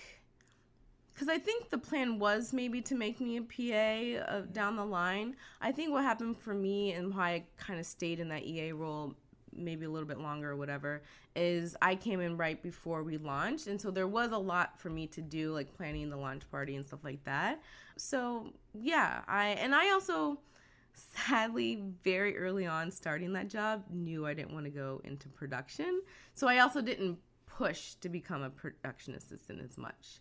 because 1.13 1.27
I 1.27 1.38
think 1.38 1.69
the 1.69 1.77
plan 1.77 2.17
was 2.19 2.51
maybe 2.54 2.82
to 2.82 2.95
make 2.95 3.19
me 3.19 3.38
a 3.38 3.41
PA 3.41 4.23
uh, 4.34 4.41
down 4.51 4.75
the 4.75 4.86
line. 4.86 5.36
I 5.62 5.71
think 5.71 5.91
what 5.91 6.04
happened 6.04 6.38
for 6.38 6.54
me 6.54 6.93
and 6.93 7.13
why 7.13 7.32
I 7.34 7.43
kind 7.58 7.80
of 7.80 7.86
stayed 7.86 8.19
in 8.19 8.30
that 8.30 8.43
EA 8.43 8.71
role 8.71 9.15
maybe 9.56 9.86
a 9.86 9.90
little 9.90 10.08
bit 10.08 10.20
longer 10.20 10.52
or 10.52 10.56
whatever 10.56 11.02
is 11.36 11.76
I 11.82 11.96
came 11.96 12.20
in 12.20 12.38
right 12.38 12.62
before 12.62 13.04
we 13.04 13.18
launched 13.18 13.68
and 13.68 13.80
so 13.80 13.92
there 13.92 14.08
was 14.08 14.32
a 14.32 14.38
lot 14.38 14.80
for 14.80 14.90
me 14.90 15.08
to 15.08 15.22
do 15.22 15.54
like 15.54 15.76
planning 15.76 16.10
the 16.10 16.18
launch 16.18 16.50
party 16.50 16.76
and 16.76 16.86
stuff 16.86 17.04
like 17.04 17.24
that. 17.26 17.62
So, 17.98 18.54
yeah, 18.74 19.22
I 19.28 19.50
and 19.50 19.76
I 19.76 19.92
also 19.92 20.40
sadly 20.94 21.84
very 22.04 22.38
early 22.38 22.66
on 22.66 22.92
starting 22.92 23.34
that 23.34 23.48
job 23.48 23.84
knew 23.90 24.26
I 24.26 24.34
didn't 24.34 24.54
want 24.54 24.66
to 24.66 24.72
go 24.72 25.02
into 25.04 25.30
production. 25.30 26.02
So 26.34 26.48
I 26.48 26.60
also 26.60 26.82
didn't 26.82 27.18
push 27.46 27.96
to 27.96 28.10
become 28.10 28.44
a 28.44 28.50
production 28.50 29.16
assistant 29.16 29.62
as 29.62 29.78
much. 29.78 30.20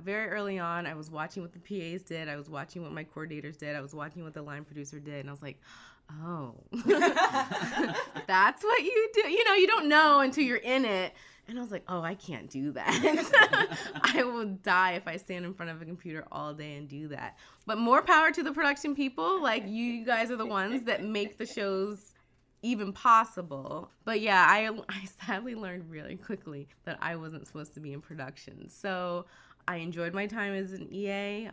Very 0.00 0.28
early 0.28 0.58
on, 0.58 0.86
I 0.86 0.94
was 0.94 1.10
watching 1.10 1.42
what 1.42 1.52
the 1.52 1.60
PAs 1.60 2.02
did, 2.02 2.28
I 2.28 2.36
was 2.36 2.50
watching 2.50 2.82
what 2.82 2.92
my 2.92 3.04
coordinators 3.04 3.56
did, 3.56 3.76
I 3.76 3.80
was 3.80 3.94
watching 3.94 4.24
what 4.24 4.34
the 4.34 4.42
line 4.42 4.64
producer 4.64 4.98
did, 4.98 5.20
and 5.20 5.28
I 5.28 5.32
was 5.32 5.42
like, 5.42 5.60
oh, 6.10 6.54
that's 8.26 8.62
what 8.62 8.82
you 8.82 9.10
do. 9.14 9.28
You 9.28 9.44
know, 9.44 9.54
you 9.54 9.66
don't 9.66 9.88
know 9.88 10.20
until 10.20 10.44
you're 10.44 10.56
in 10.56 10.84
it. 10.84 11.12
And 11.46 11.58
I 11.58 11.62
was 11.62 11.70
like, 11.70 11.84
oh, 11.88 12.00
I 12.00 12.14
can't 12.14 12.48
do 12.48 12.72
that. 12.72 13.76
I 14.02 14.22
will 14.22 14.46
die 14.46 14.92
if 14.92 15.06
I 15.06 15.16
stand 15.18 15.44
in 15.44 15.52
front 15.52 15.70
of 15.70 15.82
a 15.82 15.84
computer 15.84 16.24
all 16.32 16.54
day 16.54 16.76
and 16.76 16.88
do 16.88 17.08
that. 17.08 17.36
But 17.66 17.76
more 17.76 18.00
power 18.00 18.30
to 18.30 18.42
the 18.42 18.52
production 18.52 18.94
people. 18.94 19.42
Like, 19.42 19.64
you 19.66 20.06
guys 20.06 20.30
are 20.30 20.36
the 20.36 20.46
ones 20.46 20.84
that 20.84 21.04
make 21.04 21.36
the 21.36 21.44
shows 21.44 22.14
even 22.62 22.94
possible. 22.94 23.90
But 24.06 24.20
yeah, 24.20 24.46
I, 24.48 24.70
I 24.88 25.04
sadly 25.26 25.54
learned 25.54 25.90
really 25.90 26.16
quickly 26.16 26.66
that 26.84 26.98
I 27.02 27.16
wasn't 27.16 27.46
supposed 27.46 27.74
to 27.74 27.80
be 27.80 27.92
in 27.92 28.00
production. 28.00 28.70
So 28.70 29.26
I 29.68 29.76
enjoyed 29.76 30.14
my 30.14 30.26
time 30.26 30.54
as 30.54 30.72
an 30.72 30.88
EA. 30.90 31.50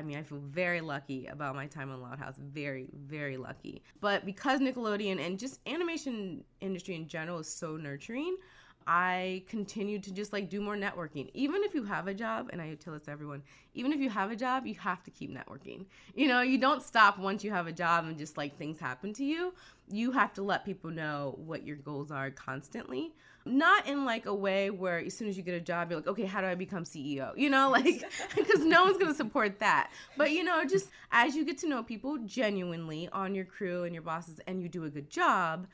I 0.00 0.02
mean, 0.02 0.16
I 0.16 0.22
feel 0.22 0.38
very 0.38 0.80
lucky 0.80 1.26
about 1.26 1.54
my 1.54 1.66
time 1.66 1.90
on 1.90 2.00
Loud 2.00 2.18
House. 2.18 2.36
Very, 2.38 2.88
very 3.06 3.36
lucky. 3.36 3.82
But 4.00 4.24
because 4.24 4.58
Nickelodeon 4.58 5.20
and 5.20 5.38
just 5.38 5.60
animation 5.66 6.42
industry 6.62 6.94
in 6.94 7.06
general 7.06 7.40
is 7.40 7.48
so 7.48 7.76
nurturing, 7.76 8.38
I 8.86 9.44
continued 9.48 10.02
to 10.04 10.12
just 10.12 10.32
like 10.32 10.48
do 10.48 10.60
more 10.60 10.76
networking. 10.76 11.30
Even 11.34 11.62
if 11.62 11.74
you 11.74 11.84
have 11.84 12.06
a 12.06 12.14
job, 12.14 12.50
and 12.52 12.60
I 12.60 12.74
tell 12.74 12.92
this 12.92 13.02
to 13.02 13.10
everyone, 13.10 13.42
even 13.74 13.92
if 13.92 14.00
you 14.00 14.10
have 14.10 14.30
a 14.30 14.36
job, 14.36 14.66
you 14.66 14.74
have 14.76 15.02
to 15.04 15.10
keep 15.10 15.30
networking. 15.30 15.84
You 16.14 16.28
know, 16.28 16.40
you 16.40 16.58
don't 16.58 16.82
stop 16.82 17.18
once 17.18 17.44
you 17.44 17.50
have 17.52 17.66
a 17.66 17.72
job 17.72 18.06
and 18.06 18.18
just 18.18 18.36
like 18.36 18.58
things 18.58 18.78
happen 18.78 19.12
to 19.14 19.24
you. 19.24 19.54
You 19.88 20.12
have 20.12 20.32
to 20.34 20.42
let 20.42 20.64
people 20.64 20.90
know 20.90 21.34
what 21.44 21.66
your 21.66 21.76
goals 21.76 22.10
are 22.10 22.30
constantly. 22.30 23.12
Not 23.46 23.88
in 23.88 24.04
like 24.04 24.26
a 24.26 24.34
way 24.34 24.70
where 24.70 24.98
as 24.98 25.16
soon 25.16 25.28
as 25.28 25.36
you 25.36 25.42
get 25.42 25.54
a 25.54 25.60
job, 25.60 25.90
you're 25.90 26.00
like, 26.00 26.08
okay, 26.08 26.26
how 26.26 26.40
do 26.40 26.46
I 26.46 26.54
become 26.54 26.84
CEO? 26.84 27.36
You 27.36 27.50
know, 27.50 27.70
like, 27.72 28.04
because 28.36 28.60
no 28.60 28.84
one's 28.84 28.98
to 28.98 29.14
support 29.14 29.58
that. 29.60 29.90
But, 30.16 30.32
you 30.32 30.44
know, 30.44 30.64
just 30.64 30.88
as 31.12 31.34
you 31.34 31.44
get 31.44 31.58
to 31.58 31.68
know 31.68 31.82
people 31.82 32.18
genuinely 32.18 33.08
on 33.12 33.34
your 33.34 33.44
crew 33.44 33.84
and 33.84 33.94
your 33.94 34.02
bosses 34.02 34.40
and 34.46 34.62
you 34.62 34.68
do 34.68 34.84
a 34.84 34.90
good 34.90 35.10
job, 35.10 35.66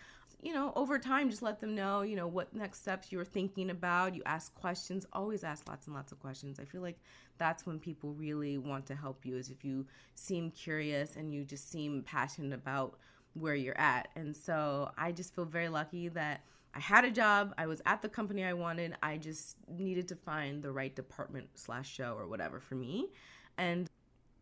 you 0.43 0.53
know, 0.53 0.73
over 0.77 0.99
time, 0.99 1.31
just 1.31 1.43
let 1.43 1.61
them 1.61 1.75
know, 1.75 2.03
you 2.03 2.15
know, 2.15 2.27
what 2.27 2.55
next 2.55 2.83
steps 2.83 3.11
you're 3.11 3.25
thinking 3.25 3.71
about. 3.71 4.15
You 4.15 4.23
ask 4.27 4.55
questions, 4.55 5.07
always 5.13 5.45
ask 5.45 5.69
lots 5.69 5.87
and 5.87 5.97
lots 5.97 6.13
of 6.13 6.21
questions. 6.21 6.61
I 6.61 6.65
feel 6.65 6.83
like 6.83 6.99
that's 7.39 7.67
when 7.67 7.79
people 7.79 8.13
really 8.13 8.59
want 8.59 8.87
to 8.87 8.95
help 8.95 9.25
you, 9.25 9.37
is 9.37 9.51
if 9.51 9.65
you 9.65 9.87
seem 10.15 10.51
curious 10.51 11.17
and 11.17 11.33
you 11.33 11.45
just 11.45 11.71
seem 11.71 12.03
passionate 12.03 12.53
about 12.53 12.99
where 13.35 13.55
you're 13.55 13.79
at. 13.79 14.09
And 14.15 14.37
so 14.37 14.91
I 14.97 15.13
just 15.13 15.35
feel 15.35 15.47
very 15.47 15.69
lucky 15.69 16.09
that 16.09 16.43
I 16.75 16.81
had 16.81 17.07
a 17.07 17.11
job, 17.11 17.55
I 17.57 17.67
was 17.67 17.81
at 17.87 18.03
the 18.03 18.09
company 18.09 18.45
I 18.45 18.53
wanted. 18.53 18.95
I 19.03 19.17
just 19.17 19.57
needed 19.69 20.07
to 20.09 20.17
find 20.17 20.63
the 20.63 20.71
right 20.71 20.95
department 20.95 21.49
slash 21.55 21.91
show 21.91 22.15
or 22.19 22.27
whatever 22.27 22.61
for 22.61 22.75
me. 22.75 23.09
And 23.57 23.89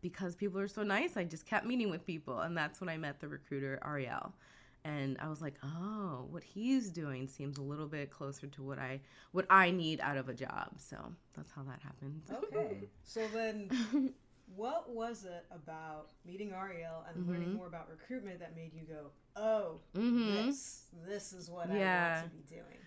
because 0.01 0.35
people 0.35 0.59
are 0.59 0.67
so 0.67 0.83
nice, 0.83 1.15
I 1.15 1.23
just 1.23 1.45
kept 1.45 1.65
meeting 1.65 1.89
with 1.89 2.05
people. 2.05 2.41
And 2.41 2.55
that's 2.55 2.81
when 2.81 2.89
I 2.89 2.97
met 2.97 3.21
the 3.21 3.29
recruiter, 3.29 3.79
Ariel 3.85 4.33
and 4.85 5.17
I 5.19 5.27
was 5.27 5.41
like, 5.41 5.55
"Oh, 5.63 6.27
what 6.29 6.43
he's 6.43 6.89
doing 6.89 7.27
seems 7.27 7.57
a 7.57 7.61
little 7.61 7.87
bit 7.87 8.09
closer 8.11 8.47
to 8.47 8.63
what 8.63 8.79
I 8.79 9.01
what 9.33 9.45
I 9.49 9.71
need 9.71 9.99
out 9.99 10.15
of 10.17 10.29
a 10.29 10.33
job." 10.33 10.69
So 10.77 10.97
that's 11.35 11.51
how 11.51 11.63
that 11.63 11.81
happened. 11.81 12.21
Okay. 12.31 12.87
So 13.03 13.27
then, 13.27 14.13
what 14.55 14.89
was 14.89 15.25
it 15.25 15.45
about 15.51 16.11
meeting 16.25 16.53
Ariel 16.53 17.03
and 17.09 17.27
learning 17.27 17.49
Mhm. 17.49 17.57
more 17.57 17.67
about 17.67 17.89
recruitment 17.89 18.39
that 18.39 18.55
made 18.55 18.73
you 18.73 18.83
go, 18.87 19.11
"Oh, 19.35 19.79
hmm 19.93 20.47
this, 20.47 20.85
this 21.05 21.33
is 21.33 21.49
what 21.49 21.69
I 21.69 21.77
Yeah. 21.77 22.21
want 22.21 22.31
to 22.31 22.37
be 22.37 22.43
doing"? 22.43 22.79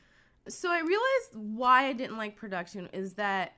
So 0.49 0.71
I 0.71 0.81
realized 0.81 1.35
why 1.35 1.87
I 1.89 1.93
didn't 1.93 2.17
like 2.17 2.37
production 2.37 2.89
is 2.93 3.15
that 3.15 3.53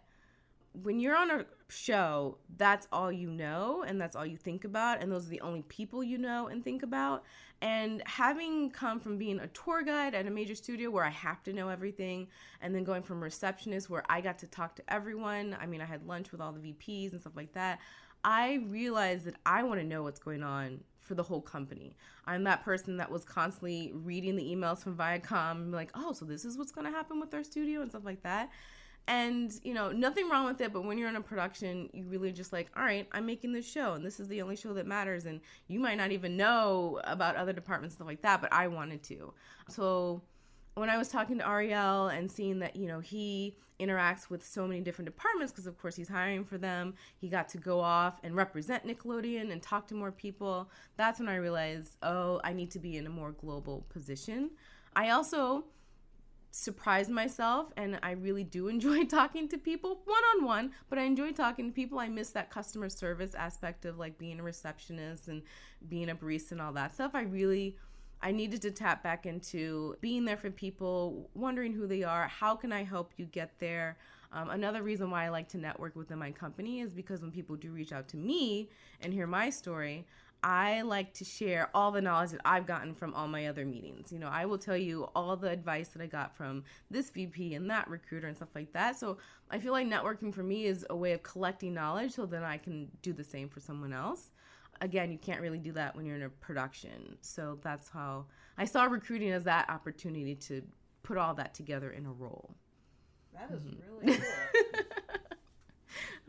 when 0.73 1.01
you're 1.01 1.17
on 1.17 1.31
a 1.31 1.47
show, 1.69 2.39
that's 2.57 2.87
all 2.93 3.11
you 3.11 3.29
know 3.31 3.85
and 3.87 4.01
that's 4.01 4.15
all 4.17 4.27
you 4.27 4.37
think 4.37 4.65
about, 4.65 5.03
and 5.03 5.11
those 5.11 5.27
are 5.27 5.31
the 5.31 5.41
only 5.41 5.63
people 5.63 6.03
you 6.03 6.19
know 6.19 6.47
and 6.49 6.65
think 6.65 6.83
about. 6.83 7.25
And 7.63 8.03
having 8.07 8.71
come 8.71 9.01
from 9.01 9.19
being 9.19 9.39
a 9.39 9.47
tour 9.49 9.83
guide 9.83 10.15
at 10.15 10.27
a 10.27 10.31
major 10.31 10.55
studio 10.55 10.91
where 10.91 11.05
I 11.05 11.11
have 11.11 11.43
to 11.43 11.53
know 11.53 11.69
everything, 11.69 12.29
and 12.63 12.75
then 12.75 12.85
going 12.85 13.03
from 13.03 13.23
receptionist 13.23 13.91
where 13.91 14.05
I 14.09 14.23
got 14.23 14.39
to 14.39 14.47
talk 14.47 14.77
to 14.77 14.83
everyone, 14.93 15.57
I 15.61 15.67
mean, 15.67 15.83
I 15.83 15.85
had 15.85 16.07
lunch 16.07 16.33
with 16.33 16.41
all 16.41 16.53
the 16.53 16.73
VPs 16.73 17.13
and 17.13 17.21
stuff 17.21 17.37
like 17.37 17.53
that. 17.53 17.81
I 18.25 18.65
realized 18.69 19.27
that 19.27 19.37
I 19.45 19.63
want 19.63 19.81
to 19.81 19.87
know 19.87 20.03
what's 20.03 20.21
going 20.21 20.43
on 20.43 20.81
for 21.01 21.15
the 21.15 21.23
whole 21.23 21.41
company. 21.41 21.97
I'm 22.27 22.45
that 22.45 22.65
person 22.65 22.97
that 22.99 23.11
was 23.11 23.25
constantly 23.25 23.91
reading 23.93 24.37
the 24.37 24.45
emails 24.45 24.83
from 24.83 24.97
Viacom, 24.97 25.73
like, 25.73 25.91
oh, 25.95 26.13
so 26.13 26.25
this 26.25 26.45
is 26.45 26.57
what's 26.57 26.73
going 26.73 26.87
to 26.87 26.93
happen 26.93 27.21
with 27.21 27.35
our 27.35 27.43
studio 27.43 27.81
and 27.83 27.91
stuff 27.91 28.05
like 28.05 28.23
that. 28.23 28.51
And, 29.07 29.53
you 29.65 29.75
know, 29.75 29.91
nothing 29.91 30.29
wrong 30.29 30.47
with 30.47 30.61
it, 30.61 30.73
but 30.73 30.85
when 30.85 30.97
you're 30.97 31.09
in 31.09 31.17
a 31.17 31.21
production, 31.21 31.91
you 31.93 32.05
really 32.07 32.31
just 32.31 32.53
like, 32.53 32.69
all 32.77 32.85
right, 32.85 33.09
I'm 33.11 33.27
making 33.27 33.53
this 33.53 33.69
show 33.69 33.95
and 33.95 34.05
this 34.05 34.21
is 34.21 34.29
the 34.29 34.41
only 34.41 34.55
show 34.55 34.73
that 34.75 34.87
matters. 34.87 35.27
And 35.27 35.41
you 35.67 35.81
might 35.81 35.97
not 35.97 36.13
even 36.13 36.37
know 36.37 37.01
about 37.05 37.35
other 37.35 37.53
departments, 37.53 37.97
stuff 37.97 38.07
like 38.07 38.23
that, 38.23 38.41
but 38.41 38.53
I 38.53 38.69
wanted 38.69 39.03
to. 39.05 39.33
So 39.69 40.23
when 40.75 40.89
I 40.89 40.97
was 40.97 41.09
talking 41.09 41.39
to 41.39 41.49
Ariel 41.49 42.09
and 42.09 42.31
seeing 42.31 42.61
that, 42.61 42.77
you 42.77 42.87
know, 42.87 43.01
he 43.01 43.57
interacts 43.81 44.31
with 44.31 44.47
so 44.47 44.67
many 44.67 44.81
different 44.81 45.07
departments 45.07 45.53
because, 45.53 45.67
of 45.67 45.77
course, 45.79 45.97
he's 45.97 46.09
hiring 46.09 46.45
for 46.45 46.59
them, 46.59 46.95
he 47.19 47.29
got 47.29 47.49
to 47.49 47.59
go 47.59 47.81
off 47.81 48.21
and 48.23 48.37
represent 48.37 48.87
Nickelodeon 48.87 49.51
and 49.51 49.63
talk 49.63 49.89
to 49.89 49.95
more 49.95 50.13
people. 50.13 50.71
That's 50.97 51.19
when 51.19 51.29
I 51.29 51.37
realized, 51.37 51.97
oh, 52.03 52.41
I 52.45 52.53
need 52.53 52.71
to 52.73 52.79
be 52.79 52.97
in 52.97 53.07
a 53.07 53.11
more 53.11 53.33
global 53.33 53.87
position. 53.89 54.51
I 54.95 55.11
also 55.11 55.65
surprised 56.51 57.11
myself 57.11 57.73
and 57.77 57.99
I 58.03 58.13
really 58.13 58.45
do 58.45 58.69
enjoy 58.75 59.05
talking 59.05 59.49
to 59.49 59.59
people 59.59 60.01
one 60.05 60.23
on 60.37 60.45
one, 60.45 60.73
but 60.89 60.99
I 60.99 61.03
enjoy 61.03 61.33
talking 61.33 61.67
to 61.67 61.73
people. 61.73 61.99
I 61.99 62.09
miss 62.09 62.31
that 62.31 62.51
customer 62.51 62.89
service 62.89 63.35
aspect 63.35 63.85
of 63.85 63.99
like 63.99 64.19
being 64.19 64.41
a 64.41 64.43
receptionist 64.43 65.29
and 65.29 65.43
being 65.89 66.11
a 66.11 66.15
barista 66.15 66.53
and 66.53 66.61
all 66.61 66.73
that 66.73 66.95
stuff. 66.95 67.13
I 67.15 67.23
really 67.23 67.77
I 68.23 68.33
needed 68.33 68.61
to 68.63 68.71
tap 68.71 69.03
back 69.03 69.25
into 69.25 69.97
being 70.01 70.27
there 70.27 70.37
for 70.37 70.51
people, 70.51 71.31
wondering 71.35 71.73
who 71.73 71.87
they 71.87 72.03
are, 72.03 72.29
how 72.29 72.55
can 72.55 72.71
I 72.71 72.85
help 72.85 73.13
you 73.17 73.25
get 73.25 73.59
there? 73.59 73.97
Um, 74.33 74.51
another 74.51 74.83
reason 74.83 75.11
why 75.11 75.25
I 75.25 75.29
like 75.31 75.49
to 75.49 75.59
network 75.59 75.97
within 75.97 76.19
my 76.19 76.31
company 76.31 76.81
is 76.81 76.93
because 76.93 77.23
when 77.23 77.33
people 77.33 77.57
do 77.57 77.73
reach 77.73 77.93
out 77.93 78.09
to 78.09 78.17
me 78.17 78.69
and 79.01 79.13
hear 79.13 79.27
my 79.27 79.51
story, 79.51 80.07
I 80.43 80.83
like 80.83 81.13
to 81.15 81.25
share 81.25 81.71
all 81.75 81.91
the 81.91 82.01
knowledge 82.01 82.31
that 82.31 82.41
I've 82.45 82.67
gotten 82.67 82.95
from 82.95 83.15
all 83.15 83.29
my 83.29 83.47
other 83.47 83.65
meetings. 83.65 84.11
You 84.13 84.19
know, 84.19 84.29
I 84.29 84.47
will 84.47 84.59
tell 84.59 84.77
you 84.77 85.09
all 85.15 85.37
the 85.37 85.51
advice 85.51 85.89
that 85.89 86.03
I 86.03 86.07
got 86.07 86.37
from 86.37 86.65
this 86.91 87.11
VP 87.11 87.55
and 87.55 87.69
that 87.71 87.89
recruiter 87.89 88.27
and 88.27 88.37
stuff 88.37 88.49
like 88.55 88.73
that. 88.73 88.99
So 88.99 89.19
I 89.51 89.59
feel 89.59 89.73
like 89.73 89.87
networking 89.87 90.33
for 90.33 90.43
me 90.43 90.67
is 90.67 90.87
a 90.91 90.97
way 90.97 91.13
of 91.13 91.23
collecting 91.23 91.75
knowledge 91.75 92.13
so 92.13 92.27
then 92.27 92.43
I 92.43 92.57
can 92.57 92.89
do 93.03 93.13
the 93.13 93.25
same 93.25 93.49
for 93.49 93.61
someone 93.61 93.93
else. 93.93 94.31
Again, 94.81 95.13
you 95.13 95.19
can't 95.19 95.43
really 95.43 95.59
do 95.59 95.73
that 95.73 95.95
when 95.95 96.07
you're 96.07 96.17
in 96.17 96.23
a 96.23 96.31
production. 96.31 97.17
So 97.21 97.59
that's 97.63 97.91
how 97.91 98.25
I 98.57 98.65
saw 98.65 98.85
recruiting 98.85 99.31
as 99.31 99.45
that 99.45 99.69
opportunity 99.69 100.35
to 100.37 100.63
put 101.03 101.19
all 101.19 101.35
that 101.35 101.53
together 101.55 101.91
in 101.91 102.07
a 102.07 102.13
role. 102.13 102.55
That 103.35 103.51
is 103.51 103.63
mm-hmm. 103.63 104.07
really 104.07 104.19
cool. 104.19 104.27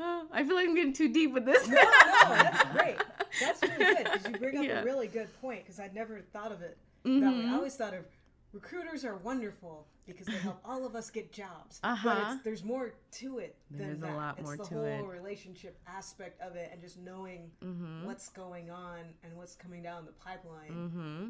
Oh, 0.03 0.25
I 0.31 0.43
feel 0.43 0.55
like 0.55 0.67
I'm 0.67 0.75
getting 0.75 0.93
too 0.93 1.13
deep 1.13 1.31
with 1.31 1.45
this. 1.45 1.67
no, 1.67 1.75
no, 1.75 2.29
that's 2.29 2.71
great. 2.71 2.97
That's 3.39 3.61
really 3.61 3.95
good 3.95 4.03
because 4.05 4.27
you 4.27 4.37
bring 4.37 4.57
up 4.57 4.65
Yeah. 4.65 4.81
a 4.81 4.85
really 4.85 5.07
good 5.07 5.29
point 5.41 5.63
because 5.63 5.79
I'd 5.79 5.93
never 5.95 6.19
thought 6.21 6.51
of 6.51 6.61
it 6.61 6.77
that 7.03 7.09
way. 7.09 7.19
Mhm. 7.19 7.49
I 7.51 7.55
always 7.55 7.75
thought 7.75 7.93
of 7.93 8.05
recruiters 8.53 9.05
are 9.05 9.15
wonderful 9.17 9.87
because 10.05 10.27
they 10.27 10.33
help 10.33 10.59
all 10.65 10.85
of 10.85 10.95
us 10.95 11.09
get 11.09 11.31
jobs. 11.31 11.79
But 11.81 11.89
Uh-huh. 11.89 12.31
it's, 12.35 12.43
there's 12.43 12.63
more 12.63 12.93
to 13.11 13.39
it 13.39 13.55
than 13.69 13.79
There's 13.79 13.97
a 13.99 14.01
that. 14.01 14.15
lot 14.17 14.35
it's 14.37 14.43
more 14.45 14.57
the 14.57 14.63
to 14.65 14.73
whole 14.75 14.83
it. 14.85 15.01
relationship 15.03 15.79
aspect 15.87 16.41
of 16.41 16.55
it 16.55 16.69
and 16.71 16.81
just 16.81 16.97
knowing 16.97 17.51
Mhm. 17.61 18.03
what's 18.05 18.27
going 18.29 18.69
on 18.69 19.13
and 19.23 19.37
what's 19.37 19.55
coming 19.55 19.81
down 19.83 20.05
the 20.05 20.11
pipeline. 20.11 20.71
Mm-hmm. 20.71 21.29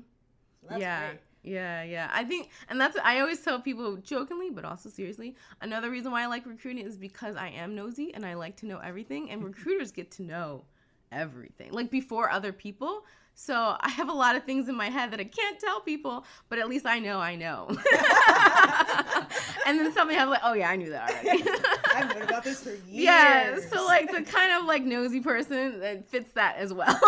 So 0.70 0.78
yeah, 0.78 1.10
great. 1.10 1.22
yeah, 1.44 1.84
yeah. 1.84 2.10
I 2.14 2.24
think, 2.24 2.50
and 2.70 2.80
that's 2.80 2.96
I 3.04 3.20
always 3.20 3.42
tell 3.42 3.60
people 3.60 3.98
jokingly, 3.98 4.50
but 4.52 4.64
also 4.64 4.90
seriously. 4.90 5.36
Another 5.60 5.90
reason 5.90 6.12
why 6.12 6.22
I 6.24 6.28
like 6.28 6.46
recruiting 6.46 6.86
is 6.86 6.98
because 6.98 7.36
I 7.36 7.50
am 7.50 7.74
nosy 7.76 8.14
and 8.14 8.26
I 8.26 8.36
like 8.36 8.58
to 8.58 8.66
know 8.68 8.78
everything, 8.80 9.30
and 9.32 9.44
recruiters 9.44 9.92
get 9.92 10.12
to 10.12 10.24
know 10.24 10.66
everything, 11.12 11.72
like 11.72 11.90
before 11.92 12.30
other 12.30 12.52
people. 12.54 13.04
So 13.34 13.78
I 13.80 13.90
have 13.90 14.10
a 14.10 14.14
lot 14.14 14.36
of 14.36 14.44
things 14.44 14.68
in 14.68 14.76
my 14.76 14.90
head 14.90 15.12
that 15.12 15.20
I 15.20 15.24
can't 15.24 15.60
tell 15.60 15.80
people, 15.80 16.26
but 16.50 16.60
at 16.60 16.70
least 16.70 16.86
I 16.86 17.00
know 17.00 17.20
I 17.20 17.36
know. 17.36 17.68
and 19.66 19.80
then 19.80 19.92
somebody 19.94 20.18
has 20.20 20.30
like, 20.30 20.42
oh 20.44 20.54
yeah, 20.54 20.70
I 20.70 20.76
knew 20.76 20.90
that 20.90 21.10
already. 21.10 21.44
I've 21.96 22.14
known 22.14 22.24
about 22.24 22.44
this 22.44 22.62
for 22.62 22.70
years. 22.72 22.86
yeah, 22.90 23.60
so 23.60 23.86
like 23.86 24.12
the 24.12 24.22
kind 24.22 24.52
of 24.52 24.66
like 24.66 24.84
nosy 24.84 25.22
person 25.22 25.80
that 25.80 26.08
fits 26.10 26.32
that 26.34 26.58
as 26.58 26.74
well. 26.74 27.00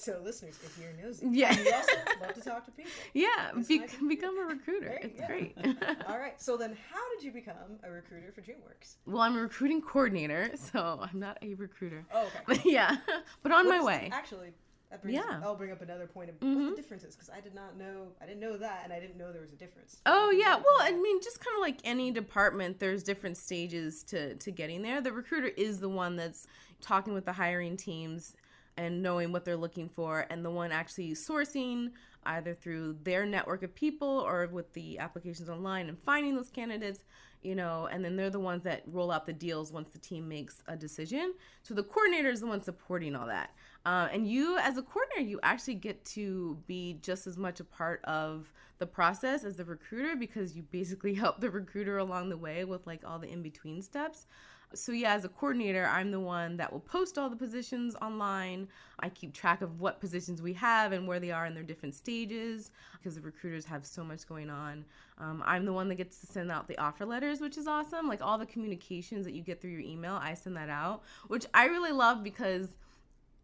So 0.00 0.18
listeners, 0.24 0.58
if 0.64 0.78
you're 0.78 0.92
nosy, 1.06 1.26
Yeah. 1.30 1.52
you 1.52 1.70
also 1.74 1.92
love 2.22 2.32
to 2.32 2.40
talk 2.40 2.64
to 2.64 2.70
people. 2.70 2.90
yeah, 3.12 3.50
be- 3.68 3.82
become 4.08 4.38
a 4.38 4.44
recruiter. 4.46 4.98
It's 5.02 5.20
great. 5.26 5.54
All 6.08 6.18
right. 6.18 6.40
So 6.40 6.56
then, 6.56 6.74
how 6.90 7.00
did 7.14 7.22
you 7.22 7.32
become 7.32 7.78
a 7.82 7.90
recruiter 7.90 8.32
for 8.32 8.40
DreamWorks? 8.40 8.96
Well, 9.06 9.20
I'm 9.20 9.36
a 9.36 9.42
recruiting 9.42 9.82
coordinator, 9.82 10.52
so 10.56 11.00
I'm 11.02 11.18
not 11.20 11.36
a 11.42 11.52
recruiter. 11.52 12.06
Oh, 12.14 12.22
okay. 12.28 12.38
But 12.46 12.64
yeah, 12.64 12.96
but 13.42 13.52
on 13.52 13.68
my 13.68 13.78
What's 13.80 13.98
the- 13.98 14.04
way. 14.04 14.10
actually, 14.10 14.48
that 14.90 15.02
brings 15.02 15.16
Yeah. 15.16 15.40
I'll 15.44 15.54
bring 15.54 15.70
up 15.70 15.82
another 15.82 16.06
point 16.06 16.30
of 16.30 16.40
Mhm. 16.40 16.56
what 16.64 16.70
the 16.70 16.76
difference 16.82 17.04
is 17.04 17.14
because 17.14 17.28
I 17.28 17.40
did 17.42 17.54
not 17.54 17.76
know. 17.76 18.08
I 18.22 18.26
didn't 18.26 18.40
know 18.40 18.56
that, 18.56 18.80
and 18.84 18.94
I 18.94 19.00
didn't 19.00 19.18
know 19.18 19.32
there 19.32 19.42
was 19.42 19.52
a 19.52 19.56
difference. 19.56 20.00
Oh 20.06 20.30
yeah, 20.30 20.56
well, 20.56 20.78
I 20.80 20.92
mean, 20.92 21.20
just 21.22 21.44
kind 21.44 21.54
of 21.56 21.60
like 21.60 21.76
any 21.84 22.10
department, 22.10 22.78
there's 22.80 23.02
different 23.02 23.36
stages 23.36 24.02
to 24.04 24.34
to 24.36 24.50
getting 24.50 24.80
there. 24.80 25.02
The 25.02 25.12
recruiter 25.12 25.48
is 25.48 25.78
the 25.78 25.90
one 25.90 26.16
that's 26.16 26.46
talking 26.80 27.12
with 27.12 27.26
the 27.26 27.32
hiring 27.34 27.76
teams 27.76 28.34
and 28.80 29.02
knowing 29.02 29.30
what 29.30 29.44
they're 29.44 29.58
looking 29.58 29.90
for, 29.90 30.26
and 30.30 30.42
the 30.42 30.50
one 30.50 30.72
actually 30.72 31.10
sourcing 31.10 31.90
either 32.24 32.54
through 32.54 32.96
their 33.02 33.26
network 33.26 33.62
of 33.62 33.74
people 33.74 34.08
or 34.08 34.46
with 34.46 34.72
the 34.72 34.98
applications 34.98 35.50
online 35.50 35.90
and 35.90 35.98
finding 35.98 36.34
those 36.34 36.48
candidates. 36.48 37.04
You 37.42 37.54
know, 37.54 37.88
and 37.90 38.04
then 38.04 38.16
they're 38.16 38.28
the 38.28 38.38
ones 38.38 38.62
that 38.64 38.82
roll 38.86 39.10
out 39.10 39.24
the 39.24 39.32
deals 39.32 39.72
once 39.72 39.90
the 39.90 39.98
team 39.98 40.28
makes 40.28 40.62
a 40.66 40.76
decision. 40.76 41.32
So 41.62 41.72
the 41.72 41.82
coordinator 41.82 42.28
is 42.28 42.40
the 42.40 42.46
one 42.46 42.62
supporting 42.62 43.16
all 43.16 43.26
that. 43.26 43.54
Uh, 43.86 44.08
and 44.12 44.26
you, 44.26 44.58
as 44.58 44.76
a 44.76 44.82
coordinator, 44.82 45.22
you 45.22 45.40
actually 45.42 45.76
get 45.76 46.04
to 46.04 46.58
be 46.66 46.98
just 47.00 47.26
as 47.26 47.38
much 47.38 47.60
a 47.60 47.64
part 47.64 48.04
of 48.04 48.52
the 48.78 48.86
process 48.86 49.44
as 49.44 49.56
the 49.56 49.64
recruiter 49.64 50.16
because 50.16 50.54
you 50.54 50.62
basically 50.64 51.14
help 51.22 51.40
the 51.40 51.50
recruiter 51.50 51.96
along 51.96 52.28
the 52.28 52.36
way 52.36 52.64
with 52.66 52.86
like 52.86 53.02
all 53.06 53.18
the 53.18 53.28
in 53.28 53.42
between 53.42 53.80
steps. 53.80 54.26
So, 54.72 54.92
yeah, 54.92 55.14
as 55.14 55.24
a 55.24 55.28
coordinator, 55.28 55.86
I'm 55.86 56.12
the 56.12 56.20
one 56.20 56.56
that 56.58 56.72
will 56.72 56.80
post 56.80 57.18
all 57.18 57.28
the 57.28 57.36
positions 57.36 57.96
online. 58.00 58.68
I 59.00 59.08
keep 59.08 59.32
track 59.32 59.62
of 59.62 59.80
what 59.80 60.00
positions 60.00 60.40
we 60.40 60.52
have 60.54 60.92
and 60.92 61.08
where 61.08 61.18
they 61.18 61.32
are 61.32 61.46
in 61.46 61.54
their 61.54 61.64
different 61.64 61.94
stages 61.94 62.70
because 62.92 63.16
the 63.16 63.20
recruiters 63.20 63.64
have 63.64 63.84
so 63.84 64.04
much 64.04 64.28
going 64.28 64.48
on. 64.48 64.84
Um, 65.18 65.42
I'm 65.44 65.64
the 65.64 65.72
one 65.72 65.88
that 65.88 65.96
gets 65.96 66.20
to 66.20 66.26
send 66.26 66.52
out 66.52 66.68
the 66.68 66.78
offer 66.78 67.04
letters, 67.04 67.40
which 67.40 67.58
is 67.58 67.66
awesome. 67.66 68.06
Like 68.06 68.22
all 68.22 68.38
the 68.38 68.46
communications 68.46 69.24
that 69.24 69.34
you 69.34 69.42
get 69.42 69.60
through 69.60 69.72
your 69.72 69.80
email, 69.80 70.14
I 70.14 70.34
send 70.34 70.56
that 70.56 70.68
out, 70.68 71.02
which 71.26 71.46
I 71.52 71.64
really 71.64 71.92
love 71.92 72.22
because 72.22 72.68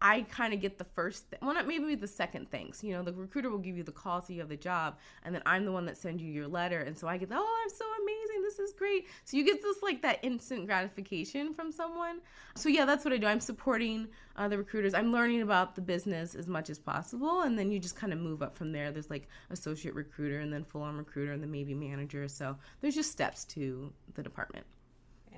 I 0.01 0.23
kind 0.23 0.53
of 0.53 0.61
get 0.61 0.77
the 0.77 0.85
first, 0.85 1.31
th- 1.31 1.41
well, 1.41 1.55
not 1.55 1.67
maybe 1.67 1.95
the 1.95 2.07
second 2.07 2.51
things. 2.51 2.85
You 2.85 2.93
know, 2.93 3.03
the 3.03 3.13
recruiter 3.13 3.49
will 3.49 3.59
give 3.59 3.77
you 3.77 3.83
the 3.83 3.93
call 3.93 4.21
so 4.21 4.33
you 4.33 4.41
have 4.41 4.49
the 4.49 4.57
job, 4.57 4.99
and 5.25 5.35
then 5.35 5.43
I'm 5.47 5.65
the 5.65 5.73
one 5.73 5.87
that 5.87 5.97
sends 5.97 6.23
you 6.23 6.31
your 6.31 6.47
letter, 6.47 6.81
and 6.81 6.97
so 6.97 7.09
I 7.09 7.17
get, 7.17 7.31
oh, 7.33 7.63
I'm 7.63 7.71
so 7.71 7.85
amazing, 8.03 8.43
this 8.43 8.59
is 8.59 8.73
great. 8.75 9.07
So 9.25 9.37
you 9.37 9.45
get 9.45 9.63
this 9.63 9.83
like 9.83 10.03
that 10.03 10.19
instant 10.23 10.67
gratification 10.67 11.55
from 11.55 11.73
someone. 11.73 12.21
So 12.57 12.69
yeah, 12.69 12.85
that's 12.85 13.05
what 13.05 13.15
I 13.15 13.17
do. 13.17 13.27
I'm 13.27 13.41
supporting 13.41 14.09
uh, 14.37 14.49
the 14.49 14.59
recruiters. 14.59 14.93
I'm 14.93 15.13
learning 15.13 15.43
about 15.43 15.75
the 15.75 15.81
business 15.81 16.35
as 16.35 16.47
much 16.47 16.69
as 16.69 16.79
possible, 16.79 17.41
and 17.43 17.59
then 17.59 17.71
you 17.71 17.79
just 17.79 17.97
kind 17.97 18.13
of 18.13 18.19
move 18.19 18.43
up 18.43 18.57
from 18.57 18.73
there. 18.73 18.93
There's 18.93 19.11
like 19.11 19.29
associate 19.51 19.95
recruiter, 19.95 20.41
and 20.41 20.53
then 20.53 20.65
full-on 20.65 20.97
recruiter, 20.97 21.33
and 21.33 21.43
then 21.43 21.51
maybe 21.51 21.75
manager. 21.75 22.29
So 22.29 22.57
there's 22.81 22.95
just 22.95 23.11
steps 23.11 23.45
to 23.45 23.93
the 24.15 24.23
department. 24.23 24.67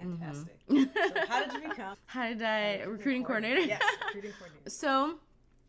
Fantastic. 0.00 0.58
Mm-hmm. 0.68 0.84
so 0.94 1.26
how 1.28 1.44
did 1.44 1.52
you 1.54 1.68
become 1.68 1.96
How 2.06 2.28
did 2.28 2.42
I 2.42 2.82
recruiting 2.82 3.24
coordinator? 3.24 3.60
Yes, 3.60 3.82
recruiting 4.06 4.32
coordinator. 4.38 4.70
So, 4.70 5.14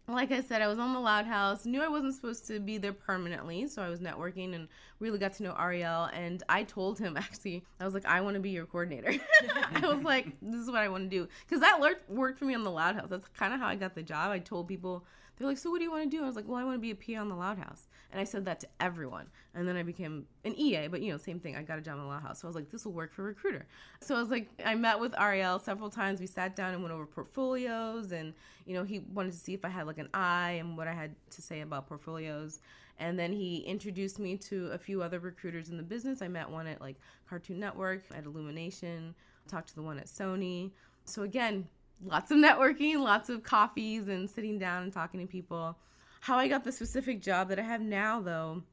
like 0.08 0.32
I 0.32 0.42
said, 0.42 0.62
I 0.62 0.68
was 0.68 0.80
on 0.80 0.94
the 0.94 1.00
Loud 1.00 1.26
House. 1.26 1.66
Knew 1.66 1.82
I 1.82 1.88
wasn't 1.88 2.16
supposed 2.16 2.48
to 2.48 2.60
be 2.60 2.78
there 2.78 2.94
permanently, 2.94 3.68
so 3.68 3.82
I 3.82 3.90
was 3.90 4.00
networking 4.00 4.56
and 4.56 4.68
really 5.00 5.18
got 5.18 5.34
to 5.34 5.44
know 5.44 5.56
Ariel. 5.58 6.06
And 6.14 6.44
I 6.50 6.64
told 6.64 7.00
him 7.00 7.18
actually, 7.18 7.64
I 7.80 7.86
was 7.86 7.94
like, 7.94 8.06
I 8.06 8.22
want 8.22 8.36
to 8.36 8.40
be 8.40 8.50
your 8.50 8.66
coordinator. 8.66 9.14
I 9.76 9.88
was 9.88 10.04
like, 10.04 10.28
this 10.42 10.60
is 10.60 10.68
what 10.68 10.80
I 10.80 10.90
want 10.90 11.10
to 11.10 11.10
do 11.10 11.28
because 11.48 11.62
that 11.62 11.80
worked 12.08 12.40
for 12.40 12.46
me 12.46 12.56
on 12.56 12.64
the 12.64 12.72
Loud 12.72 12.96
House. 12.96 13.10
That's 13.10 13.28
kind 13.30 13.54
of 13.54 13.60
how 13.60 13.68
I 13.68 13.76
got 13.76 13.96
the 13.96 14.04
job. 14.04 14.32
I 14.32 14.40
told 14.40 14.68
people. 14.68 15.06
They're 15.38 15.48
like, 15.48 15.58
so 15.58 15.72
what 15.72 15.78
do 15.78 15.86
you 15.86 15.92
want 15.92 16.04
to 16.04 16.10
do? 16.10 16.22
I 16.22 16.28
was 16.28 16.36
like, 16.36 16.50
well, 16.50 16.58
I 16.58 16.66
want 16.66 16.76
to 16.76 16.82
be 16.82 16.92
a 16.92 16.96
PA 16.96 17.22
on 17.22 17.30
the 17.30 17.36
Loud 17.36 17.58
House. 17.58 17.88
And 18.12 18.20
I 18.20 18.26
said 18.26 18.44
that 18.44 18.60
to 18.60 18.68
everyone. 18.82 19.28
And 19.56 19.66
then 19.66 19.78
I 19.78 19.84
became 19.84 20.26
an 20.44 20.54
EA, 20.54 20.90
but 20.90 21.02
you 21.02 21.14
know, 21.14 21.18
same 21.18 21.40
thing. 21.40 21.56
I 21.56 21.62
got 21.62 21.78
a 21.78 21.82
job 21.82 21.96
in 21.96 22.02
the 22.02 22.08
Loud 22.08 22.24
House. 22.24 22.42
So 22.42 22.48
I 22.48 22.50
was 22.50 22.56
like, 22.56 22.70
this 22.70 22.84
will 22.84 22.92
work 22.92 23.14
for 23.14 23.24
recruiter. 23.24 23.66
So 24.02 24.18
I 24.18 24.20
was 24.20 24.30
like, 24.30 24.50
I 24.66 24.76
met 24.76 25.00
with 25.00 25.18
Ariel 25.18 25.58
several 25.58 25.90
times. 25.90 26.20
We 26.20 26.28
sat 26.28 26.58
down 26.58 26.74
and 26.74 26.84
went 26.84 26.94
over 26.94 27.06
portfolios. 27.06 28.12
And, 28.12 28.34
you 28.66 28.74
know, 28.74 28.84
he 28.84 29.00
wanted 29.00 29.32
to 29.32 29.38
see 29.38 29.54
if 29.54 29.64
I 29.64 29.70
had 29.70 29.88
like 29.88 29.98
an 29.98 30.10
eye 30.14 30.58
and 30.60 30.76
what 30.76 30.90
I 30.90 30.94
had 30.94 31.16
to 31.32 31.42
say 31.42 31.62
about 31.62 31.88
portfolios. 31.88 32.60
And 33.00 33.18
then 33.18 33.32
he 33.32 33.60
introduced 33.60 34.20
me 34.20 34.36
to 34.38 34.68
a 34.68 34.78
few 34.78 35.02
other 35.02 35.20
recruiters 35.20 35.70
in 35.70 35.78
the 35.78 35.84
business. 35.84 36.22
I 36.22 36.28
met 36.28 36.50
one 36.50 36.68
at 36.68 36.82
like 36.82 36.98
Cartoon 37.28 37.60
Network, 37.60 38.04
at 38.14 38.26
Illumination, 38.26 39.16
talked 39.48 39.70
to 39.70 39.76
the 39.76 39.82
one 39.82 39.98
at 39.98 40.06
Sony. 40.06 40.72
So 41.06 41.24
again, 41.24 41.68
lots 42.04 42.32
of 42.32 42.38
networking, 42.38 43.00
lots 43.00 43.30
of 43.30 43.44
coffees, 43.44 44.08
and 44.10 44.30
sitting 44.30 44.60
down 44.60 44.84
and 44.84 44.94
talking 44.94 45.20
to 45.22 45.26
people. 45.26 45.78
How 46.22 46.38
I 46.38 46.48
got 46.50 46.64
the 46.64 46.72
specific 46.72 47.22
job 47.22 47.48
that 47.50 47.60
I 47.60 47.64
have 47.64 47.82
now, 47.82 48.20
though, 48.20 48.64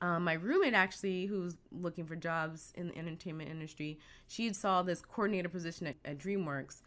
um, 0.00 0.24
my 0.24 0.32
roommate 0.32 0.74
actually, 0.74 1.26
who's 1.26 1.56
looking 1.70 2.06
for 2.06 2.16
jobs 2.16 2.72
in 2.74 2.88
the 2.88 2.98
entertainment 2.98 3.50
industry, 3.50 3.98
she 4.28 4.52
saw 4.52 4.82
this 4.82 5.02
coordinator 5.02 5.48
position 5.48 5.86
at, 5.86 5.96
at 6.04 6.18
DreamWorks, 6.18 6.82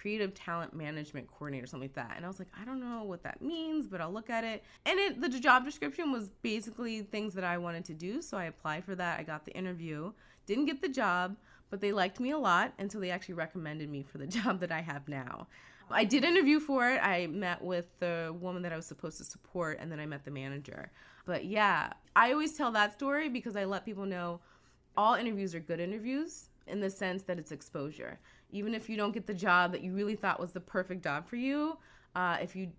creative 0.00 0.32
talent 0.32 0.74
management 0.74 1.26
coordinator, 1.28 1.66
something 1.66 1.88
like 1.88 1.94
that. 1.94 2.14
And 2.16 2.24
I 2.24 2.28
was 2.28 2.38
like, 2.38 2.48
I 2.60 2.64
don't 2.64 2.80
know 2.80 3.02
what 3.02 3.22
that 3.24 3.42
means, 3.42 3.88
but 3.88 4.00
I'll 4.00 4.12
look 4.12 4.30
at 4.30 4.44
it. 4.44 4.62
And 4.86 4.98
it, 4.98 5.20
the 5.20 5.28
job 5.28 5.64
description 5.64 6.12
was 6.12 6.28
basically 6.42 7.02
things 7.02 7.34
that 7.34 7.44
I 7.44 7.58
wanted 7.58 7.84
to 7.86 7.94
do, 7.94 8.22
so 8.22 8.36
I 8.36 8.44
applied 8.44 8.84
for 8.84 8.94
that. 8.94 9.18
I 9.18 9.24
got 9.24 9.44
the 9.44 9.52
interview, 9.52 10.12
didn't 10.46 10.66
get 10.66 10.80
the 10.80 10.88
job, 10.88 11.36
but 11.70 11.80
they 11.80 11.90
liked 11.90 12.20
me 12.20 12.30
a 12.30 12.38
lot, 12.38 12.72
and 12.78 12.90
so 12.90 13.00
they 13.00 13.10
actually 13.10 13.34
recommended 13.34 13.90
me 13.90 14.04
for 14.04 14.18
the 14.18 14.26
job 14.38 14.60
that 14.60 14.70
I 14.70 14.80
have 14.80 15.08
now. 15.08 15.48
I 15.90 16.04
did 16.04 16.22
interview 16.22 16.60
for 16.60 16.88
it. 16.88 17.00
I 17.02 17.26
met 17.26 17.62
with 17.62 17.86
the 17.98 18.34
woman 18.38 18.62
that 18.62 18.72
I 18.72 18.76
was 18.76 18.86
supposed 18.86 19.18
to 19.18 19.24
support, 19.24 19.78
and 19.80 19.90
then 19.90 19.98
I 19.98 20.06
met 20.06 20.24
the 20.24 20.30
manager. 20.30 20.92
But 21.24 21.46
yeah, 21.46 21.92
I 22.14 22.32
always 22.32 22.52
tell 22.52 22.70
that 22.72 22.92
story 22.92 23.28
because 23.28 23.56
I 23.56 23.64
let 23.64 23.84
people 23.84 24.06
know 24.06 24.40
all 24.96 25.14
interviews 25.14 25.54
are 25.54 25.60
good 25.60 25.80
interviews 25.80 26.50
in 26.66 26.80
the 26.80 26.90
sense 26.90 27.22
that 27.24 27.38
it's 27.38 27.52
exposure. 27.52 28.18
Even 28.50 28.74
if 28.74 28.88
you 28.88 28.96
don't 28.96 29.12
get 29.12 29.26
the 29.26 29.34
job 29.34 29.72
that 29.72 29.82
you 29.82 29.92
really 29.92 30.16
thought 30.16 30.40
was 30.40 30.52
the 30.52 30.60
perfect 30.60 31.02
job 31.02 31.28
for 31.28 31.36
you, 31.36 31.78
uh, 32.14 32.38
if 32.40 32.56
you 32.56 32.72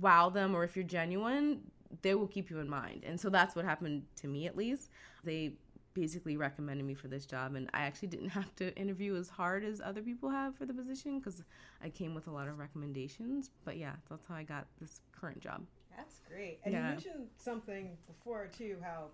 wow 0.00 0.28
them 0.28 0.54
or 0.54 0.64
if 0.64 0.76
you're 0.76 0.84
genuine, 0.84 1.60
they 2.02 2.14
will 2.14 2.26
keep 2.26 2.50
you 2.50 2.58
in 2.58 2.68
mind. 2.68 3.04
And 3.04 3.18
so 3.20 3.30
that's 3.30 3.54
what 3.54 3.64
happened 3.64 4.04
to 4.16 4.28
me 4.28 4.46
at 4.46 4.56
least. 4.56 4.90
They 5.24 5.54
basically 5.94 6.36
recommended 6.36 6.84
me 6.84 6.94
for 6.94 7.08
this 7.08 7.26
job 7.26 7.54
and 7.54 7.68
I 7.74 7.80
actually 7.82 8.08
didn't 8.08 8.28
have 8.40 8.54
to 8.56 8.74
interview 8.76 9.16
as 9.16 9.28
hard 9.28 9.64
as 9.64 9.80
other 9.80 10.02
people 10.02 10.30
have 10.30 10.54
for 10.56 10.66
the 10.66 10.74
position 10.74 11.20
cuz 11.20 11.42
I 11.82 11.90
came 11.90 12.14
with 12.14 12.26
a 12.26 12.30
lot 12.30 12.48
of 12.48 12.58
recommendations. 12.58 13.50
But 13.64 13.78
yeah, 13.78 13.96
that's 14.08 14.26
how 14.26 14.34
I 14.34 14.42
got 14.42 14.66
this 14.80 15.00
current 15.12 15.40
job. 15.40 15.64
That's 15.96 16.20
great. 16.28 16.60
And 16.64 16.72
Yeah. 16.72 16.82
you 16.82 16.94
mentioned 16.94 17.28
something 17.36 17.96
before 18.06 18.46
too, 18.46 18.76
how 18.82 19.10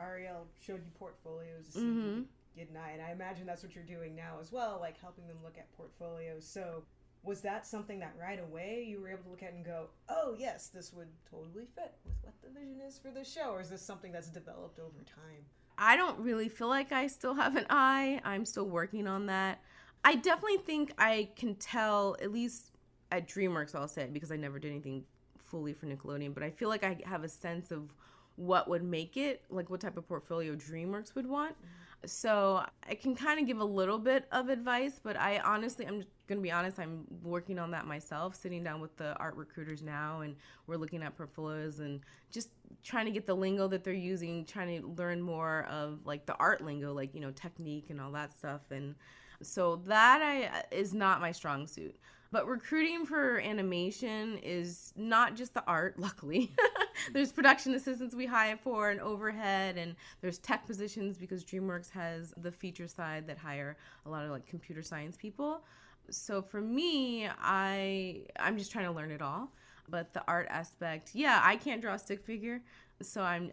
Ariel 0.00 0.46
showed 0.60 0.84
you 0.84 0.90
portfolios 0.98 1.74
to 1.74 2.26
see 2.58 2.62
if 2.62 2.68
you 2.68 2.74
could 2.74 2.74
get 2.74 2.80
an 2.80 2.88
eye, 2.88 2.92
and 2.92 3.02
I 3.02 3.12
imagine 3.12 3.46
that's 3.46 3.62
what 3.62 3.74
you're 3.74 3.84
doing 3.84 4.14
now 4.14 4.36
as 4.40 4.52
well, 4.52 4.78
like 4.80 5.00
helping 5.00 5.26
them 5.26 5.36
look 5.42 5.58
at 5.58 5.70
portfolios. 5.76 6.46
So 6.46 6.82
was 7.22 7.40
that 7.42 7.66
something 7.66 7.98
that 7.98 8.14
right 8.20 8.40
away 8.40 8.84
you 8.88 9.00
were 9.00 9.08
able 9.08 9.24
to 9.24 9.30
look 9.30 9.42
at 9.42 9.52
and 9.52 9.64
go, 9.64 9.88
oh 10.08 10.34
yes, 10.38 10.68
this 10.68 10.92
would 10.92 11.08
totally 11.30 11.66
fit 11.74 11.94
with 12.04 12.14
what 12.22 12.34
the 12.42 12.50
vision 12.58 12.80
is 12.86 12.98
for 12.98 13.10
this 13.10 13.32
show, 13.32 13.50
or 13.50 13.60
is 13.60 13.70
this 13.70 13.82
something 13.82 14.12
that's 14.12 14.28
developed 14.28 14.78
over 14.78 15.02
time? 15.04 15.44
I 15.78 15.96
don't 15.96 16.18
really 16.18 16.48
feel 16.48 16.68
like 16.68 16.92
I 16.92 17.06
still 17.06 17.34
have 17.34 17.56
an 17.56 17.66
eye. 17.70 18.20
I'm 18.24 18.44
still 18.44 18.66
working 18.66 19.06
on 19.06 19.26
that. 19.26 19.60
I 20.04 20.16
definitely 20.16 20.58
think 20.58 20.92
I 20.98 21.28
can 21.36 21.54
tell, 21.56 22.16
at 22.22 22.32
least 22.32 22.72
at 23.12 23.28
DreamWorks, 23.28 23.74
I'll 23.74 23.88
say, 23.88 24.08
because 24.12 24.32
I 24.32 24.36
never 24.36 24.58
did 24.58 24.70
anything 24.70 25.04
fully 25.38 25.72
for 25.72 25.86
Nickelodeon, 25.86 26.34
but 26.34 26.42
I 26.42 26.50
feel 26.50 26.68
like 26.68 26.84
I 26.84 26.98
have 27.04 27.24
a 27.24 27.28
sense 27.28 27.70
of 27.70 27.94
what 28.36 28.68
would 28.68 28.82
make 28.82 29.16
it, 29.16 29.42
like 29.50 29.70
what 29.70 29.80
type 29.80 29.96
of 29.96 30.06
portfolio 30.08 30.54
DreamWorks 30.54 31.14
would 31.14 31.28
want. 31.28 31.52
Mm-hmm. 31.52 31.66
So 32.04 32.64
I 32.88 32.94
can 32.94 33.14
kind 33.16 33.40
of 33.40 33.46
give 33.46 33.58
a 33.58 33.64
little 33.64 33.98
bit 33.98 34.26
of 34.30 34.48
advice, 34.48 35.00
but 35.02 35.16
I 35.16 35.40
honestly, 35.40 35.86
I'm 35.86 36.04
going 36.28 36.38
to 36.38 36.42
be 36.42 36.50
honest, 36.50 36.78
I'm 36.78 37.04
working 37.22 37.58
on 37.58 37.70
that 37.72 37.86
myself, 37.86 38.36
sitting 38.36 38.62
down 38.62 38.80
with 38.80 38.96
the 38.96 39.16
art 39.16 39.34
recruiters 39.36 39.82
now, 39.82 40.20
and 40.20 40.36
we're 40.66 40.76
looking 40.76 41.02
at 41.02 41.16
portfolios 41.16 41.80
and 41.80 42.00
just 42.30 42.50
trying 42.84 43.06
to 43.06 43.10
get 43.10 43.26
the 43.26 43.34
lingo 43.34 43.66
that 43.68 43.82
they're 43.82 43.92
using, 43.94 44.44
trying 44.44 44.80
to 44.80 44.88
learn 44.96 45.20
more 45.20 45.66
of 45.70 45.98
like 46.04 46.24
the 46.24 46.36
art 46.36 46.64
lingo, 46.64 46.92
like, 46.92 47.14
you 47.14 47.20
know, 47.20 47.32
technique 47.32 47.90
and 47.90 48.00
all 48.00 48.12
that 48.12 48.32
stuff. 48.32 48.60
And 48.70 48.94
so 49.42 49.76
that 49.86 50.22
I 50.22 50.64
is 50.74 50.94
not 50.94 51.20
my 51.20 51.32
strong 51.32 51.66
suit. 51.66 51.96
But 52.30 52.46
recruiting 52.46 53.06
for 53.06 53.40
animation 53.40 54.38
is 54.42 54.92
not 54.96 55.34
just 55.34 55.54
the 55.54 55.64
art, 55.66 55.98
luckily. 55.98 56.52
there's 57.12 57.32
production 57.32 57.74
assistants 57.74 58.14
we 58.14 58.26
hire 58.26 58.56
for 58.56 58.90
and 58.90 59.00
overhead 59.00 59.76
and 59.78 59.94
there's 60.20 60.38
tech 60.38 60.66
positions 60.66 61.16
because 61.16 61.44
DreamWorks 61.44 61.90
has 61.90 62.34
the 62.36 62.52
feature 62.52 62.88
side 62.88 63.26
that 63.26 63.38
hire 63.38 63.76
a 64.04 64.10
lot 64.10 64.24
of 64.24 64.30
like 64.30 64.46
computer 64.46 64.82
science 64.82 65.16
people. 65.16 65.62
So 66.10 66.42
for 66.42 66.60
me, 66.60 67.28
I 67.40 68.22
I'm 68.38 68.56
just 68.58 68.72
trying 68.72 68.86
to 68.86 68.92
learn 68.92 69.10
it 69.10 69.22
all. 69.22 69.52
But 69.90 70.12
the 70.12 70.22
art 70.28 70.48
aspect, 70.50 71.14
yeah, 71.14 71.40
I 71.42 71.56
can't 71.56 71.80
draw 71.80 71.94
a 71.94 71.98
stick 71.98 72.22
figure, 72.22 72.60
so 73.00 73.22
I'm 73.22 73.52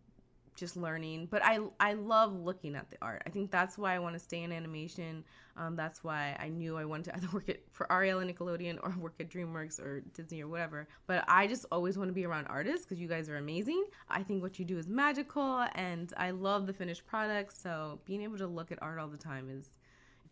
just 0.56 0.78
learning 0.78 1.28
but 1.30 1.44
i 1.44 1.60
i 1.80 1.94
love 1.94 2.34
looking 2.34 2.76
at 2.76 2.90
the 2.90 2.98
art. 3.02 3.22
I 3.26 3.30
think 3.30 3.52
that's 3.52 3.78
why 3.78 3.96
i 3.96 4.00
want 4.00 4.14
to 4.14 4.20
stay 4.20 4.44
in 4.44 4.52
animation. 4.52 5.24
Um, 5.58 5.76
that's 5.76 6.04
why 6.04 6.36
i 6.40 6.50
knew 6.50 6.78
i 6.78 6.86
wanted 6.86 7.06
to 7.06 7.16
either 7.16 7.28
work 7.34 7.50
at 7.50 7.60
for 7.72 7.92
ariel 7.92 8.20
and 8.20 8.34
nickelodeon 8.34 8.80
or 8.84 8.94
work 9.00 9.16
at 9.20 9.30
dreamworks 9.30 9.80
or 9.80 10.02
disney 10.14 10.42
or 10.42 10.48
whatever. 10.48 10.88
But 11.08 11.26
i 11.28 11.48
just 11.48 11.66
always 11.72 11.98
want 11.98 12.10
to 12.10 12.14
be 12.14 12.26
around 12.26 12.48
artists 12.48 12.86
because 12.86 13.00
you 13.00 13.08
guys 13.08 13.30
are 13.30 13.38
amazing. 13.38 13.84
I 14.10 14.24
think 14.24 14.42
what 14.42 14.60
you 14.60 14.66
do 14.66 14.78
is 14.78 14.88
magical 14.88 15.66
and 15.76 16.14
i 16.18 16.32
love 16.32 16.68
the 16.68 16.74
finished 16.74 17.06
product 17.06 17.56
so 17.56 18.00
being 18.06 18.22
able 18.22 18.38
to 18.38 18.48
look 18.48 18.72
at 18.72 18.80
art 18.82 19.00
all 19.00 19.08
the 19.08 19.18
time 19.18 19.50
is 19.50 19.78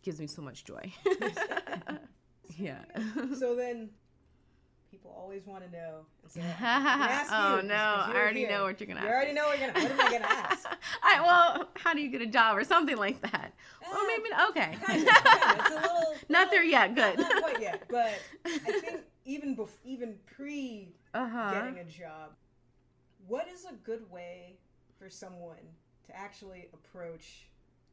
gives 0.01 0.19
me 0.19 0.27
so 0.27 0.41
much 0.41 0.65
joy. 0.65 0.91
Yeah. 2.57 2.83
So 3.37 3.55
then 3.55 3.89
people 4.93 5.13
always 5.17 5.45
want 5.47 5.63
to 5.65 5.71
know. 5.71 6.05
So 6.27 6.39
you, 6.39 6.45
oh 6.45 6.53
'cause- 6.59 7.65
no 7.65 7.73
i 7.75 8.11
already 8.15 8.41
here. 8.41 8.49
know 8.49 8.63
what 8.65 8.79
you're 8.79 8.87
gonna 8.87 9.01
You 9.01 9.07
ask 9.07 9.15
already 9.15 9.33
know 9.33 9.45
what 9.47 9.59
you're 9.59 9.71
gonna. 9.71 9.83
What 9.89 9.91
am 9.91 9.99
I 10.01 10.11
gonna 10.11 10.25
ask? 10.29 10.67
I, 11.01 11.21
well, 11.21 11.69
how 11.75 11.93
do 11.95 12.01
you 12.01 12.09
get 12.11 12.21
a 12.21 12.27
job 12.27 12.55
or 12.57 12.63
something 12.63 12.95
like 12.97 13.19
that? 13.21 13.53
Well, 13.81 13.99
Eh, 14.01 14.07
maybe 14.07 14.29
okay. 14.49 14.77
Kind 14.85 15.01
of, 15.01 15.07
kind 15.15 15.51
of. 15.51 15.65
It's 15.65 15.71
a 15.71 15.75
little 15.81 16.13
Not 16.29 16.51
there 16.51 16.63
yet. 16.63 16.93
Good. 16.95 17.17
Not 17.17 17.41
quite 17.41 17.59
yet, 17.59 17.83
but 17.89 18.19
I 18.45 18.49
think 18.59 19.01
even 19.25 19.55
bef- 19.55 19.81
even 19.83 20.15
pre 20.27 20.93
Uh 21.15 21.27
huh. 21.27 21.51
getting 21.53 21.79
a 21.79 21.85
job, 21.85 22.31
what 23.27 23.47
is 23.47 23.65
a 23.65 23.73
good 23.83 24.09
way 24.11 24.57
for 24.99 25.09
someone 25.09 25.57
to 26.07 26.15
actually 26.15 26.67
approach 26.73 27.47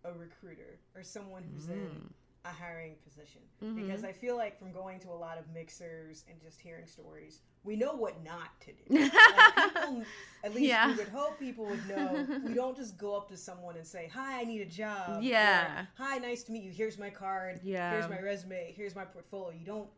a 0.05 0.12
recruiter 0.12 0.78
or 0.94 1.03
someone 1.03 1.44
who's 1.55 1.66
Mm. 1.66 1.72
in 1.72 2.14
a 2.45 2.49
hiring 2.49 2.95
position? 3.05 3.43
Mm-hmm. 3.62 3.76
Because 3.86 4.03
I 4.05 4.12
feel 4.12 4.36
like 4.36 4.59
from 4.59 4.72
going 4.72 4.99
to 5.01 5.09
a 5.11 5.14
lot 5.14 5.38
of 5.38 5.45
mixers 5.53 6.24
and 6.30 6.41
just 6.41 6.61
hearing 6.61 6.86
stories, 6.86 7.41
we 7.64 7.76
know 7.76 7.93
what 7.95 8.22
not 8.24 8.49
to 8.62 8.72
do. 8.72 9.11
Like 9.11 9.74
people, 9.74 10.03
at 10.45 10.55
least 10.55 10.66
Yeah. 10.68 10.86
we 10.88 10.95
would 10.95 11.09
hope 11.09 11.38
people 11.38 11.66
would 11.66 11.86
know. 11.88 12.26
We 12.47 12.55
don't 12.55 12.76
just 12.76 12.97
go 12.97 13.14
up 13.16 13.28
to 13.28 13.36
someone 13.36 13.76
and 13.76 13.86
say, 13.86 14.11
"Hi, 14.14 14.41
I 14.41 14.45
need 14.45 14.62
a 14.62 14.66
job." 14.66 15.18
or, 15.18 15.22
Yeah. 15.22 15.84
Hi, 15.99 16.16
nice 16.18 16.43
to 16.45 16.53
meet 16.53 16.62
you. 16.62 16.70
Here's 16.72 16.99
my 16.99 17.11
card. 17.11 17.61
Yeah. 17.62 17.93
Here's 17.93 18.09
my 18.09 18.20
resume. 18.20 18.72
Here's 18.76 18.97
my 18.97 19.05
portfolio. 19.05 19.51
You 19.59 19.66
don't 19.66 19.88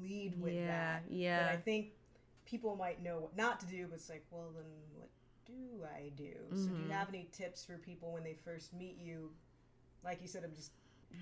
lead 0.00 0.40
with 0.40 0.54
Yeah, 0.54 0.66
that. 0.66 1.02
yeah. 1.10 1.42
But 1.44 1.52
I 1.52 1.56
think 1.56 1.88
people 2.46 2.76
might 2.76 3.02
know 3.02 3.18
what 3.20 3.36
not 3.36 3.60
to 3.60 3.66
do, 3.66 3.86
but 3.88 3.96
it's 3.96 4.08
like, 4.08 4.24
well, 4.30 4.50
then 4.54 4.64
what 4.94 5.08
do 5.46 5.84
I 5.84 6.10
do? 6.16 6.32
So 6.52 6.56
do 6.56 6.70
Mm-hmm. 6.70 6.86
you 6.86 6.92
have 6.92 7.08
any 7.10 7.28
tips 7.32 7.64
for 7.64 7.76
people 7.76 8.12
when 8.12 8.24
they 8.24 8.34
first 8.44 8.72
meet 8.72 8.96
you? 8.98 9.30
Like 10.02 10.22
you 10.22 10.28
said, 10.28 10.44
I'm 10.44 10.54
just 10.54 10.70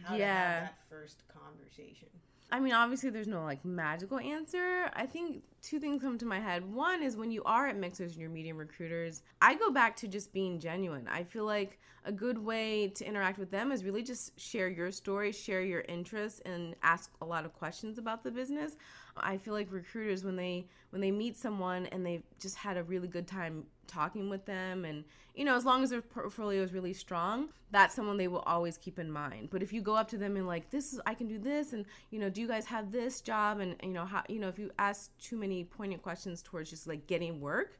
how 0.02 0.14
to 0.14 0.18
Yeah. 0.18 0.60
have 0.60 0.62
that 0.64 0.78
first 0.88 1.24
conversation. 1.28 2.08
I 2.50 2.60
mean, 2.60 2.72
obviously, 2.72 3.10
there's 3.10 3.28
no 3.28 3.44
like 3.44 3.62
magical 3.64 4.18
answer. 4.18 4.90
I 4.94 5.04
think 5.04 5.42
two 5.60 5.78
things 5.78 6.02
come 6.02 6.16
to 6.16 6.24
my 6.24 6.40
head. 6.40 6.64
One 6.64 7.02
is 7.02 7.14
when 7.16 7.30
you 7.30 7.42
are 7.44 7.68
at 7.68 7.76
mixers 7.76 8.12
and 8.12 8.20
you're 8.22 8.30
meeting 8.30 8.56
recruiters, 8.56 9.22
I 9.42 9.54
go 9.54 9.70
back 9.70 9.96
to 9.96 10.08
just 10.08 10.32
being 10.32 10.58
genuine. 10.58 11.06
I 11.08 11.24
feel 11.24 11.44
like 11.44 11.78
a 12.04 12.12
good 12.12 12.38
way 12.38 12.88
to 12.88 13.04
interact 13.06 13.38
with 13.38 13.50
them 13.50 13.70
is 13.70 13.84
really 13.84 14.02
just 14.02 14.38
share 14.40 14.68
your 14.68 14.90
story, 14.90 15.30
share 15.30 15.60
your 15.60 15.82
interests, 15.88 16.40
and 16.46 16.74
ask 16.82 17.12
a 17.20 17.24
lot 17.26 17.44
of 17.44 17.52
questions 17.52 17.98
about 17.98 18.24
the 18.24 18.30
business. 18.30 18.76
I 19.22 19.36
feel 19.36 19.54
like 19.54 19.68
recruiters 19.70 20.24
when 20.24 20.36
they 20.36 20.66
when 20.90 21.00
they 21.00 21.10
meet 21.10 21.36
someone 21.36 21.86
and 21.86 22.04
they've 22.04 22.22
just 22.40 22.56
had 22.56 22.76
a 22.76 22.82
really 22.82 23.08
good 23.08 23.26
time 23.26 23.64
talking 23.86 24.28
with 24.28 24.44
them 24.44 24.84
and 24.84 25.04
you 25.34 25.44
know 25.44 25.56
as 25.56 25.64
long 25.64 25.82
as 25.82 25.90
their 25.90 26.02
portfolio 26.02 26.62
is 26.62 26.72
really 26.72 26.92
strong 26.92 27.48
that's 27.70 27.94
someone 27.94 28.16
they 28.16 28.28
will 28.28 28.40
always 28.40 28.78
keep 28.78 28.98
in 28.98 29.10
mind. 29.10 29.48
But 29.50 29.62
if 29.62 29.72
you 29.72 29.82
go 29.82 29.94
up 29.94 30.08
to 30.08 30.18
them 30.18 30.36
and 30.36 30.46
like 30.46 30.70
this 30.70 30.92
is 30.92 31.00
i 31.06 31.14
can 31.14 31.28
do 31.28 31.38
this 31.38 31.72
and 31.72 31.84
you 32.10 32.18
know 32.18 32.30
do 32.30 32.40
you 32.40 32.48
guys 32.48 32.64
have 32.66 32.90
this 32.92 33.20
job? 33.20 33.60
and 33.60 33.76
you 33.82 33.90
know 33.90 34.04
how 34.04 34.22
you 34.28 34.38
know 34.38 34.48
if 34.48 34.58
you 34.58 34.70
ask 34.78 35.16
too 35.18 35.36
many 35.36 35.64
poignant 35.64 36.02
questions 36.02 36.42
towards 36.42 36.70
just 36.70 36.86
like 36.86 37.06
getting 37.06 37.40
work 37.40 37.78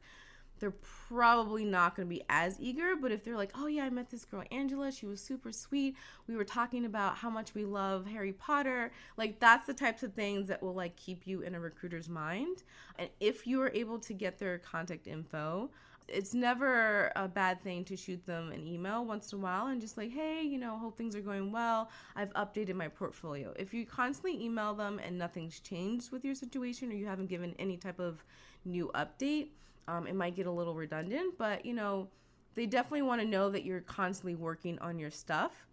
they're 0.59 0.73
probably 1.07 1.65
not 1.65 1.95
going 1.95 2.07
to 2.07 2.13
be 2.13 2.23
as 2.29 2.57
eager 2.59 2.95
but 2.95 3.11
if 3.11 3.23
they're 3.23 3.37
like 3.37 3.51
oh 3.55 3.67
yeah 3.67 3.83
i 3.85 3.89
met 3.89 4.09
this 4.09 4.25
girl 4.25 4.43
angela 4.51 4.91
she 4.91 5.05
was 5.05 5.21
super 5.21 5.51
sweet. 5.51 5.95
We 6.27 6.35
were 6.35 6.43
talking 6.43 6.85
about 6.85 7.17
how 7.17 7.29
much 7.29 7.53
we 7.53 7.65
love 7.65 8.05
harry 8.05 8.33
potter. 8.33 8.91
Like 9.17 9.39
that's 9.39 9.67
the 9.67 9.73
types 9.73 10.03
of 10.03 10.13
things 10.13 10.47
that 10.47 10.61
will 10.61 10.73
like 10.73 10.95
keep 10.95 11.25
you 11.25 11.41
in 11.41 11.55
a 11.55 11.59
recruiter's 11.59 12.09
mind. 12.09 12.63
And 12.97 13.09
if 13.19 13.47
you 13.47 13.61
are 13.61 13.71
able 13.73 13.99
to 13.99 14.13
get 14.13 14.39
their 14.39 14.57
contact 14.57 15.07
info 15.07 15.69
it's 16.11 16.33
never 16.33 17.11
a 17.15 17.27
bad 17.27 17.61
thing 17.61 17.83
to 17.85 17.95
shoot 17.95 18.25
them 18.25 18.51
an 18.51 18.65
email 18.65 19.05
once 19.05 19.31
in 19.31 19.37
a 19.37 19.41
while 19.43 19.67
and 19.67 19.79
just 19.79 19.95
like 19.95 20.11
hey 20.11 20.41
you 20.41 20.57
know 20.57 20.75
hope 20.77 20.97
things 20.97 21.15
are 21.15 21.21
going 21.21 21.51
well. 21.51 21.89
I've 22.15 22.33
updated 22.33 22.75
my 22.75 22.87
portfolio. 22.87 23.53
If 23.57 23.73
you 23.73 23.85
constantly 23.85 24.43
email 24.43 24.73
them 24.73 24.99
and 25.03 25.17
nothing's 25.17 25.59
changed 25.59 26.11
with 26.11 26.25
your 26.25 26.35
situation 26.35 26.91
or 26.91 26.95
you 26.95 27.05
haven't 27.05 27.27
given 27.27 27.55
any 27.59 27.77
type 27.77 27.99
of 27.99 28.23
new 28.65 28.91
update 28.95 29.49
um, 29.89 30.07
it 30.07 30.15
might 30.15 30.35
get 30.35 30.45
a 30.45 30.51
little 30.51 30.75
redundant 30.75 31.37
but 31.37 31.65
you 31.65 31.73
know 31.73 32.07
they 32.55 32.65
definitely 32.65 33.01
want 33.01 33.21
to 33.21 33.27
know 33.27 33.49
that 33.49 33.63
you're 33.63 33.81
constantly 33.81 34.35
working 34.35 34.77
on 34.79 34.99
your 34.99 35.11
stuff 35.11 35.67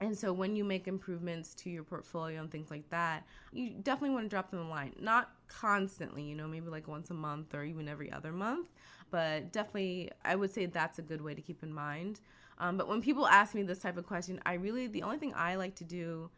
and 0.00 0.16
so 0.16 0.32
when 0.32 0.56
you 0.56 0.64
make 0.64 0.88
improvements 0.88 1.54
to 1.56 1.70
your 1.70 1.84
portfolio 1.84 2.40
and 2.40 2.50
things 2.50 2.70
like 2.70 2.88
that, 2.88 3.26
you 3.52 3.70
definitely 3.82 4.14
want 4.14 4.24
to 4.24 4.28
drop 4.30 4.50
them 4.50 4.60
a 4.60 4.68
line. 4.68 4.94
Not 4.98 5.30
constantly, 5.46 6.22
you 6.22 6.34
know, 6.34 6.48
maybe 6.48 6.68
like 6.68 6.88
once 6.88 7.10
a 7.10 7.14
month 7.14 7.54
or 7.54 7.64
even 7.64 7.86
every 7.86 8.10
other 8.10 8.32
month, 8.32 8.70
but 9.10 9.52
definitely 9.52 10.10
I 10.24 10.36
would 10.36 10.52
say 10.52 10.64
that's 10.64 10.98
a 10.98 11.02
good 11.02 11.20
way 11.20 11.34
to 11.34 11.42
keep 11.42 11.62
in 11.62 11.72
mind. 11.72 12.20
Um, 12.58 12.78
but 12.78 12.88
when 12.88 13.02
people 13.02 13.26
ask 13.26 13.54
me 13.54 13.62
this 13.62 13.80
type 13.80 13.98
of 13.98 14.06
question, 14.06 14.40
I 14.46 14.54
really, 14.54 14.86
the 14.86 15.02
only 15.02 15.18
thing 15.18 15.34
I 15.36 15.56
like 15.56 15.74
to 15.76 15.84
do 15.84 16.30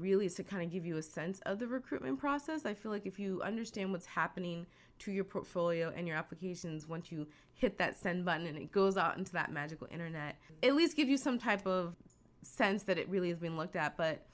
really 0.00 0.26
is 0.26 0.34
to 0.34 0.42
kind 0.42 0.62
of 0.62 0.70
give 0.70 0.86
you 0.86 0.96
a 0.96 1.02
sense 1.02 1.40
of 1.46 1.58
the 1.58 1.66
recruitment 1.66 2.18
process. 2.18 2.64
I 2.64 2.74
feel 2.74 2.90
like 2.90 3.06
if 3.06 3.18
you 3.18 3.40
understand 3.42 3.92
what's 3.92 4.06
happening 4.06 4.66
to 5.00 5.12
your 5.12 5.24
portfolio 5.24 5.92
and 5.96 6.06
your 6.06 6.16
applications 6.16 6.86
once 6.86 7.10
you 7.10 7.26
hit 7.54 7.78
that 7.78 7.96
send 7.96 8.24
button 8.24 8.46
and 8.46 8.56
it 8.56 8.72
goes 8.72 8.96
out 8.96 9.16
into 9.16 9.32
that 9.32 9.52
magical 9.52 9.88
internet, 9.90 10.36
at 10.62 10.74
least 10.74 10.96
give 10.96 11.08
you 11.08 11.16
some 11.16 11.38
type 11.38 11.66
of 11.66 11.94
sense 12.42 12.82
that 12.84 12.98
it 12.98 13.08
really 13.08 13.30
is 13.30 13.38
being 13.38 13.56
looked 13.56 13.76
at. 13.76 13.96
But 13.96 14.26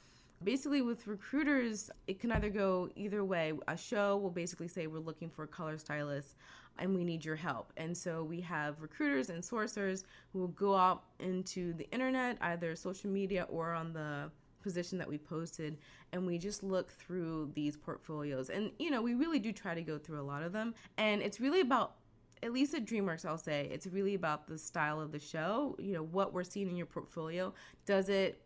basically, 0.42 0.82
with 0.82 1.06
recruiters, 1.06 1.90
it 2.06 2.20
can 2.20 2.32
either 2.32 2.50
go 2.50 2.88
either 2.96 3.24
way. 3.24 3.52
A 3.68 3.76
show 3.76 4.16
will 4.16 4.30
basically 4.30 4.68
say, 4.68 4.86
We're 4.86 4.98
looking 4.98 5.30
for 5.30 5.44
a 5.44 5.48
color 5.48 5.78
stylist 5.78 6.36
and 6.78 6.94
we 6.94 7.04
need 7.04 7.24
your 7.24 7.36
help. 7.36 7.72
And 7.76 7.96
so 7.96 8.22
we 8.22 8.40
have 8.42 8.80
recruiters 8.80 9.30
and 9.30 9.42
sourcers 9.42 10.04
who 10.32 10.40
will 10.40 10.48
go 10.48 10.74
out 10.74 11.04
into 11.20 11.72
the 11.74 11.88
internet, 11.90 12.36
either 12.40 12.76
social 12.76 13.10
media 13.10 13.46
or 13.48 13.72
on 13.72 13.92
the 13.92 14.30
position 14.66 14.98
that 14.98 15.08
we 15.08 15.16
posted 15.16 15.78
and 16.12 16.26
we 16.26 16.38
just 16.38 16.64
look 16.64 16.90
through 16.90 17.48
these 17.54 17.76
portfolios 17.76 18.50
and 18.50 18.72
you 18.80 18.90
know 18.90 19.00
we 19.00 19.14
really 19.14 19.38
do 19.38 19.52
try 19.52 19.76
to 19.76 19.82
go 19.82 19.96
through 19.96 20.20
a 20.20 20.26
lot 20.32 20.42
of 20.42 20.52
them 20.52 20.74
and 20.98 21.22
it's 21.22 21.38
really 21.38 21.60
about 21.60 21.94
at 22.42 22.52
least 22.52 22.74
at 22.74 22.84
DreamWorks, 22.84 23.24
I'll 23.24 23.38
say 23.38 23.68
it's 23.72 23.86
really 23.86 24.14
about 24.14 24.46
the 24.46 24.58
style 24.58 25.00
of 25.00 25.10
the 25.10 25.18
show. 25.18 25.74
You 25.78 25.94
know, 25.94 26.02
what 26.02 26.34
we're 26.34 26.44
seeing 26.44 26.68
in 26.68 26.76
your 26.76 26.86
portfolio. 26.86 27.54
Does 27.86 28.10
it 28.10 28.42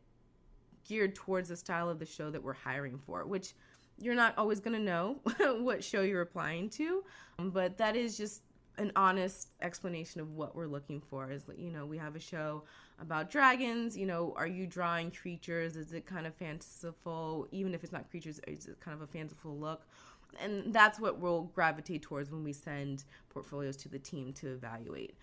geared 0.87 1.17
towards 1.17 1.49
the 1.49 1.57
style 1.57 1.89
of 1.89 1.99
the 1.99 2.07
show 2.07 2.31
that 2.31 2.41
we're 2.43 2.53
hiring 2.53 2.99
for? 2.99 3.27
Which 3.27 3.55
you're 3.99 4.15
not 4.15 4.39
always 4.39 4.61
going 4.61 4.77
to 4.77 4.83
know 4.83 5.19
what 5.59 5.83
show 5.83 6.03
you're 6.03 6.23
applying 6.23 6.71
to, 6.71 7.03
but 7.39 7.77
that 7.79 7.97
is 7.97 8.17
just 8.17 8.43
an 8.81 8.91
honest 8.97 9.51
explanation 9.61 10.23
of 10.23 10.31
what 10.33 10.57
we're 10.57 10.67
looking 10.67 11.01
for 11.01 11.31
is 11.31 11.45
you 11.57 11.71
know 11.71 11.85
we 11.85 11.99
have 11.99 12.17
a 12.17 12.21
show 12.21 12.65
about 12.99 13.31
dragons 13.31 13.97
you 13.97 14.07
know 14.07 14.35
are 14.37 14.47
you 14.47 14.67
drawing 14.67 15.11
creatures? 15.11 15.77
Is 15.77 15.93
it 15.93 16.07
kind 16.07 16.27
of 16.27 16.35
fanciful? 16.35 17.47
Even 17.53 17.75
if 17.75 17.85
it's 17.85 17.93
not 17.93 18.11
creatures 18.11 18.41
is 18.49 18.67
it 18.67 18.81
kind 18.81 18.95
of 18.95 19.03
a 19.03 19.07
fanciful 19.07 19.57
look? 19.57 19.87
And 20.41 20.73
that's 20.73 20.99
what 20.99 21.19
we'll 21.19 21.43
gravitate 21.43 22.03
towards 22.03 22.31
when 22.31 22.43
we 22.43 22.53
send 22.53 23.05
portfolios 23.29 23.77
to 23.79 23.89
the 23.89 23.99
team 23.99 24.33
to 24.35 24.53
evaluate. 24.53 25.15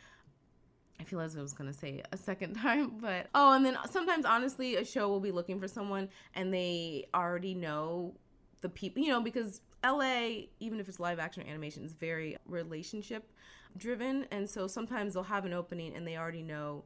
I 1.00 1.04
feel 1.04 1.20
as 1.20 1.36
I 1.36 1.42
was 1.42 1.54
gonna 1.54 1.74
say 1.74 2.04
a 2.12 2.18
second 2.18 2.56
time, 2.62 3.00
but 3.00 3.28
oh, 3.34 3.54
and 3.54 3.66
then 3.66 3.76
sometimes 3.90 4.26
honestly, 4.26 4.76
a 4.76 4.86
show 4.86 5.10
will 5.10 5.20
be 5.20 5.32
looking 5.32 5.60
for 5.60 5.68
someone 5.68 6.10
and 6.36 6.54
they 6.54 7.08
already 7.16 7.56
know 7.56 8.16
the 8.62 8.70
people, 8.70 9.02
you 9.02 9.10
know, 9.10 9.22
because 9.22 9.62
LA, 9.84 10.48
even 10.60 10.80
if 10.80 10.90
it's 10.90 11.00
live 11.00 11.20
action 11.20 11.44
or 11.44 11.50
animation, 11.50 11.84
is 11.84 11.94
very 11.94 12.38
relationship 12.46 13.32
driven, 13.78 14.26
and 14.32 14.50
so 14.50 14.68
sometimes 14.68 15.14
they'll 15.14 15.24
have 15.24 15.46
an 15.46 15.54
opening 15.54 15.96
and 15.96 16.08
they 16.08 16.18
already 16.18 16.42
know 16.42 16.84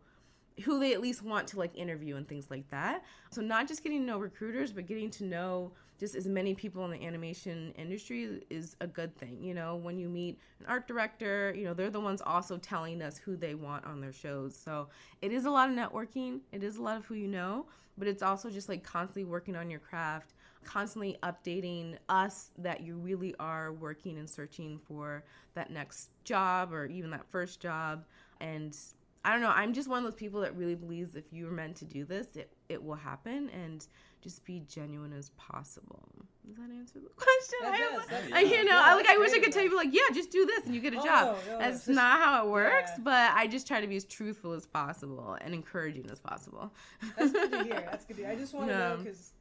who 0.65 0.79
they 0.79 0.93
at 0.93 1.01
least 1.01 1.23
want 1.23 1.47
to 1.47 1.57
like 1.57 1.75
interview 1.75 2.17
and 2.17 2.27
things 2.27 2.49
like 2.49 2.69
that. 2.69 3.03
So 3.31 3.41
not 3.41 3.67
just 3.67 3.83
getting 3.83 3.99
to 3.99 4.05
know 4.05 4.17
recruiters, 4.17 4.71
but 4.73 4.85
getting 4.85 5.09
to 5.11 5.23
know 5.23 5.71
just 5.99 6.15
as 6.15 6.27
many 6.27 6.53
people 6.53 6.83
in 6.83 6.91
the 6.91 7.05
animation 7.05 7.73
industry 7.77 8.41
is 8.49 8.75
a 8.81 8.87
good 8.87 9.15
thing. 9.15 9.37
You 9.41 9.53
know, 9.53 9.75
when 9.75 9.97
you 9.97 10.09
meet 10.09 10.39
an 10.59 10.65
art 10.67 10.87
director, 10.87 11.53
you 11.55 11.63
know, 11.63 11.73
they're 11.73 11.89
the 11.89 11.99
ones 11.99 12.21
also 12.25 12.57
telling 12.57 13.01
us 13.01 13.17
who 13.17 13.35
they 13.37 13.55
want 13.55 13.85
on 13.85 14.01
their 14.01 14.11
shows. 14.11 14.55
So 14.55 14.89
it 15.21 15.31
is 15.31 15.45
a 15.45 15.51
lot 15.51 15.69
of 15.69 15.75
networking. 15.75 16.39
It 16.51 16.63
is 16.63 16.77
a 16.77 16.81
lot 16.81 16.97
of 16.97 17.05
who 17.05 17.13
you 17.13 17.27
know, 17.27 17.67
but 17.97 18.07
it's 18.07 18.23
also 18.23 18.49
just 18.49 18.67
like 18.67 18.83
constantly 18.83 19.25
working 19.25 19.55
on 19.55 19.69
your 19.69 19.79
craft, 19.79 20.33
constantly 20.63 21.17
updating 21.23 21.97
us 22.09 22.49
that 22.57 22.81
you 22.81 22.95
really 22.97 23.33
are 23.39 23.73
working 23.73 24.17
and 24.17 24.29
searching 24.29 24.79
for 24.87 25.23
that 25.55 25.71
next 25.71 26.09
job 26.23 26.71
or 26.73 26.85
even 26.85 27.09
that 27.11 27.25
first 27.31 27.59
job 27.59 28.05
and 28.39 28.75
I 29.23 29.33
don't 29.33 29.41
know. 29.41 29.51
I'm 29.53 29.71
just 29.71 29.87
one 29.87 29.99
of 29.99 30.03
those 30.03 30.15
people 30.19 30.41
that 30.41 30.55
really 30.57 30.73
believes 30.73 31.13
if 31.15 31.25
you 31.31 31.45
were 31.45 31.51
meant 31.51 31.75
to 31.75 31.85
do 31.85 32.05
this, 32.05 32.35
it, 32.35 32.51
it 32.69 32.83
will 32.83 32.95
happen 32.95 33.51
and 33.51 33.85
just 34.19 34.43
be 34.45 34.63
genuine 34.67 35.13
as 35.13 35.29
possible. 35.37 36.03
Does 36.43 36.55
that 36.55 36.71
answer 36.75 36.99
the 36.99 37.09
question? 37.15 37.59
That 37.61 37.73
I, 37.73 37.77
does, 37.77 38.07
that 38.07 38.33
I, 38.33 38.39
you 38.39 38.63
know, 38.65 38.71
Yeah, 38.71 38.81
I, 38.83 38.95
like 38.95 39.07
I 39.07 39.17
wish 39.19 39.31
I 39.31 39.37
could 39.37 39.51
tell 39.51 39.61
you 39.61 39.75
like, 39.75 39.89
yeah, 39.91 40.01
just 40.11 40.31
do 40.31 40.43
this 40.47 40.65
and 40.65 40.73
you 40.73 40.81
get 40.81 40.95
a 40.95 40.99
Oh, 40.99 41.03
job. 41.05 41.37
no, 41.47 41.59
That's 41.59 41.77
just- 41.85 41.89
not 41.89 42.19
how 42.19 42.47
it 42.47 42.49
works, 42.49 42.89
yeah. 42.97 43.03
but 43.03 43.31
I 43.35 43.45
just 43.45 43.67
try 43.67 43.79
to 43.79 43.85
be 43.85 43.95
as 43.95 44.05
truthful 44.05 44.53
as 44.53 44.65
possible 44.65 45.37
and 45.41 45.53
encouraging 45.53 46.09
as 46.11 46.19
possible. 46.19 46.73
That's 47.15 47.31
good 47.31 47.51
to 47.51 47.63
hear. 47.63 47.73
That's 47.91 48.05
good 48.05 48.17
to 48.17 48.23
hear. 48.23 48.31
I 48.31 48.35
just 48.35 48.55
want 48.55 48.69
to 48.69 48.75
know 48.75 48.97
because, 49.03 49.33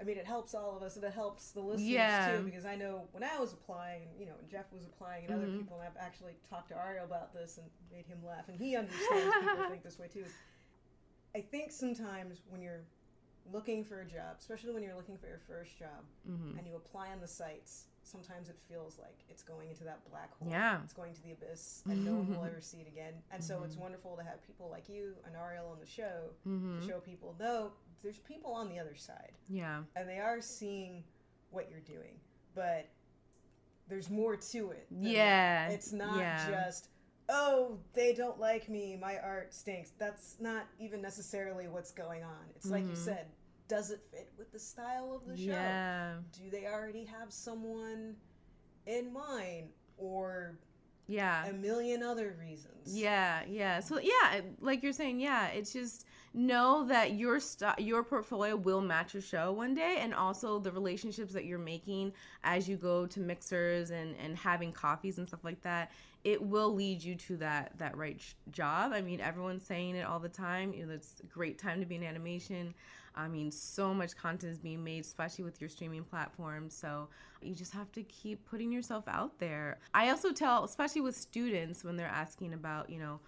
I 0.00 0.04
mean, 0.04 0.16
it 0.16 0.26
helps 0.26 0.54
all 0.54 0.76
of 0.76 0.82
us 0.82 0.96
and 0.96 1.04
it 1.04 1.12
helps 1.12 1.50
the 1.52 1.60
listeners 1.60 1.84
Yeah. 1.90 2.38
too. 2.38 2.44
Because 2.44 2.64
I 2.64 2.74
know 2.74 3.06
when 3.12 3.22
I 3.22 3.38
was 3.38 3.52
applying, 3.52 4.08
you 4.18 4.24
know, 4.26 4.32
and 4.40 4.48
Jeff 4.48 4.72
was 4.72 4.84
applying 4.86 5.26
and 5.26 5.34
other 5.34 5.46
Mhm. 5.46 5.58
people, 5.58 5.78
and 5.78 5.86
I've 5.86 5.96
actually 5.98 6.36
talked 6.48 6.68
to 6.70 6.78
Ariel 6.78 7.04
about 7.04 7.34
this 7.34 7.58
and 7.58 7.70
made 7.90 8.06
him 8.06 8.24
laugh, 8.24 8.48
and 8.48 8.58
he 8.58 8.76
understands 8.76 9.34
people 9.40 9.62
think 9.70 9.82
this 9.82 9.98
way 9.98 10.08
too. 10.08 10.24
I 11.34 11.40
think 11.42 11.70
sometimes 11.70 12.42
when 12.48 12.62
you're 12.62 12.84
looking 13.52 13.84
for 13.84 14.00
a 14.00 14.06
job, 14.06 14.36
especially 14.38 14.72
when 14.72 14.82
you're 14.82 14.94
looking 14.96 15.18
for 15.18 15.26
your 15.26 15.38
first 15.38 15.78
job, 15.78 16.04
hmm 16.24 16.56
and 16.58 16.66
you 16.66 16.76
apply 16.76 17.10
on 17.12 17.20
the 17.20 17.28
sites, 17.28 17.86
sometimes 18.02 18.48
it 18.48 18.56
feels 18.68 18.98
like 18.98 19.24
it's 19.28 19.42
going 19.42 19.68
into 19.68 19.84
that 19.84 20.04
black 20.10 20.32
hole. 20.38 20.48
Yeah. 20.50 20.82
It's 20.82 20.92
going 20.92 21.14
to 21.14 21.22
the 21.22 21.32
abyss, 21.32 21.82
and 21.88 22.04
no 22.04 22.14
one 22.16 22.28
will 22.28 22.44
ever 22.44 22.60
see 22.60 22.80
it 22.80 22.88
again. 22.88 23.22
And 23.30 23.42
so 23.44 23.62
it's 23.64 23.76
wonderful 23.76 24.16
to 24.16 24.22
have 24.22 24.42
people 24.46 24.68
like 24.70 24.88
you 24.88 25.14
and 25.26 25.36
Ariel 25.36 25.68
on 25.68 25.78
the 25.78 25.86
show 25.86 26.30
to 26.44 26.86
show 26.86 27.00
people 27.00 27.36
no, 27.38 27.72
there's 28.02 28.18
people 28.18 28.52
on 28.52 28.68
the 28.68 28.78
other 28.78 28.94
side, 28.96 29.32
Yeah. 29.48 29.82
and 29.96 30.08
they 30.08 30.18
are 30.18 30.40
seeing 30.40 31.04
what 31.50 31.70
you're 31.70 31.80
doing, 31.80 32.18
but 32.54 32.88
there's 33.88 34.08
more 34.10 34.36
to 34.36 34.70
it. 34.70 34.86
than 34.90 35.02
that. 35.02 35.10
Yeah. 35.10 35.68
It's 35.70 35.92
not 35.92 36.16
yeah. 36.18 36.48
just. 36.50 36.88
Oh, 37.28 37.78
they 37.92 38.12
don't 38.12 38.40
like 38.40 38.68
me. 38.68 38.96
My 39.00 39.16
art 39.18 39.54
stinks. 39.54 39.90
That's 39.98 40.36
not 40.40 40.66
even 40.80 41.00
necessarily 41.00 41.68
what's 41.68 41.92
going 41.92 42.24
on. 42.24 42.44
It's 42.56 42.66
like 42.70 42.84
you 42.84 42.90
Mhm. 42.92 42.96
said. 42.96 43.26
Does 43.68 43.92
it 43.92 44.00
fit 44.10 44.32
with 44.36 44.50
the 44.50 44.58
style 44.58 45.12
of 45.12 45.24
the 45.26 45.36
show? 45.36 45.44
Yeah. 45.44 46.18
do 46.32 46.50
they 46.50 46.66
already 46.66 47.04
have 47.04 47.32
someone 47.32 48.16
in 48.86 49.12
mind 49.12 49.70
or 49.96 50.58
Yeah. 51.06 51.46
a 51.46 51.52
million 51.52 52.02
other 52.02 52.32
reasons 52.40 52.96
Yeah, 52.98 53.44
yeah. 53.44 53.78
So 53.78 53.98
yeah, 54.00 54.40
like 54.60 54.82
you're 54.82 54.92
saying, 54.92 55.20
yeah, 55.20 55.48
it's 55.48 55.72
just 55.72 56.04
know 56.32 56.84
that 56.86 57.14
your 57.14 57.40
st- 57.40 57.80
your 57.80 58.04
portfolio 58.04 58.54
will 58.54 58.80
match 58.80 59.14
your 59.14 59.22
show 59.22 59.52
one 59.52 59.74
day 59.74 59.98
and 60.00 60.14
also 60.14 60.58
the 60.58 60.70
relationships 60.70 61.32
that 61.32 61.44
you're 61.44 61.58
making 61.58 62.12
as 62.44 62.68
you 62.68 62.76
go 62.76 63.06
to 63.06 63.20
mixers 63.20 63.90
and 63.90 64.14
and 64.22 64.36
having 64.36 64.72
coffees 64.72 65.18
and 65.18 65.26
stuff 65.26 65.44
like 65.44 65.60
that, 65.62 65.90
it 66.24 66.40
will 66.40 66.72
lead 66.72 67.02
you 67.02 67.14
to 67.14 67.36
that 67.36 67.72
that 67.78 67.96
right 67.96 68.18
j- 68.18 68.34
job. 68.52 68.92
I 68.92 69.00
mean, 69.00 69.20
everyone's 69.20 69.64
saying 69.64 69.96
it 69.96 70.06
all 70.06 70.20
the 70.20 70.28
time. 70.28 70.72
You 70.72 70.86
know, 70.86 70.94
it's 70.94 71.20
a 71.20 71.26
great 71.26 71.58
time 71.58 71.80
to 71.80 71.86
be 71.86 71.96
in 71.96 72.04
animation. 72.04 72.74
I 73.14 73.26
mean, 73.26 73.50
so 73.50 73.92
much 73.92 74.16
content 74.16 74.52
is 74.52 74.58
being 74.58 74.84
made, 74.84 75.00
especially 75.04 75.44
with 75.44 75.60
your 75.60 75.68
streaming 75.68 76.04
platforms. 76.04 76.74
So 76.74 77.08
you 77.42 77.54
just 77.54 77.72
have 77.72 77.90
to 77.92 78.02
keep 78.04 78.48
putting 78.48 78.70
yourself 78.70 79.04
out 79.08 79.38
there. 79.38 79.78
I 79.94 80.10
also 80.10 80.32
tell, 80.32 80.64
especially 80.64 81.00
with 81.00 81.16
students, 81.16 81.82
when 81.82 81.96
they're 81.96 82.06
asking 82.06 82.54
about, 82.54 82.88
you 82.88 82.98
know, 82.98 83.18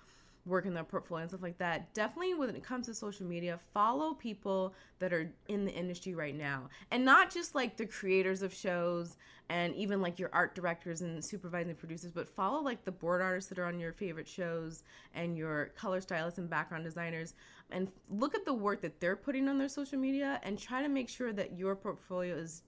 work 0.45 0.66
in 0.66 0.74
their 0.74 0.84
portfolio 0.84 1.22
and 1.22 1.30
stuff 1.30 1.43
like 1.43 1.59
that, 1.59 1.93
definitely 1.95 2.34
when 2.34 2.51
it 2.51 2.64
comes 2.64 2.86
to 2.86 2.95
social 2.95 3.26
media, 3.26 3.59
follow 3.72 4.14
people 4.14 4.74
that 4.99 5.12
are 5.12 5.32
in 5.49 5.64
the 5.64 5.72
industry 5.72 6.14
right 6.14 6.36
now. 6.36 6.68
And 6.90 7.05
not 7.05 7.32
just 7.32 7.55
like 7.55 7.76
the 7.76 7.86
creators 7.86 8.43
of 8.43 8.53
shows 8.53 9.16
and 9.49 9.74
even 9.74 10.01
like 10.01 10.18
your 10.18 10.30
art 10.32 10.55
directors 10.55 11.01
and 11.03 11.24
supervising 11.24 11.74
producers, 11.74 12.11
but 12.11 12.28
follow 12.28 12.61
like 12.61 12.84
the 12.84 12.93
board 12.93 13.20
artists 13.20 13.49
that 13.51 13.59
are 13.59 13.66
on 13.66 13.78
your 13.78 13.93
favorite 13.93 14.28
shows 14.28 14.82
and 15.14 15.36
your 15.36 15.66
color 15.76 16.01
stylists 16.01 16.38
and 16.38 16.51
background 16.51 16.84
designers 16.84 17.34
and 17.70 17.88
look 18.11 18.34
at 18.34 18.45
the 18.45 18.55
work 18.55 18.80
that 18.82 19.01
they're 19.01 19.16
putting 19.16 19.49
on 19.49 19.59
their 19.59 19.68
social 19.68 19.99
media 19.99 20.40
and 20.43 20.59
try 20.59 20.82
to 20.82 20.88
make 20.88 21.09
sure 21.09 21.32
that 21.32 21.57
your 21.57 21.74
portfolio 21.76 22.34
is 22.34 22.62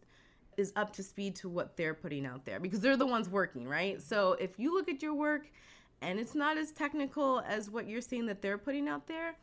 is 0.56 0.72
up 0.76 0.92
to 0.92 1.02
speed 1.02 1.34
to 1.34 1.48
what 1.48 1.76
they're 1.76 1.94
putting 1.94 2.24
out 2.24 2.44
there 2.44 2.60
because 2.60 2.78
they're 2.78 2.96
the 2.96 3.04
ones 3.04 3.28
working, 3.28 3.66
right? 3.66 4.00
So 4.00 4.34
if 4.34 4.56
you 4.56 4.72
look 4.72 4.88
at 4.88 5.02
your 5.02 5.12
work 5.12 5.50
and 6.04 6.18
it's 6.18 6.34
not 6.34 6.56
as 6.58 6.72
technical 6.72 7.40
as 7.46 7.70
what 7.70 7.88
you're 7.88 8.00
seeing 8.00 8.26
that 8.26 8.42
they're 8.42 8.58
putting 8.58 8.88
out 8.88 9.06
there, 9.06 9.36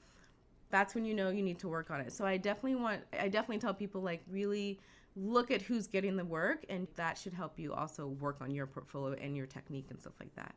that's 0.69 0.95
when 0.95 1.05
you 1.05 1.13
know 1.13 1.29
you 1.29 1.41
need 1.43 1.59
to 1.59 1.67
work 1.67 1.91
on 1.91 2.01
it. 2.01 2.11
So 2.13 2.25
I 2.25 2.37
definitely 2.37 2.75
want 2.75 3.01
I 3.19 3.27
definitely 3.27 3.59
tell 3.59 3.73
people 3.73 4.01
like 4.01 4.23
really 4.29 4.79
look 5.15 5.51
at 5.51 5.61
who's 5.61 5.87
getting 5.87 6.15
the 6.15 6.23
work 6.25 6.65
and 6.69 6.87
that 6.95 7.17
should 7.17 7.33
help 7.33 7.59
you 7.59 7.73
also 7.73 8.07
work 8.07 8.37
on 8.41 8.51
your 8.51 8.65
portfolio 8.65 9.17
and 9.21 9.35
your 9.35 9.45
technique 9.45 9.87
and 9.89 9.99
stuff 9.99 10.13
like 10.19 10.33
that. 10.35 10.55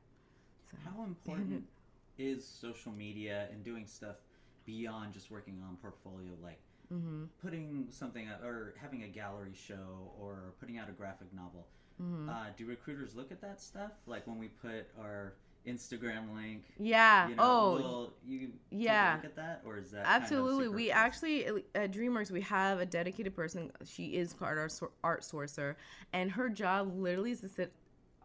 So 0.70 0.76
How 0.84 1.04
important 1.04 1.64
is 2.18 2.46
social 2.46 2.92
media 2.92 3.48
and 3.52 3.64
doing 3.64 3.86
stuff 3.86 4.16
beyond 4.64 5.12
just 5.12 5.30
working 5.30 5.62
on 5.66 5.76
portfolio, 5.76 6.32
like 6.42 6.60
mhm 6.92 7.28
putting 7.42 7.86
something 7.90 8.28
out 8.28 8.42
or 8.42 8.74
having 8.80 9.02
a 9.02 9.08
gallery 9.08 9.52
show 9.54 10.12
or 10.18 10.54
putting 10.60 10.78
out 10.78 10.88
a 10.88 10.92
graphic 10.92 11.32
novel? 11.32 11.66
mhm 12.00 12.28
Uh, 12.28 12.46
do 12.56 12.66
recruiters 12.66 13.14
look 13.14 13.32
at 13.32 13.40
that 13.40 13.60
stuff? 13.60 13.92
Like 14.06 14.26
when 14.26 14.38
we 14.38 14.48
put 14.48 14.88
our 14.98 15.34
Instagram 15.66 16.34
link, 16.34 16.64
Yeah. 16.78 17.28
you 17.28 17.36
know, 17.36 17.42
oh, 17.42 17.72
will 17.76 18.12
you 18.26 18.52
yeah. 18.70 19.14
take 19.14 19.24
a 19.24 19.26
look 19.26 19.32
at 19.32 19.36
that, 19.36 19.62
or 19.64 19.78
is 19.78 19.90
that 19.92 20.04
kind 20.04 20.16
of 20.16 20.22
Absolutely. 20.22 20.68
we 20.68 20.90
actually 20.90 21.46
at 21.74 21.92
DreamWorks 21.92 22.30
we 22.30 22.42
have 22.42 22.80
a 22.80 22.86
dedicated 22.86 23.34
person. 23.34 23.70
She 23.84 24.16
is 24.16 24.32
called 24.32 24.58
our 24.58 24.68
art 25.02 25.22
sourcer, 25.22 25.76
and 26.12 26.30
her 26.30 26.48
job 26.48 26.92
literally 26.94 27.30
is 27.30 27.40
to 27.40 27.48
sit 27.48 27.72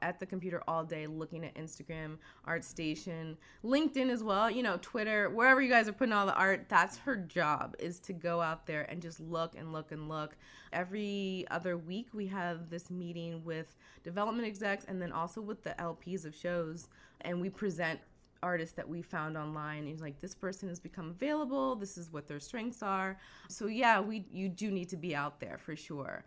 at 0.01 0.19
the 0.19 0.25
computer 0.25 0.63
all 0.67 0.83
day 0.83 1.07
looking 1.07 1.45
at 1.45 1.53
Instagram, 1.55 2.17
ArtStation, 2.47 3.35
LinkedIn 3.63 4.09
as 4.09 4.23
well. 4.23 4.49
You 4.49 4.63
know, 4.63 4.77
Twitter, 4.81 5.29
wherever 5.29 5.61
you 5.61 5.69
guys 5.69 5.87
are 5.87 5.93
putting 5.93 6.13
all 6.13 6.25
the 6.25 6.35
art. 6.35 6.67
That's 6.69 6.97
her 6.99 7.15
job 7.15 7.75
is 7.79 7.99
to 8.01 8.13
go 8.13 8.41
out 8.41 8.65
there 8.65 8.83
and 8.83 9.01
just 9.01 9.19
look 9.19 9.55
and 9.57 9.73
look 9.73 9.91
and 9.91 10.07
look. 10.09 10.35
Every 10.71 11.45
other 11.51 11.77
week 11.77 12.07
we 12.13 12.27
have 12.27 12.69
this 12.69 12.89
meeting 12.89 13.43
with 13.43 13.75
development 14.03 14.47
execs 14.47 14.85
and 14.85 15.01
then 15.01 15.11
also 15.11 15.41
with 15.41 15.63
the 15.63 15.75
LPs 15.79 16.25
of 16.25 16.35
shows, 16.35 16.87
and 17.22 17.39
we 17.41 17.49
present 17.49 17.99
artists 18.41 18.76
that 18.76 18.88
we 18.88 19.01
found 19.01 19.36
online 19.38 19.80
and 19.80 19.88
he's 19.89 20.01
like 20.01 20.20
this 20.22 20.34
person 20.34 20.70
has 20.70 20.80
become 20.80 21.09
available 21.09 21.76
this 21.76 21.97
is 21.97 22.11
what 22.13 22.26
their 22.26 22.39
strengths 22.39 22.82
are 22.82 23.17
so 23.49 23.67
yeah 23.67 23.99
we 23.99 24.26
you 24.32 24.47
do 24.47 24.72
need 24.72 24.88
to 24.88 24.95
be 24.95 25.13
out 25.13 25.41
there 25.41 25.57
for 25.57 25.76
sure 25.76 26.24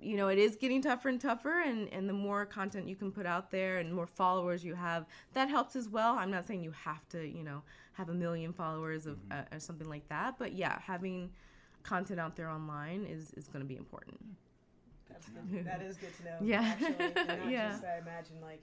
you 0.00 0.16
know 0.16 0.28
it 0.28 0.38
is 0.38 0.56
getting 0.56 0.80
tougher 0.80 1.10
and 1.10 1.20
tougher 1.20 1.60
and 1.60 1.86
and 1.92 2.08
the 2.08 2.12
more 2.14 2.46
content 2.46 2.88
you 2.88 2.96
can 2.96 3.12
put 3.12 3.26
out 3.26 3.50
there 3.50 3.76
and 3.76 3.92
more 3.92 4.06
followers 4.06 4.64
you 4.64 4.74
have 4.74 5.04
that 5.34 5.50
helps 5.50 5.76
as 5.76 5.86
well 5.90 6.14
i'm 6.16 6.30
not 6.30 6.46
saying 6.46 6.62
you 6.64 6.70
have 6.70 7.06
to 7.10 7.26
you 7.28 7.44
know 7.44 7.62
have 7.92 8.08
a 8.08 8.14
million 8.14 8.54
followers 8.54 9.04
of 9.04 9.18
uh, 9.30 9.42
or 9.52 9.58
something 9.60 9.88
like 9.90 10.08
that 10.08 10.38
but 10.38 10.54
yeah 10.54 10.78
having 10.80 11.28
content 11.82 12.18
out 12.18 12.36
there 12.36 12.48
online 12.48 13.04
is 13.04 13.32
is 13.34 13.48
going 13.48 13.60
to 13.60 13.68
be 13.68 13.76
important 13.76 14.18
That's 15.10 15.26
good. 15.28 15.64
That 15.66 15.82
is 15.82 15.96
good 15.98 16.16
to 16.18 16.24
know. 16.24 16.36
Yeah. 16.40 16.62
Actually, 16.62 17.26
not 17.26 17.50
Yeah. 17.50 17.70
just 17.72 17.84
I 17.84 17.98
imagine 17.98 18.36
like 18.40 18.62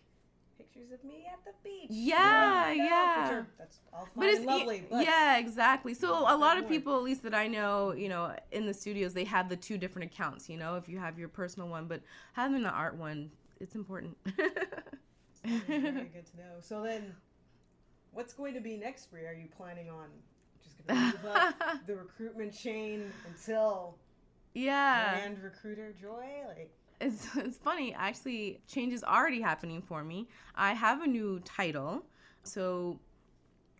pictures 0.57 0.91
of 0.91 1.03
me 1.03 1.25
at 1.31 1.39
the 1.45 1.51
beach. 1.63 1.87
Yeah, 1.89 2.71
You 2.71 2.77
know, 2.79 2.83
yeah. 2.85 3.29
are- 3.31 3.47
that's 3.57 3.79
all 3.93 4.01
fine 4.05 4.09
but 4.15 4.27
it's 4.29 4.45
lovely. 4.45 4.85
but 4.89 5.05
yeah 5.05 5.37
exactly 5.37 5.93
so 5.93 6.11
a 6.13 6.35
lot 6.35 6.57
of 6.57 6.63
more. 6.63 6.71
people 6.71 6.95
at 6.97 7.03
least 7.03 7.23
that 7.23 7.33
i 7.35 7.47
know 7.47 7.93
you 7.93 8.09
know 8.09 8.35
in 8.51 8.65
the 8.65 8.73
studios 8.73 9.13
they 9.13 9.23
have 9.23 9.49
the 9.49 9.55
two 9.55 9.77
different 9.77 10.11
accounts 10.11 10.49
you 10.49 10.57
know 10.57 10.75
if 10.75 10.87
you 10.89 10.97
have 10.97 11.17
your 11.19 11.29
personal 11.29 11.67
one 11.67 11.87
but 11.87 12.01
having 12.33 12.63
the 12.63 12.69
art 12.69 12.95
one 12.95 13.29
it's 13.59 13.75
important 13.75 14.15
is 14.27 15.61
very 15.67 16.09
good 16.13 16.25
to 16.31 16.37
know. 16.37 16.53
So 16.61 16.83
then, 16.83 17.15
what's 18.11 18.33
going 18.33 18.53
to 18.53 18.59
be 18.61 18.77
next 18.77 19.09
for 19.09 19.17
you? 19.19 19.25
Are 19.27 19.33
you 19.33 19.47
planning 19.55 19.89
on 19.89 20.07
just 20.63 20.77
going 20.85 20.99
to 20.99 21.05
move 21.17 21.25
up 21.35 21.55
the 21.87 21.95
recruitment 21.95 22.53
chain 22.57 23.11
until 23.27 23.95
yeah. 24.53 25.17
And 25.23 25.41
recruiter 25.41 25.93
Joy? 25.99 26.25
Like, 26.47 26.71
It's, 26.99 27.27
it's 27.35 27.57
funny, 27.57 27.93
actually, 27.93 28.61
change 28.67 28.93
is 28.93 29.03
already 29.03 29.41
happening 29.41 29.81
for 29.81 30.03
me. 30.03 30.27
I 30.55 30.73
have 30.73 31.01
a 31.01 31.07
new 31.07 31.39
title. 31.41 32.03
So 32.43 32.99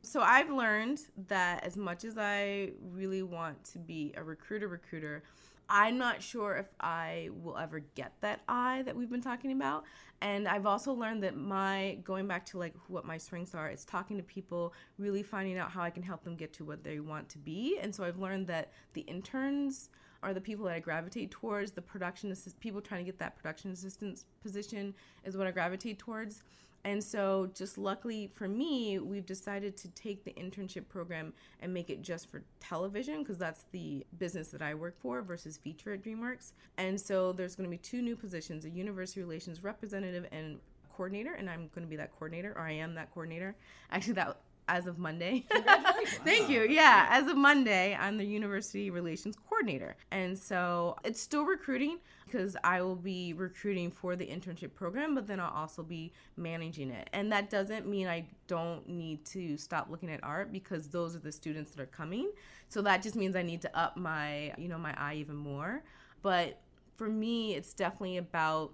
so 0.07 0.22
I've 0.22 0.49
learned 0.49 1.01
that 1.28 1.65
as 1.65 1.76
much 1.76 2.05
as 2.05 2.18
I 2.18 2.72
really 2.93 3.24
want 3.24 3.61
to 3.65 3.80
be 3.80 4.13
a 4.15 4.24
recruiter 4.24 4.70
recruiter, 4.70 5.24
I'm 5.70 5.97
not 5.97 6.22
sure 6.22 6.55
if 6.55 6.68
I 6.80 7.30
will 7.43 7.57
ever 7.57 7.82
get 7.95 8.13
that 8.22 8.39
I 8.47 8.84
that 8.84 8.95
we've 8.95 9.09
been 9.09 9.22
talking 9.22 9.51
about. 9.51 9.84
And 10.22 10.47
I've 10.47 10.65
also 10.65 10.93
learned 10.93 11.24
that 11.24 11.36
my 11.36 11.97
going 12.05 12.26
back 12.26 12.45
to 12.47 12.57
like 12.57 12.74
what 12.88 13.03
my 13.03 13.18
strengths 13.18 13.53
are, 13.53 13.68
it's 13.68 13.84
talking 13.84 14.15
to 14.15 14.24
people, 14.24 14.74
really 14.97 15.24
finding 15.24 15.57
out 15.57 15.72
how 15.72 15.82
I 15.82 15.89
can 15.89 16.03
help 16.03 16.24
them 16.24 16.36
get 16.36 16.53
to 16.53 16.63
what 16.63 16.84
they 16.86 17.01
want 17.01 17.28
to 17.30 17.38
be. 17.38 17.78
And 17.82 17.93
so 17.93 18.05
I've 18.05 18.18
learned 18.18 18.47
that 18.47 18.72
the 18.93 19.01
interns 19.01 19.89
are 20.24 20.34
the 20.34 20.41
people 20.41 20.65
that 20.65 20.74
I 20.74 20.80
gravitate 20.80 21.32
towards. 21.32 21.72
The 21.72 21.82
production 21.82 22.32
assist 22.32 22.59
people 22.59 22.82
trying 22.82 23.03
to 23.03 23.05
get 23.05 23.20
that 23.20 23.36
production 23.36 23.72
assistant 23.72 24.24
position 24.41 24.93
is 25.24 25.38
what 25.38 25.47
I 25.47 25.51
gravitate 25.51 25.99
towards. 25.99 26.43
And 26.84 27.03
so, 27.03 27.49
just 27.53 27.78
luckily 27.78 28.32
for 28.34 28.47
me, 28.47 28.99
we've 28.99 29.26
decided 29.26 29.76
to 29.78 29.89
take 29.89 30.24
the 30.24 30.32
internship 30.32 30.88
program 30.88 31.34
and 31.61 31.74
make 31.74 31.89
it 31.89 32.01
just 32.01 32.32
for 32.32 32.43
television 32.61 33.20
because 33.20 33.38
that's 33.38 33.65
the 33.72 34.05
business 34.20 34.49
that 34.49 34.61
I 34.61 34.74
work 34.74 34.95
for 35.01 35.22
versus 35.22 35.57
feature 35.57 35.93
at 35.93 36.01
DreamWorks. 36.03 36.53
And 36.78 36.99
so, 36.99 37.34
there's 37.34 37.55
going 37.55 37.70
to 37.70 37.72
be 37.72 37.78
two 37.78 38.01
new 38.01 38.15
positions 38.15 38.63
a 38.63 38.70
university 38.70 39.22
relations 39.22 39.63
representative 39.63 40.28
and 40.32 40.59
coordinator. 40.93 41.34
And 41.34 41.49
I'm 41.49 41.70
going 41.76 41.86
to 41.86 41.89
be 41.89 41.97
that 41.97 42.11
coordinator, 42.11 42.53
or 42.55 42.61
I 42.61 42.72
am 42.72 42.93
that 42.95 43.11
coordinator. 43.13 43.55
Actually, 43.91 44.13
that 44.13 44.38
as 44.68 44.88
of 44.88 44.97
Monday. 44.97 45.45
Thank 46.24 46.49
you. 46.49 46.63
Yeah, 46.63 47.07
as 47.09 47.28
of 47.28 47.38
Monday, 47.38 47.97
I'm 47.99 48.18
the 48.18 48.26
university 48.26 48.89
relations 48.89 49.36
coordinator. 49.49 49.95
And 50.11 50.38
so 50.38 50.97
it's 51.03 51.22
still 51.22 51.43
recruiting 51.43 51.99
because 52.26 52.57
I 52.63 52.82
will 52.82 52.95
be 52.95 53.34
recruiting 53.34 53.89
for 53.89 54.15
the 54.15 54.26
internship 54.26 54.74
program, 54.76 55.15
but 55.15 55.28
then 55.28 55.39
I'll 55.39 55.53
also 55.53 55.82
be 55.82 56.11
managing 56.36 56.91
it. 56.91 57.09
And 57.13 57.32
that 57.32 57.49
doesn't 57.49 57.88
mean 57.88 58.07
I 58.07 58.26
don't 58.47 58.88
need 58.88 59.26
to 59.28 59.57
stop 59.57 59.88
looking 59.89 60.11
at 60.11 60.24
art 60.24 60.51
because 60.51 60.88
those 60.88 61.15
are 61.15 61.20
the 61.20 61.32
students 61.32 61.72
that 61.72 61.82
are 61.82 61.88
coming. 61.88 62.32
So 62.70 62.82
that 62.82 63.01
just 63.01 63.15
means 63.15 63.36
I 63.36 63.43
need 63.43 63.61
to 63.61 63.78
up 63.78 63.95
my, 63.95 64.53
you 64.57 64.68
know, 64.68 64.78
my 64.78 64.93
eye 64.97 65.15
even 65.15 65.36
more. 65.36 65.84
But 66.22 66.59
for 66.97 67.07
me, 67.07 67.55
it's 67.55 67.74
definitely 67.74 68.18
about 68.18 68.74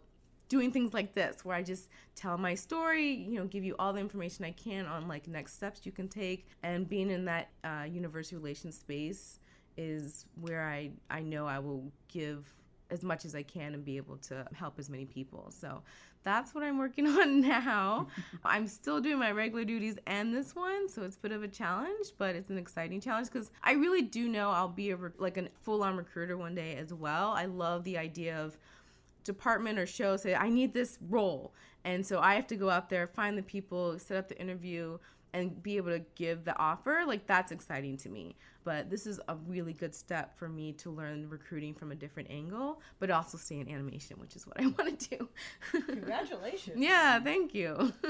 doing 0.54 0.72
things 0.72 0.94
like 0.94 1.16
this 1.16 1.44
where 1.44 1.56
I 1.56 1.64
just 1.64 1.90
tell 2.14 2.38
my 2.38 2.54
story, 2.54 3.12
you 3.12 3.40
know, 3.40 3.46
give 3.48 3.64
you 3.64 3.76
all 3.80 3.92
the 3.92 4.00
information 4.00 4.46
I 4.46 4.52
can 4.52 4.86
on 4.86 5.08
like 5.08 5.28
next 5.28 5.56
steps 5.56 5.84
you 5.84 5.92
can 5.92 6.08
take, 6.08 6.46
and 6.62 6.88
being 6.88 7.10
in 7.10 7.26
that 7.26 7.50
uh, 7.64 7.86
university 7.90 8.36
relations 8.36 8.78
space 8.78 9.40
is 9.78 10.28
where 10.40 10.64
I 10.64 10.92
I 11.10 11.22
know 11.22 11.48
I 11.48 11.58
will 11.58 11.92
give 12.08 12.46
as 12.92 13.02
much 13.02 13.26
as 13.26 13.34
I 13.34 13.42
can 13.42 13.74
and 13.74 13.84
be 13.84 13.98
able 13.98 14.18
to 14.18 14.46
help 14.54 14.78
as 14.78 14.92
many 14.92 15.06
people. 15.06 15.50
So 15.50 15.82
that's 16.24 16.54
what 16.54 16.64
I'm 16.64 16.78
working 16.78 17.08
on 17.20 17.42
now. 17.42 18.10
I'm 18.46 18.68
still 18.68 19.02
doing 19.02 19.18
my 19.18 19.32
regular 19.32 19.66
duties 19.66 19.98
and 20.06 20.36
this 20.36 20.56
one, 20.56 20.88
so 20.88 21.02
it's 21.02 21.16
a 21.16 21.20
bit 21.20 21.32
of 21.32 21.42
a 21.42 21.48
challenge, 21.48 22.10
but 22.20 22.36
it's 22.36 22.52
an 22.52 22.60
exciting 22.60 23.02
challenge 23.02 23.30
because 23.32 23.50
I 23.64 23.72
really 23.72 24.04
do 24.04 24.30
know 24.30 24.52
I'll 24.52 24.68
be 24.68 24.92
a 24.92 25.00
like 25.18 25.38
a 25.38 25.48
full-on 25.64 25.98
recruiter 25.98 26.38
one 26.38 26.54
day 26.54 26.76
as 26.76 26.94
well. 26.94 27.32
I 27.32 27.46
love 27.46 27.84
the 27.86 27.98
idea 27.98 28.40
of 28.40 28.56
department 29.24 29.80
or 29.80 29.86
show 29.86 30.18
say 30.18 30.36
I 30.36 30.50
need 30.50 30.74
this 30.74 30.98
role. 31.10 31.54
And 31.86 32.06
so 32.06 32.20
I 32.20 32.36
have 32.36 32.48
to 32.48 32.56
go 32.56 32.70
out 32.70 32.90
there, 32.90 33.08
find 33.08 33.38
the 33.38 33.44
people, 33.44 34.00
set 34.00 34.18
up 34.18 34.30
the 34.30 34.40
interview 34.40 34.98
and 35.34 35.62
be 35.64 35.78
able 35.78 35.92
to 35.92 36.04
give 36.16 36.46
the 36.46 36.58
offer. 36.58 37.04
Like 37.06 37.26
that's 37.26 37.52
exciting 37.52 37.98
to 37.98 38.10
me. 38.10 38.36
But 38.64 38.90
this 38.90 39.06
is 39.06 39.20
a 39.28 39.36
really 39.36 39.74
good 39.74 39.94
step 39.94 40.38
for 40.38 40.48
me 40.48 40.72
to 40.74 40.90
learn 40.90 41.28
recruiting 41.30 41.74
from 41.74 41.92
a 41.92 41.96
different 41.96 42.30
angle, 42.32 42.82
but 43.00 43.12
also 43.12 43.38
stay 43.38 43.60
in 43.60 43.68
animation, 43.70 44.18
which 44.20 44.36
is 44.38 44.48
what 44.48 44.60
I 44.60 44.68
want 44.78 45.00
to 45.00 45.18
do. 45.18 45.30
congratulations. 45.86 46.78
yeah, 46.80 47.20
thank 47.20 47.54
you. 47.54 47.94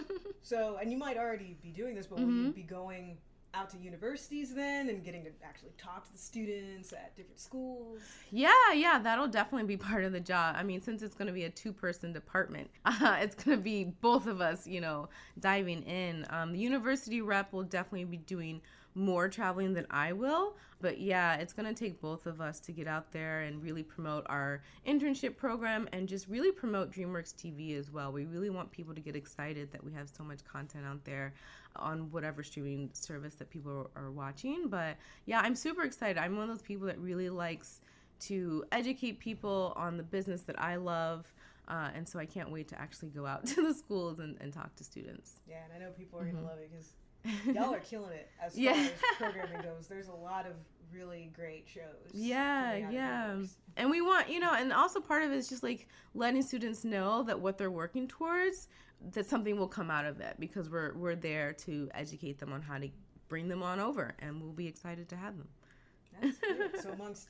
So, 0.46 0.78
and 0.80 0.92
you 0.92 0.98
might 0.98 1.16
already 1.16 1.56
be 1.64 1.70
doing 1.70 1.96
this, 1.96 2.06
but 2.06 2.20
will 2.20 2.26
you 2.26 2.32
mm-hmm. 2.32 2.52
be 2.52 2.64
going 2.64 3.18
out 3.54 3.70
to 3.70 3.78
universities 3.78 4.54
then 4.54 4.90
and 4.90 5.04
getting 5.04 5.24
to 5.24 5.30
actually 5.44 5.72
talk 5.78 6.06
to 6.06 6.12
the 6.12 6.18
students 6.18 6.92
at 6.92 7.16
different 7.16 7.40
schools? 7.40 8.00
Yeah, 8.32 8.52
yeah, 8.74 9.00
that'll 9.00 9.28
definitely 9.28 9.68
be 9.68 9.78
part 9.78 10.04
of 10.04 10.12
the 10.12 10.20
job. 10.20 10.56
I 10.58 10.64
mean, 10.64 10.82
since 10.82 11.02
it's 11.02 11.16
going 11.16 11.28
to 11.28 11.34
be 11.34 11.44
a 11.44 11.50
two 11.50 11.72
person 11.72 12.14
department, 12.14 12.70
uh, 12.86 13.18
it's 13.20 13.36
going 13.36 13.58
to 13.58 13.64
be 13.64 13.86
both 14.02 14.28
of 14.28 14.42
us, 14.42 14.68
you 14.68 14.82
know, 14.82 15.10
diving 15.40 15.84
in. 15.84 16.26
Um, 16.30 16.52
the 16.52 16.60
university 16.60 17.22
rep 17.22 17.54
will 17.54 17.64
definitely 17.64 18.06
be 18.06 18.18
doing 18.18 18.62
more 18.96 19.28
traveling 19.28 19.74
than 19.74 19.88
I 19.90 20.14
will. 20.14 20.56
But 20.82 21.00
yeah, 21.00 21.36
it's 21.36 21.54
going 21.54 21.74
to 21.74 21.74
take 21.74 22.02
both 22.02 22.26
of 22.26 22.42
us 22.42 22.60
to 22.62 22.74
get 22.74 22.88
out 22.88 23.12
there 23.14 23.42
and 23.42 23.64
really 23.64 23.84
promote 23.84 24.26
our 24.28 24.62
internship 24.86 25.38
program 25.38 25.88
and 25.94 26.10
just 26.10 26.28
really 26.28 26.52
promote 26.52 26.92
DreamWorks 26.92 27.34
TV 27.34 27.80
as 27.80 27.90
well. 27.90 28.12
We 28.12 28.26
really 28.26 28.50
want 28.50 28.70
people 28.72 28.94
to 28.94 29.00
get 29.00 29.16
excited 29.16 29.72
that 29.72 29.84
we 29.84 29.94
have 29.94 30.10
so 30.10 30.24
much 30.24 30.44
content 30.44 30.86
out 30.86 31.04
there 31.06 31.34
on 31.76 32.12
whatever 32.12 32.44
streaming 32.44 32.90
service 32.94 33.36
that 33.36 33.50
people 33.50 33.90
are 33.96 34.12
watching. 34.12 34.68
But 34.68 34.98
yeah, 35.26 35.42
I'm 35.42 35.56
super 35.56 35.84
excited. 35.84 36.18
I'm 36.18 36.36
one 36.36 36.50
of 36.50 36.56
those 36.56 36.62
people 36.62 36.88
that 36.88 37.00
really 37.00 37.30
likes 37.30 37.82
to 38.22 38.64
educate 38.72 39.20
people 39.20 39.74
on 39.76 39.98
the 39.98 40.04
business 40.04 40.42
that 40.44 40.60
I 40.62 40.78
love. 40.78 41.32
Uh, 41.68 41.90
and 41.96 42.08
so 42.08 42.20
I 42.20 42.26
can't 42.26 42.52
wait 42.52 42.68
to 42.70 42.80
actually 42.80 43.10
go 43.10 43.26
out 43.26 43.46
to 43.48 43.62
the 43.68 43.74
schools 43.74 44.20
and, 44.20 44.38
and 44.42 44.54
talk 44.54 44.76
to 44.76 44.84
students. 44.84 45.40
Yeah, 45.48 45.64
and 45.64 45.74
I 45.74 45.86
know 45.86 45.92
people 45.92 46.20
are 46.20 46.26
gonna 46.26 46.44
love 46.44 46.60
it 46.60 46.70
because 46.72 46.94
y'all 47.54 47.74
are 47.74 47.80
killing 47.80 48.12
it 48.14 48.30
as 48.42 48.56
far 48.56 48.74
as 48.74 48.92
programming 49.18 49.62
goes. 49.62 49.88
There's 49.88 50.08
a 50.10 50.14
lot 50.14 50.46
of 50.46 50.54
really 50.94 51.32
great 51.36 51.68
shows. 51.68 52.12
Yeah, 52.14 52.72
coming 52.82 52.84
out 52.84 52.90
of 52.90 52.94
yeah. 53.42 53.46
And 53.78 53.90
we 53.90 54.02
want, 54.02 54.30
you 54.30 54.40
know, 54.40 54.54
and 54.54 54.72
also 54.74 55.00
part 55.00 55.24
of 55.24 55.32
it 55.32 55.38
is 55.38 55.48
just 55.50 55.64
like 55.64 55.88
letting 56.14 56.42
students 56.42 56.84
know 56.84 57.24
that 57.24 57.40
what 57.40 57.58
they're 57.58 57.72
working 57.72 58.08
towards, 58.08 58.68
that 59.14 59.26
something 59.28 59.58
will 59.58 59.68
come 59.68 59.90
out 59.90 60.06
of 60.06 60.20
it 60.20 60.36
because 60.40 60.70
we're 60.70 60.94
we're 60.96 61.16
there 61.16 61.54
to 61.54 61.90
educate 61.94 62.40
them 62.40 62.52
on 62.54 62.62
how 62.62 62.78
to 62.78 62.90
bring 63.30 63.48
them 63.48 63.64
on 63.64 63.80
over 63.80 64.14
and 64.20 64.42
we'll 64.42 64.52
be 64.52 64.68
excited 64.68 65.10
to 65.10 65.16
have 65.16 65.38
them. 65.38 65.48
That's 66.22 66.38
great. 66.40 66.80
So 66.82 66.92
amongst 66.92 67.30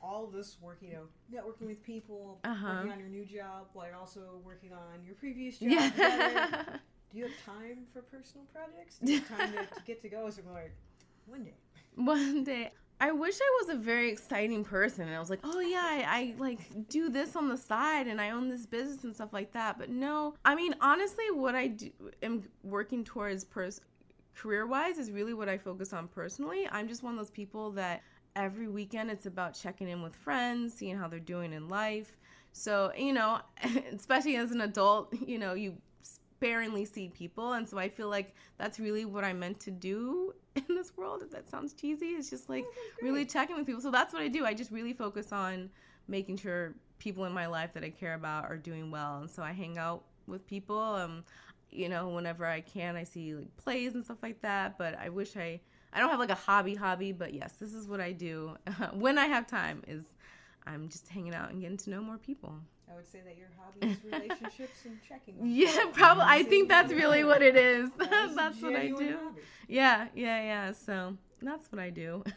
all 0.00 0.26
this 0.28 0.58
work, 0.60 0.78
you 0.82 0.92
know, 0.92 1.02
networking 1.32 1.66
with 1.66 1.82
people, 1.82 2.38
Uh-huh. 2.44 2.74
working 2.76 2.92
on 2.92 2.98
your 3.00 3.08
new 3.08 3.24
job, 3.24 3.66
while 3.72 3.86
you're 3.86 3.96
also 3.96 4.40
working 4.44 4.72
on 4.72 5.04
your 5.04 5.16
previous 5.16 5.58
job. 5.58 5.70
Yeah. 5.70 6.62
Do 7.12 7.18
you 7.18 7.24
have 7.24 7.44
time 7.44 7.86
for 7.92 8.02
personal 8.02 8.46
projects? 8.52 8.98
Do 9.02 9.12
you 9.12 9.20
have 9.20 9.38
time 9.38 9.52
to, 9.52 9.74
to 9.74 9.82
get 9.86 10.02
to 10.02 10.08
go? 10.08 10.18
I'm 10.26 10.52
like, 10.52 10.74
one 11.26 11.44
day. 11.44 11.54
One 11.94 12.44
day 12.44 12.70
I 12.98 13.12
wish 13.12 13.36
I 13.38 13.62
was 13.62 13.74
a 13.74 13.78
very 13.78 14.10
exciting 14.10 14.64
person 14.64 15.06
and 15.06 15.14
I 15.14 15.18
was 15.18 15.28
like, 15.28 15.40
oh 15.44 15.60
yeah, 15.60 15.82
I, 15.84 16.04
I 16.08 16.34
like 16.38 16.88
do 16.88 17.10
this 17.10 17.36
on 17.36 17.48
the 17.48 17.56
side 17.56 18.06
and 18.06 18.20
I 18.20 18.30
own 18.30 18.48
this 18.48 18.64
business 18.64 19.04
and 19.04 19.14
stuff 19.14 19.34
like 19.34 19.52
that. 19.52 19.78
But 19.78 19.90
no, 19.90 20.34
I 20.44 20.54
mean, 20.54 20.74
honestly, 20.80 21.24
what 21.30 21.54
I 21.54 21.66
do, 21.68 21.90
am 22.22 22.42
working 22.62 23.04
towards 23.04 23.44
pers- 23.44 23.82
career 24.34 24.66
wise 24.66 24.96
is 24.96 25.10
really 25.10 25.34
what 25.34 25.48
I 25.48 25.58
focus 25.58 25.92
on 25.92 26.08
personally. 26.08 26.66
I'm 26.72 26.88
just 26.88 27.02
one 27.02 27.12
of 27.12 27.18
those 27.18 27.30
people 27.30 27.70
that 27.72 28.02
every 28.34 28.68
weekend 28.68 29.10
it's 29.10 29.26
about 29.26 29.52
checking 29.52 29.88
in 29.88 30.02
with 30.02 30.16
friends, 30.16 30.72
seeing 30.72 30.96
how 30.96 31.06
they're 31.06 31.18
doing 31.20 31.52
in 31.52 31.68
life. 31.68 32.16
So, 32.52 32.92
you 32.96 33.12
know, 33.12 33.40
especially 33.92 34.36
as 34.36 34.52
an 34.52 34.62
adult, 34.62 35.12
you 35.26 35.38
know, 35.38 35.52
you 35.52 35.76
sparingly 36.36 36.84
see 36.84 37.08
people. 37.08 37.54
And 37.54 37.68
so 37.68 37.78
I 37.78 37.88
feel 37.88 38.08
like 38.08 38.34
that's 38.58 38.78
really 38.78 39.04
what 39.06 39.24
I'm 39.24 39.38
meant 39.38 39.58
to 39.60 39.70
do 39.70 40.34
in 40.56 40.74
this 40.74 40.96
world. 40.96 41.22
If 41.22 41.30
that 41.30 41.48
sounds 41.48 41.72
cheesy, 41.72 42.08
it's 42.08 42.28
just 42.28 42.48
like 42.48 42.64
really 43.02 43.24
checking 43.24 43.56
with 43.56 43.66
people. 43.66 43.80
So 43.80 43.90
that's 43.90 44.12
what 44.12 44.22
I 44.22 44.28
do. 44.28 44.44
I 44.44 44.52
just 44.54 44.70
really 44.70 44.92
focus 44.92 45.32
on 45.32 45.70
making 46.08 46.36
sure 46.36 46.74
people 46.98 47.24
in 47.24 47.32
my 47.32 47.46
life 47.46 47.72
that 47.74 47.84
I 47.84 47.90
care 47.90 48.14
about 48.14 48.44
are 48.44 48.56
doing 48.56 48.90
well. 48.90 49.18
And 49.20 49.30
so 49.30 49.42
I 49.42 49.52
hang 49.52 49.78
out 49.78 50.04
with 50.26 50.46
people. 50.46 50.78
Um, 50.78 51.24
you 51.70 51.88
know, 51.88 52.08
whenever 52.08 52.46
I 52.46 52.60
can, 52.60 52.96
I 52.96 53.04
see 53.04 53.34
like 53.34 53.54
plays 53.56 53.94
and 53.94 54.04
stuff 54.04 54.18
like 54.22 54.40
that. 54.42 54.78
But 54.78 54.98
I 54.98 55.08
wish 55.08 55.36
I, 55.36 55.60
I 55.92 56.00
don't 56.00 56.10
have 56.10 56.20
like 56.20 56.30
a 56.30 56.34
hobby 56.34 56.74
hobby, 56.74 57.12
but 57.12 57.32
yes, 57.34 57.54
this 57.60 57.72
is 57.72 57.88
what 57.88 58.00
I 58.00 58.12
do 58.12 58.56
when 58.92 59.18
I 59.18 59.26
have 59.26 59.46
time. 59.46 59.82
Is 59.88 60.04
I'm 60.66 60.88
just 60.88 61.08
hanging 61.08 61.34
out 61.34 61.50
and 61.50 61.60
getting 61.60 61.78
to 61.78 61.90
know 61.90 62.02
more 62.02 62.18
people. 62.18 62.54
I 62.90 62.94
would 62.94 63.10
say 63.10 63.20
that 63.24 63.36
your 63.36 63.48
hobby 63.58 63.92
is 63.92 64.04
relationships 64.04 64.84
and 64.84 64.98
checking. 65.08 65.34
on 65.40 65.48
Yeah, 65.50 65.86
probably. 65.92 66.24
I 66.26 66.42
think 66.44 66.68
that's 66.68 66.92
really 66.92 67.24
what 67.24 67.42
it 67.42 67.56
is. 67.56 67.90
That 67.98 68.28
is 68.30 68.36
that's 68.36 68.62
what 68.62 68.76
I 68.76 68.88
do. 68.88 69.16
hobby. 69.22 69.40
Yeah, 69.68 70.06
yeah, 70.14 70.42
yeah. 70.42 70.72
So 70.72 71.16
that's 71.42 71.70
what 71.72 71.80
I 71.80 71.90
do. 71.90 72.22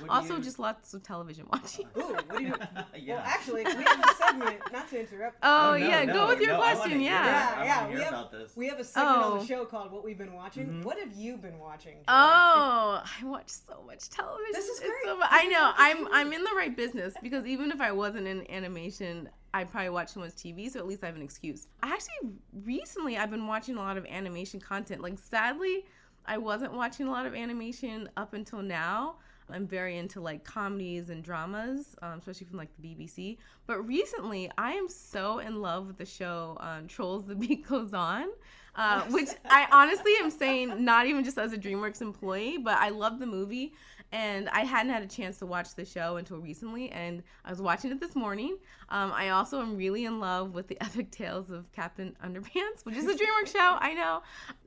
What 0.00 0.08
do 0.08 0.12
also, 0.14 0.36
you- 0.36 0.42
just 0.42 0.58
lots 0.58 0.92
of 0.92 1.02
television 1.02 1.46
watching. 1.50 1.86
Ooh, 1.96 2.00
what 2.12 2.36
do 2.36 2.42
you 2.44 2.52
do? 2.52 2.58
yeah. 2.98 3.14
Well, 3.14 3.22
actually, 3.24 3.64
we 3.64 3.70
have 3.84 4.00
a 4.04 4.14
segment. 4.16 4.58
Not 4.70 4.90
to 4.90 5.00
interrupt. 5.00 5.38
Oh, 5.42 5.70
no, 5.70 5.74
yeah, 5.76 6.04
no, 6.04 6.12
go 6.12 6.26
with 6.28 6.40
your 6.40 6.50
no, 6.52 6.58
question. 6.58 7.00
Yeah. 7.00 7.24
Yeah, 7.24 7.64
yeah, 7.64 7.88
we 7.94 8.00
have- 8.02 8.50
We 8.56 8.66
have 8.68 8.78
a 8.80 8.84
segment 8.84 9.16
on 9.24 9.32
Oh. 9.32 9.38
the 9.38 9.46
show 9.46 9.64
called 9.64 9.92
"What 9.92 10.04
We've 10.04 10.18
Been 10.18 10.34
Watching." 10.34 10.66
Mhm. 10.66 10.84
What 10.84 10.98
have 10.98 11.12
you 11.14 11.38
been 11.38 11.58
watching? 11.58 11.96
Oh, 12.08 13.00
I 13.02 13.24
watch 13.24 13.48
so 13.48 13.82
much 13.86 14.10
television. 14.10 14.52
This 14.52 14.66
is 14.68 14.80
great. 14.80 14.92
so 15.04 15.18
I 15.22 15.46
know. 15.46 15.72
I'm. 15.76 16.06
I'm 16.12 16.32
in 16.34 16.44
the 16.44 16.52
right 16.54 16.76
business 16.76 17.14
because 17.22 17.46
even 17.46 17.70
if 17.70 17.80
I 17.80 17.92
wasn't 17.92 18.26
in 18.26 18.50
animation, 18.50 19.30
I 19.56 19.64
probably 19.64 19.88
watch 19.88 20.12
too 20.12 20.20
much 20.20 20.32
TV, 20.32 20.70
so 20.70 20.78
at 20.78 20.86
least 20.86 21.02
I 21.02 21.06
have 21.06 21.16
an 21.16 21.22
excuse. 21.22 21.68
I 21.82 21.88
actually 21.88 22.34
recently 22.62 23.16
I've 23.16 23.30
been 23.30 23.46
watching 23.46 23.76
a 23.76 23.78
lot 23.78 23.96
of 23.96 24.04
animation 24.04 24.60
content. 24.60 25.00
Like 25.00 25.18
sadly, 25.18 25.86
I 26.26 26.36
wasn't 26.36 26.74
watching 26.74 27.06
a 27.06 27.10
lot 27.10 27.24
of 27.24 27.34
animation 27.34 28.10
up 28.18 28.34
until 28.34 28.60
now. 28.60 29.16
I'm 29.48 29.66
very 29.66 29.96
into 29.96 30.20
like 30.20 30.44
comedies 30.44 31.08
and 31.08 31.24
dramas, 31.24 31.96
um, 32.02 32.18
especially 32.18 32.48
from 32.48 32.58
like 32.58 32.68
the 32.78 32.86
BBC. 32.86 33.38
But 33.66 33.80
recently, 33.86 34.50
I 34.58 34.72
am 34.72 34.90
so 34.90 35.38
in 35.38 35.62
love 35.62 35.86
with 35.86 35.96
the 35.96 36.04
show 36.04 36.58
um, 36.60 36.86
Trolls: 36.86 37.24
The 37.24 37.34
Beat 37.46 37.66
Goes 37.66 37.94
On, 37.94 38.26
uh, 38.74 39.02
which 39.04 39.30
I 39.48 39.68
honestly 39.72 40.12
am 40.20 40.30
saying 40.30 40.84
not 40.84 41.06
even 41.06 41.24
just 41.24 41.38
as 41.38 41.54
a 41.54 41.58
DreamWorks 41.58 42.02
employee, 42.02 42.58
but 42.58 42.76
I 42.76 42.90
love 42.90 43.20
the 43.20 43.26
movie. 43.26 43.72
And 44.12 44.48
I 44.50 44.60
hadn't 44.60 44.92
had 44.92 45.02
a 45.02 45.06
chance 45.06 45.38
to 45.38 45.46
watch 45.46 45.74
the 45.74 45.84
show 45.84 46.16
until 46.16 46.38
recently, 46.38 46.90
and 46.90 47.22
I 47.44 47.50
was 47.50 47.60
watching 47.60 47.90
it 47.90 48.00
this 48.00 48.14
morning. 48.14 48.56
Um, 48.88 49.12
I 49.12 49.30
also 49.30 49.60
am 49.60 49.76
really 49.76 50.04
in 50.04 50.20
love 50.20 50.54
with 50.54 50.68
the 50.68 50.80
epic 50.80 51.10
tales 51.10 51.50
of 51.50 51.70
Captain 51.72 52.16
Underpants, 52.24 52.84
which 52.84 52.96
is 52.96 53.06
a 53.06 53.14
DreamWorks 53.14 53.52
show, 53.52 53.76
I 53.80 53.94
know, 53.94 54.22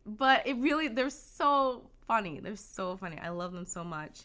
but 0.06 0.46
it 0.46 0.58
really 0.58 0.90
they're 0.90 1.10
so 1.10 1.90
funny. 2.06 2.40
They're 2.40 2.56
so 2.56 2.98
funny. 2.98 3.18
I 3.18 3.30
love 3.30 3.54
them 3.54 3.66
so 3.66 3.84
much 3.84 4.24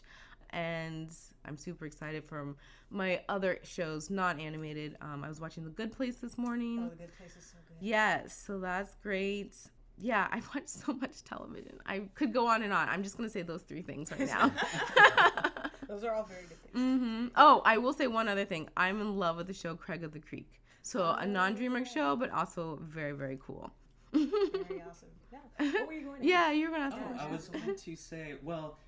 and 0.55 1.09
I'm 1.43 1.57
super 1.57 1.85
excited 1.85 2.23
for 2.23 2.55
my 2.89 3.21
other 3.27 3.59
shows, 3.63 4.09
not 4.09 4.39
animated. 4.39 4.95
Um, 5.01 5.23
I 5.23 5.29
was 5.29 5.41
watching 5.41 5.63
The 5.65 5.69
Good 5.69 5.91
Place 5.91 6.15
this 6.15 6.37
morning. 6.37 6.79
Oh, 6.85 6.89
the 6.89 6.95
good 6.95 7.17
place 7.17 7.35
is 7.37 7.45
so 7.45 7.57
good. 7.67 7.85
Yes, 7.85 8.43
so 8.47 8.59
that's 8.59 8.95
great. 9.03 9.53
Yeah, 9.97 10.27
I 10.31 10.41
watch 10.53 10.67
so 10.67 10.93
much 10.93 11.23
television. 11.23 11.79
I 11.85 11.99
could 12.15 12.33
go 12.33 12.47
on 12.47 12.63
and 12.63 12.73
on. 12.73 12.89
I'm 12.89 13.01
just 13.03 13.17
gonna 13.17 13.29
say 13.29 13.41
those 13.43 13.61
three 13.63 13.81
things 13.81 14.11
right 14.11 14.27
now. 14.27 14.51
Those 15.87 16.03
are 16.03 16.13
all 16.13 16.23
very 16.23 16.41
good 16.49 16.61
things. 16.63 16.73
hmm 16.73 17.27
Oh, 17.35 17.61
I 17.63 17.77
will 17.77 17.93
say 17.93 18.07
one 18.07 18.27
other 18.27 18.43
thing. 18.43 18.67
I'm 18.75 18.99
in 18.99 19.17
love 19.17 19.37
with 19.37 19.45
the 19.47 19.53
show 19.53 19.75
Craig 19.75 20.03
of 20.03 20.11
the 20.13 20.19
Creek. 20.19 20.59
So 20.81 21.15
a 21.17 21.25
non-dreamer 21.25 21.85
show, 21.85 22.15
but 22.15 22.31
also 22.31 22.79
very, 22.81 23.11
very 23.11 23.37
cool. 23.45 23.71
Very 24.11 24.25
awesome. 24.89 25.09
Yeah. 25.31 25.39
What 25.79 25.87
were 25.87 25.93
you 25.93 26.05
going 26.05 26.21
to 26.21 26.27
Yeah, 26.27 26.51
you 26.51 26.65
were 26.65 26.71
gonna 26.71 26.85
ask. 26.85 26.97
Oh, 26.99 27.13
that. 27.13 27.21
I 27.21 27.31
was 27.31 27.49
going 27.49 27.75
to 27.75 27.95
say, 27.95 28.33
well, 28.41 28.79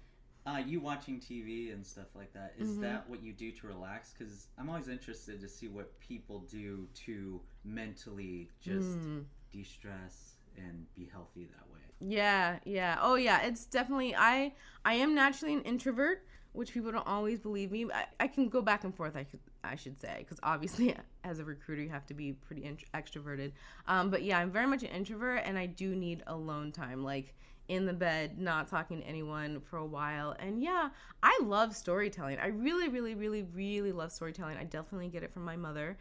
uh, 0.47 0.61
you 0.65 0.79
watching 0.79 1.19
TV 1.19 1.71
and 1.73 1.85
stuff 1.85 2.07
like 2.15 2.33
that, 2.33 2.53
is 2.57 2.69
Mm-hmm. 2.71 2.81
that 2.81 3.07
what 3.09 3.21
you 3.21 3.31
do 3.33 3.51
to 3.51 3.67
relax? 3.67 4.13
Because 4.17 4.47
I'm 4.57 4.67
always 4.69 4.87
interested 4.87 5.39
to 5.41 5.47
see 5.47 5.67
what 5.67 5.99
people 5.99 6.39
do 6.49 6.87
to 7.05 7.41
mentally 7.63 8.49
just 8.59 8.97
Mm. 8.97 9.25
de 9.51 9.63
stress 9.63 10.36
and 10.57 10.85
be 10.95 11.09
healthy 11.11 11.45
that 11.45 11.71
way. 11.71 11.79
Yeah, 11.99 12.59
yeah. 12.65 12.97
Oh 13.01 13.15
yeah, 13.15 13.41
it's 13.41 13.65
definitely 13.65 14.15
I 14.15 14.53
I 14.85 14.93
am 14.93 15.15
naturally 15.15 15.53
an 15.53 15.61
introvert, 15.61 16.25
which 16.53 16.73
people 16.73 16.91
don't 16.91 17.07
always 17.07 17.39
believe 17.39 17.71
me. 17.71 17.87
I, 17.91 18.05
I 18.19 18.27
can 18.27 18.49
go 18.49 18.61
back 18.61 18.83
and 18.83 18.95
forth. 18.95 19.15
I 19.15 19.23
could 19.23 19.39
I 19.63 19.75
should 19.75 19.99
say 19.99 20.17
because 20.19 20.39
obviously 20.43 20.95
as 21.23 21.39
a 21.39 21.43
recruiter 21.43 21.81
you 21.81 21.89
have 21.89 22.05
to 22.07 22.13
be 22.13 22.33
pretty 22.33 22.65
int- 22.65 22.91
extroverted. 22.93 23.51
Um, 23.87 24.09
but 24.09 24.23
yeah, 24.23 24.39
I'm 24.39 24.51
very 24.51 24.67
much 24.67 24.83
an 24.83 24.89
introvert, 24.89 25.43
and 25.45 25.57
I 25.57 25.65
do 25.65 25.95
need 25.95 26.23
alone 26.27 26.71
time, 26.71 27.03
like 27.03 27.33
in 27.67 27.85
the 27.85 27.93
bed, 27.93 28.39
not 28.39 28.67
talking 28.67 29.01
to 29.01 29.07
anyone 29.07 29.59
for 29.59 29.77
a 29.77 29.85
while. 29.85 30.35
And 30.39 30.61
yeah, 30.61 30.89
I 31.21 31.37
love 31.43 31.75
storytelling. 31.75 32.39
I 32.39 32.47
really, 32.47 32.87
really, 32.87 33.13
really, 33.13 33.43
really 33.43 33.91
love 33.91 34.11
storytelling. 34.11 34.57
I 34.57 34.63
definitely 34.63 35.09
get 35.09 35.23
it 35.23 35.33
from 35.33 35.43
my 35.43 35.57
mother 35.57 35.97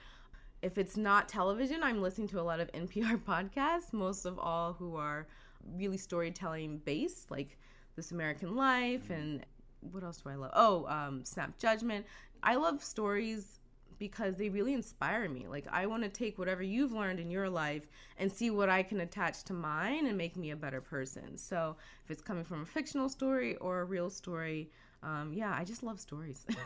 if 0.66 0.78
it's 0.78 0.96
not 0.96 1.28
television, 1.28 1.80
I'm 1.84 2.02
listening 2.02 2.26
to 2.28 2.40
a 2.40 2.42
lot 2.42 2.58
of 2.58 2.70
NPR 2.72 3.18
podcasts, 3.22 3.92
most 3.92 4.26
of 4.26 4.36
all 4.38 4.72
who 4.72 4.96
are 4.96 5.28
really 5.76 5.96
storytelling 5.96 6.78
based, 6.78 7.30
like 7.30 7.56
This 7.94 8.10
American 8.10 8.56
Life 8.56 9.10
and 9.10 9.46
what 9.92 10.02
else 10.02 10.22
do 10.22 10.30
I 10.30 10.34
love? 10.34 10.50
Oh, 10.54 10.84
um, 10.86 11.24
Snap 11.24 11.56
Judgment. 11.58 12.04
I 12.42 12.56
love 12.56 12.82
stories 12.82 13.60
because 14.00 14.36
they 14.36 14.48
really 14.48 14.74
inspire 14.74 15.28
me. 15.28 15.46
Like, 15.48 15.66
I 15.70 15.86
want 15.86 16.02
to 16.02 16.08
take 16.08 16.36
whatever 16.36 16.64
you've 16.64 16.92
learned 16.92 17.20
in 17.20 17.30
your 17.30 17.48
life 17.48 17.86
and 18.18 18.30
see 18.30 18.50
what 18.50 18.68
I 18.68 18.82
can 18.82 19.00
attach 19.00 19.44
to 19.44 19.52
mine 19.52 20.06
and 20.06 20.18
make 20.18 20.36
me 20.36 20.50
a 20.50 20.56
better 20.56 20.80
person. 20.80 21.36
So, 21.38 21.76
if 22.04 22.10
it's 22.10 22.22
coming 22.22 22.44
from 22.44 22.62
a 22.62 22.66
fictional 22.66 23.08
story 23.08 23.54
or 23.56 23.82
a 23.82 23.84
real 23.84 24.10
story, 24.10 24.70
um, 25.04 25.32
yeah, 25.32 25.54
I 25.56 25.62
just 25.62 25.84
love 25.84 26.00
stories. 26.00 26.44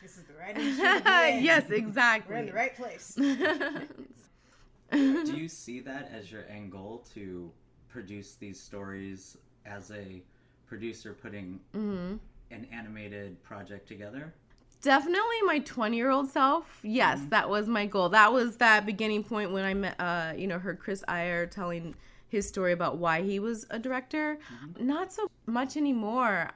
Right? 0.00 0.02
This 0.02 0.16
is 0.16 0.24
the 0.24 0.34
right 0.34 0.56
industry 0.56 0.84
to 0.86 1.02
be 1.32 1.38
in. 1.38 1.44
yes, 1.44 1.70
exactly. 1.70 2.34
We're 2.34 2.40
in 2.40 2.46
the 2.46 2.52
right 2.52 2.76
place. 2.76 3.14
do 4.92 5.36
you 5.36 5.48
see 5.48 5.80
that 5.80 6.10
as 6.12 6.30
your 6.32 6.44
end 6.48 6.72
goal 6.72 7.04
to 7.14 7.50
produce 7.88 8.34
these 8.34 8.60
stories 8.60 9.36
as 9.66 9.90
a 9.90 10.22
producer 10.66 11.14
putting 11.14 11.60
Mm-hmm. 11.74 12.16
an 12.50 12.66
animated 12.72 13.42
project 13.42 13.88
together? 13.88 14.32
Definitely 14.80 15.42
my 15.44 15.58
20 15.58 15.96
year 15.96 16.10
old 16.10 16.28
self. 16.30 16.78
Yes, 16.82 17.20
that 17.30 17.50
was 17.50 17.66
my 17.66 17.86
goal. 17.86 18.08
That 18.10 18.32
was 18.32 18.56
that 18.58 18.86
beginning 18.86 19.24
point 19.24 19.50
when 19.50 19.64
I 19.64 19.74
met, 19.74 19.96
uh, 19.98 20.32
you 20.36 20.46
know, 20.46 20.58
heard 20.58 20.78
Chris 20.78 21.02
Iyer 21.08 21.46
telling 21.46 21.94
his 22.28 22.46
story 22.46 22.72
about 22.72 22.98
why 22.98 23.22
he 23.22 23.40
was 23.40 23.66
a 23.70 23.78
director. 23.78 24.38
Not 24.78 25.12
so 25.12 25.28
much 25.46 25.76
anymore. 25.76 26.50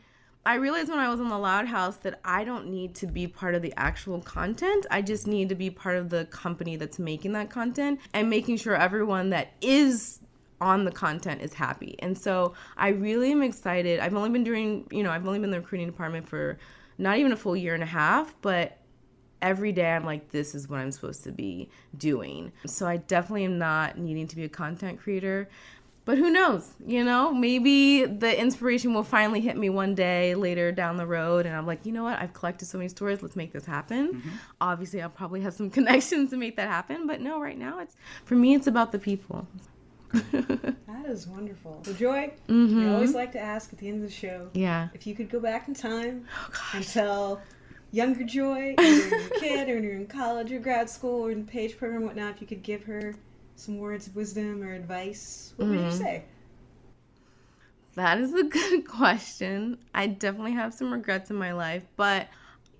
I 0.44 0.54
realized 0.56 0.88
when 0.88 0.98
I 0.98 1.08
was 1.08 1.20
in 1.20 1.28
the 1.28 1.38
Loud 1.38 1.66
House 1.66 1.96
that 1.98 2.18
I 2.24 2.42
don't 2.42 2.68
need 2.68 2.96
to 2.96 3.06
be 3.06 3.28
part 3.28 3.54
of 3.54 3.62
the 3.62 3.72
actual 3.76 4.20
content. 4.20 4.86
I 4.90 5.00
just 5.00 5.28
need 5.28 5.48
to 5.50 5.54
be 5.54 5.70
part 5.70 5.96
of 5.96 6.10
the 6.10 6.24
company 6.26 6.74
that's 6.74 6.98
making 6.98 7.32
that 7.32 7.48
content 7.48 8.00
and 8.12 8.28
making 8.28 8.56
sure 8.56 8.74
everyone 8.74 9.30
that 9.30 9.52
is 9.60 10.18
on 10.60 10.84
the 10.84 10.90
content 10.90 11.42
is 11.42 11.52
happy. 11.54 11.96
And 12.00 12.16
so 12.18 12.54
I 12.76 12.88
really 12.88 13.30
am 13.30 13.42
excited. 13.42 14.00
I've 14.00 14.14
only 14.14 14.30
been 14.30 14.44
doing, 14.44 14.86
you 14.90 15.04
know, 15.04 15.10
I've 15.10 15.26
only 15.26 15.38
been 15.38 15.46
in 15.46 15.50
the 15.52 15.60
recruiting 15.60 15.86
department 15.86 16.28
for 16.28 16.58
not 16.98 17.18
even 17.18 17.32
a 17.32 17.36
full 17.36 17.56
year 17.56 17.74
and 17.74 17.82
a 17.82 17.86
half, 17.86 18.34
but 18.42 18.78
every 19.42 19.72
day 19.72 19.92
I'm 19.92 20.04
like, 20.04 20.30
this 20.30 20.54
is 20.54 20.68
what 20.68 20.80
I'm 20.80 20.90
supposed 20.90 21.24
to 21.24 21.32
be 21.32 21.68
doing. 21.98 22.52
So 22.66 22.86
I 22.86 22.96
definitely 22.96 23.44
am 23.44 23.58
not 23.58 23.98
needing 23.98 24.26
to 24.28 24.36
be 24.36 24.44
a 24.44 24.48
content 24.48 25.00
creator. 25.00 25.48
But 26.04 26.18
who 26.18 26.30
knows? 26.30 26.68
You 26.84 27.04
know, 27.04 27.32
maybe 27.32 28.04
the 28.06 28.36
inspiration 28.40 28.92
will 28.92 29.04
finally 29.04 29.40
hit 29.40 29.56
me 29.56 29.70
one 29.70 29.94
day 29.94 30.34
later 30.34 30.72
down 30.72 30.96
the 30.96 31.06
road, 31.06 31.46
and 31.46 31.54
I'm 31.54 31.64
like, 31.66 31.86
you 31.86 31.92
know 31.92 32.02
what? 32.02 32.18
I've 32.20 32.32
collected 32.32 32.66
so 32.66 32.76
many 32.78 32.88
stories. 32.88 33.22
Let's 33.22 33.36
make 33.36 33.52
this 33.52 33.64
happen. 33.64 34.20
Obviously, 34.60 35.00
I'll 35.00 35.10
probably 35.10 35.40
have 35.42 35.54
some 35.54 35.70
connections 35.78 36.30
to 36.30 36.36
make 36.36 36.56
that 36.56 36.68
happen. 36.68 37.06
But 37.06 37.20
no, 37.20 37.40
right 37.40 37.56
now, 37.56 37.78
it's 37.78 37.94
for 38.24 38.34
me, 38.34 38.54
it's 38.54 38.66
about 38.66 38.90
the 38.92 38.98
people. 38.98 39.46
That 40.32 41.06
is 41.06 41.26
wonderful. 41.26 41.82
So, 41.84 41.92
Joy, 41.94 42.32
Mm-hmm. 42.48 42.78
we 42.80 42.86
always 42.88 43.14
like 43.14 43.32
to 43.32 43.40
ask 43.40 43.72
at 43.72 43.78
the 43.78 43.88
end 43.88 44.02
of 44.04 44.08
the 44.10 44.14
show 44.14 44.48
Yeah. 44.52 44.88
if 44.94 45.06
you 45.06 45.14
could 45.14 45.30
go 45.30 45.40
back 45.40 45.66
in 45.68 45.74
time 45.74 46.26
Oh 46.38 46.70
and 46.74 46.86
tell 46.86 47.40
younger 47.92 48.22
Joy, 48.24 48.74
either 48.78 49.08
you're 49.08 49.26
a 49.26 49.40
kid 49.40 49.68
or 49.68 49.74
when 49.74 49.84
you're 49.84 49.94
in 49.94 50.06
college 50.06 50.52
or 50.52 50.58
grad 50.60 50.88
school 50.90 51.22
or 51.26 51.30
in 51.32 51.44
the 51.46 51.50
page 51.50 51.76
program, 51.78 52.04
whatnot, 52.04 52.34
if 52.34 52.40
you 52.40 52.46
could 52.46 52.62
give 52.62 52.84
her 52.84 53.14
some 53.62 53.78
words 53.78 54.08
of 54.08 54.16
wisdom 54.16 54.62
or 54.62 54.72
advice, 54.74 55.54
what 55.56 55.68
would 55.68 55.78
you 55.78 55.84
Mhm. 55.84 55.98
say? 55.98 56.24
That 57.94 58.18
is 58.18 58.32
a 58.34 58.42
good 58.58 58.86
question. 58.88 59.78
I 59.94 60.06
definitely 60.06 60.52
have 60.52 60.74
some 60.74 60.92
regrets 60.92 61.30
in 61.30 61.36
my 61.36 61.52
life, 61.52 61.84
but 61.96 62.28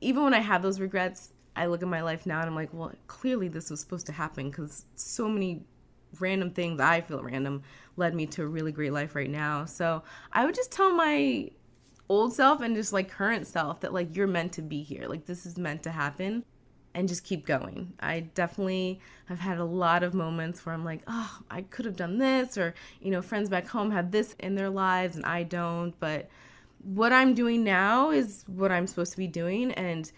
even 0.01 0.25
when 0.25 0.35
I 0.35 0.41
have 0.41 0.63
those 0.63 0.81
regrets, 0.81 1.33
I 1.55 1.67
look 1.67 1.83
at 1.83 1.89
my 1.89 2.03
life 2.03 2.27
now 2.27 2.41
and 2.41 2.49
I'm 2.49 2.55
like, 2.55 2.73
well, 2.73 2.93
clearly 3.07 3.49
this 3.49 3.71
was 3.71 3.81
supposed 3.81 4.07
to 4.07 4.13
happen 4.13 4.51
because 4.51 4.87
so 4.97 5.29
many 5.29 5.65
random 6.19 6.51
things 6.51 6.81
I 6.81 7.01
feel 7.03 7.23
random 7.23 7.63
led 7.97 8.15
me 8.15 8.27
to 8.27 8.43
a 8.43 8.47
really 8.47 8.73
great 8.73 8.93
life 8.93 9.15
right 9.15 9.31
now. 9.31 9.67
So 9.67 10.03
I 10.33 10.45
would 10.45 10.55
just 10.55 10.73
tell 10.73 10.93
my 10.95 11.51
old 12.09 12.35
self 12.35 12.61
and 12.63 12.75
just 12.75 12.93
like 12.93 13.09
current 13.11 13.47
self 13.47 13.81
that 13.81 13.93
like 13.93 14.17
you're 14.17 14.27
meant 14.27 14.53
to 14.55 14.63
be 14.63 14.83
here. 14.83 15.07
Like 15.09 15.27
this 15.27 15.47
is 15.47 15.59
meant 15.59 15.83
to 15.85 15.91
happen 15.91 16.45
and 16.95 17.09
just 17.09 17.25
keep 17.25 17.47
going. 17.47 17.93
I 18.01 18.21
definitely 18.21 19.01
have 19.27 19.39
had 19.39 19.59
a 19.59 19.65
lot 19.65 20.03
of 20.03 20.15
moments 20.15 20.65
where 20.65 20.75
I'm 20.75 20.85
like, 20.85 21.03
oh, 21.07 21.39
I 21.51 21.63
could 21.63 21.85
have 21.85 21.97
done 21.97 22.19
this, 22.19 22.59
or, 22.59 22.75
you 23.01 23.11
know, 23.11 23.23
friends 23.23 23.49
back 23.49 23.67
home 23.67 23.91
have 23.91 24.11
this 24.11 24.35
in 24.39 24.55
their 24.55 24.71
lives 24.71 25.17
and 25.17 25.25
I 25.25 25.43
don't. 25.43 25.99
But 26.01 26.29
what 26.83 27.13
I'm 27.13 27.35
doing 27.35 27.65
now 27.65 28.11
is 28.11 28.45
what 28.47 28.71
I'm 28.71 28.87
supposed 28.87 29.13
to 29.13 29.19
be 29.19 29.27
doing. 29.27 29.73
And 29.73 30.11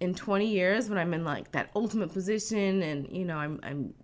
in 0.00 0.14
20 0.14 0.46
years, 0.46 0.88
when 0.88 0.98
I'm 0.98 1.12
in 1.14 1.24
like 1.24 1.52
that 1.52 1.70
ultimate 1.74 2.12
position 2.12 2.82
and, 2.82 3.08
you 3.10 3.24
know, 3.24 3.36
I'm, 3.36 3.60
I'm 3.62 3.94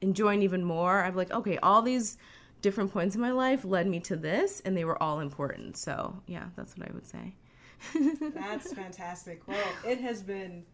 enjoying 0.00 0.42
even 0.42 0.64
more, 0.64 1.02
I'm 1.02 1.16
like, 1.16 1.32
okay, 1.32 1.58
all 1.58 1.82
these 1.82 2.18
different 2.62 2.92
points 2.92 3.14
in 3.14 3.20
my 3.20 3.32
life 3.32 3.64
led 3.64 3.86
me 3.86 4.00
to 4.00 4.16
this 4.16 4.60
and 4.60 4.76
they 4.76 4.84
were 4.84 5.02
all 5.02 5.20
important. 5.20 5.76
So, 5.76 6.22
yeah, 6.26 6.44
that's 6.56 6.76
what 6.76 6.88
I 6.88 6.92
would 6.92 7.06
say. 7.06 7.34
That's 8.34 8.72
fantastic. 8.72 9.46
Well, 9.46 9.68
it 9.84 10.00
has 10.00 10.22
been 10.22 10.64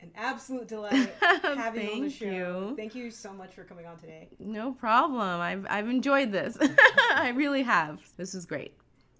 an 0.00 0.10
absolute 0.16 0.68
delight 0.68 1.14
having 1.20 1.86
you 1.86 1.92
on 1.92 2.00
the 2.02 2.10
Thank 2.10 2.14
show. 2.14 2.26
you. 2.70 2.74
Thank 2.76 2.94
you 2.94 3.10
so 3.10 3.32
much 3.32 3.54
for 3.54 3.64
coming 3.64 3.86
on 3.86 3.98
today. 3.98 4.28
No 4.38 4.72
problem. 4.72 5.40
I've 5.40 5.66
I've 5.68 5.88
enjoyed 5.88 6.32
this. 6.32 6.56
I 7.14 7.32
really 7.34 7.62
have. 7.62 8.00
This 8.16 8.34
was 8.34 8.46
great. 8.46 8.74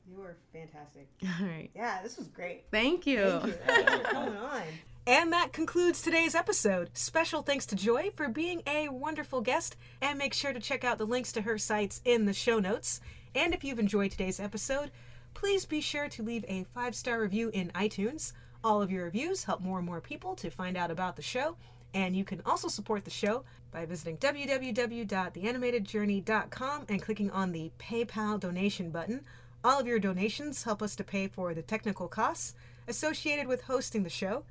You 0.08 0.16
were 0.18 0.36
fantastic. 0.52 1.08
All 1.24 1.46
right. 1.46 1.70
Yeah, 1.74 2.02
this 2.02 2.16
was 2.16 2.28
great. 2.28 2.64
Thank 2.70 3.06
you. 3.06 3.22
Thank 3.24 3.46
you. 3.46 3.52
Thanks 3.66 3.92
for 3.92 4.02
coming 4.02 4.36
on. 4.36 4.62
And 5.08 5.32
that 5.32 5.52
concludes 5.52 6.02
today's 6.02 6.34
episode. 6.34 6.90
Special 6.94 7.42
thanks 7.42 7.64
to 7.66 7.76
Joy 7.76 8.10
for 8.16 8.28
being 8.28 8.62
a 8.66 8.88
wonderful 8.88 9.40
guest, 9.40 9.76
and 10.02 10.18
make 10.18 10.34
sure 10.34 10.52
to 10.52 10.58
check 10.58 10.82
out 10.82 10.98
the 10.98 11.04
links 11.06 11.30
to 11.32 11.42
her 11.42 11.58
sites 11.58 12.00
in 12.04 12.26
the 12.26 12.32
show 12.32 12.58
notes. 12.58 13.00
And 13.34 13.54
if 13.54 13.62
you've 13.62 13.78
enjoyed 13.78 14.10
today's 14.10 14.40
episode, 14.40 14.90
please 15.34 15.64
be 15.64 15.80
sure 15.80 16.08
to 16.08 16.22
leave 16.22 16.44
a 16.48 16.64
five 16.64 16.94
star 16.94 17.20
review 17.20 17.50
in 17.52 17.70
iTunes. 17.70 18.32
All 18.64 18.82
of 18.82 18.90
your 18.90 19.04
reviews 19.04 19.44
help 19.44 19.60
more 19.60 19.78
and 19.78 19.86
more 19.86 20.00
people 20.00 20.34
to 20.36 20.50
find 20.50 20.76
out 20.76 20.90
about 20.90 21.14
the 21.16 21.22
show. 21.22 21.56
And 21.94 22.16
you 22.16 22.24
can 22.24 22.42
also 22.44 22.66
support 22.68 23.04
the 23.04 23.10
show 23.10 23.44
by 23.70 23.86
visiting 23.86 24.16
www.theanimatedjourney.com 24.18 26.84
and 26.88 27.02
clicking 27.02 27.30
on 27.30 27.52
the 27.52 27.70
PayPal 27.78 28.40
donation 28.40 28.90
button. 28.90 29.22
All 29.64 29.80
of 29.80 29.86
your 29.86 29.98
donations 29.98 30.64
help 30.64 30.82
us 30.82 30.94
to 30.96 31.04
pay 31.04 31.28
for 31.28 31.54
the 31.54 31.62
technical 31.62 32.08
costs 32.08 32.54
associated 32.86 33.46
with 33.46 33.62
hosting 33.62 34.02
the 34.02 34.10
show. 34.10 34.44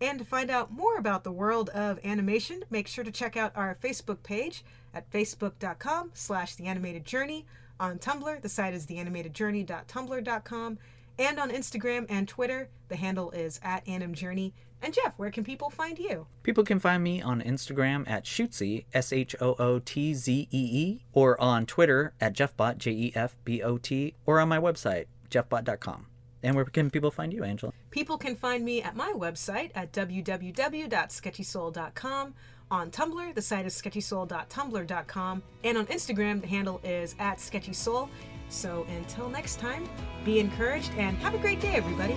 And 0.00 0.18
to 0.18 0.24
find 0.24 0.50
out 0.50 0.72
more 0.72 0.96
about 0.98 1.24
the 1.24 1.32
world 1.32 1.70
of 1.70 1.98
animation, 2.04 2.64
make 2.70 2.86
sure 2.86 3.04
to 3.04 3.10
check 3.10 3.36
out 3.36 3.52
our 3.54 3.76
Facebook 3.82 4.22
page 4.22 4.62
at 4.92 5.10
facebook.com 5.10 6.10
slash 6.14 6.56
theanimatedjourney. 6.56 7.44
On 7.78 7.98
Tumblr, 7.98 8.40
the 8.40 8.48
site 8.48 8.72
is 8.74 8.86
theanimatedjourney.tumblr.com. 8.86 10.78
And 11.18 11.38
on 11.38 11.50
Instagram 11.50 12.06
and 12.08 12.28
Twitter, 12.28 12.68
the 12.88 12.96
handle 12.96 13.30
is 13.30 13.58
at 13.62 13.84
animjourney. 13.86 14.52
And 14.82 14.92
Jeff, 14.92 15.14
where 15.16 15.30
can 15.30 15.42
people 15.42 15.70
find 15.70 15.98
you? 15.98 16.26
People 16.42 16.62
can 16.62 16.78
find 16.78 17.02
me 17.02 17.22
on 17.22 17.40
Instagram 17.40 18.08
at 18.08 18.24
Shootzee, 18.24 18.84
S 18.92 19.12
H 19.12 19.34
O 19.40 19.56
O 19.58 19.78
T 19.78 20.12
Z 20.12 20.48
E 20.50 20.58
E, 20.72 21.04
or 21.12 21.40
on 21.40 21.64
Twitter 21.64 22.12
at 22.20 22.34
JeffBot, 22.34 22.76
J 22.78 22.90
E 22.90 23.12
F 23.14 23.36
B 23.44 23.62
O 23.62 23.78
T, 23.78 24.14
or 24.26 24.38
on 24.38 24.48
my 24.48 24.58
website, 24.58 25.06
jeffbot.com. 25.30 26.06
And 26.42 26.54
where 26.54 26.66
can 26.66 26.90
people 26.90 27.10
find 27.10 27.32
you, 27.32 27.42
Angela? 27.42 27.72
People 27.90 28.18
can 28.18 28.36
find 28.36 28.62
me 28.64 28.82
at 28.82 28.94
my 28.94 29.12
website 29.16 29.70
at 29.74 29.92
www.sketchysoul.com. 29.92 32.34
On 32.70 32.90
Tumblr, 32.90 33.34
the 33.34 33.42
site 33.42 33.64
is 33.64 33.80
sketchysoul.tumblr.com. 33.80 35.42
And 35.64 35.78
on 35.78 35.86
Instagram, 35.86 36.40
the 36.40 36.48
handle 36.48 36.80
is 36.84 37.14
at 37.18 37.38
sketchysoul. 37.38 38.08
So 38.48 38.86
until 38.96 39.28
next 39.28 39.58
time, 39.58 39.88
be 40.24 40.40
encouraged 40.40 40.92
and 40.96 41.16
have 41.18 41.34
a 41.34 41.38
great 41.38 41.60
day, 41.60 41.74
everybody. 41.74 42.16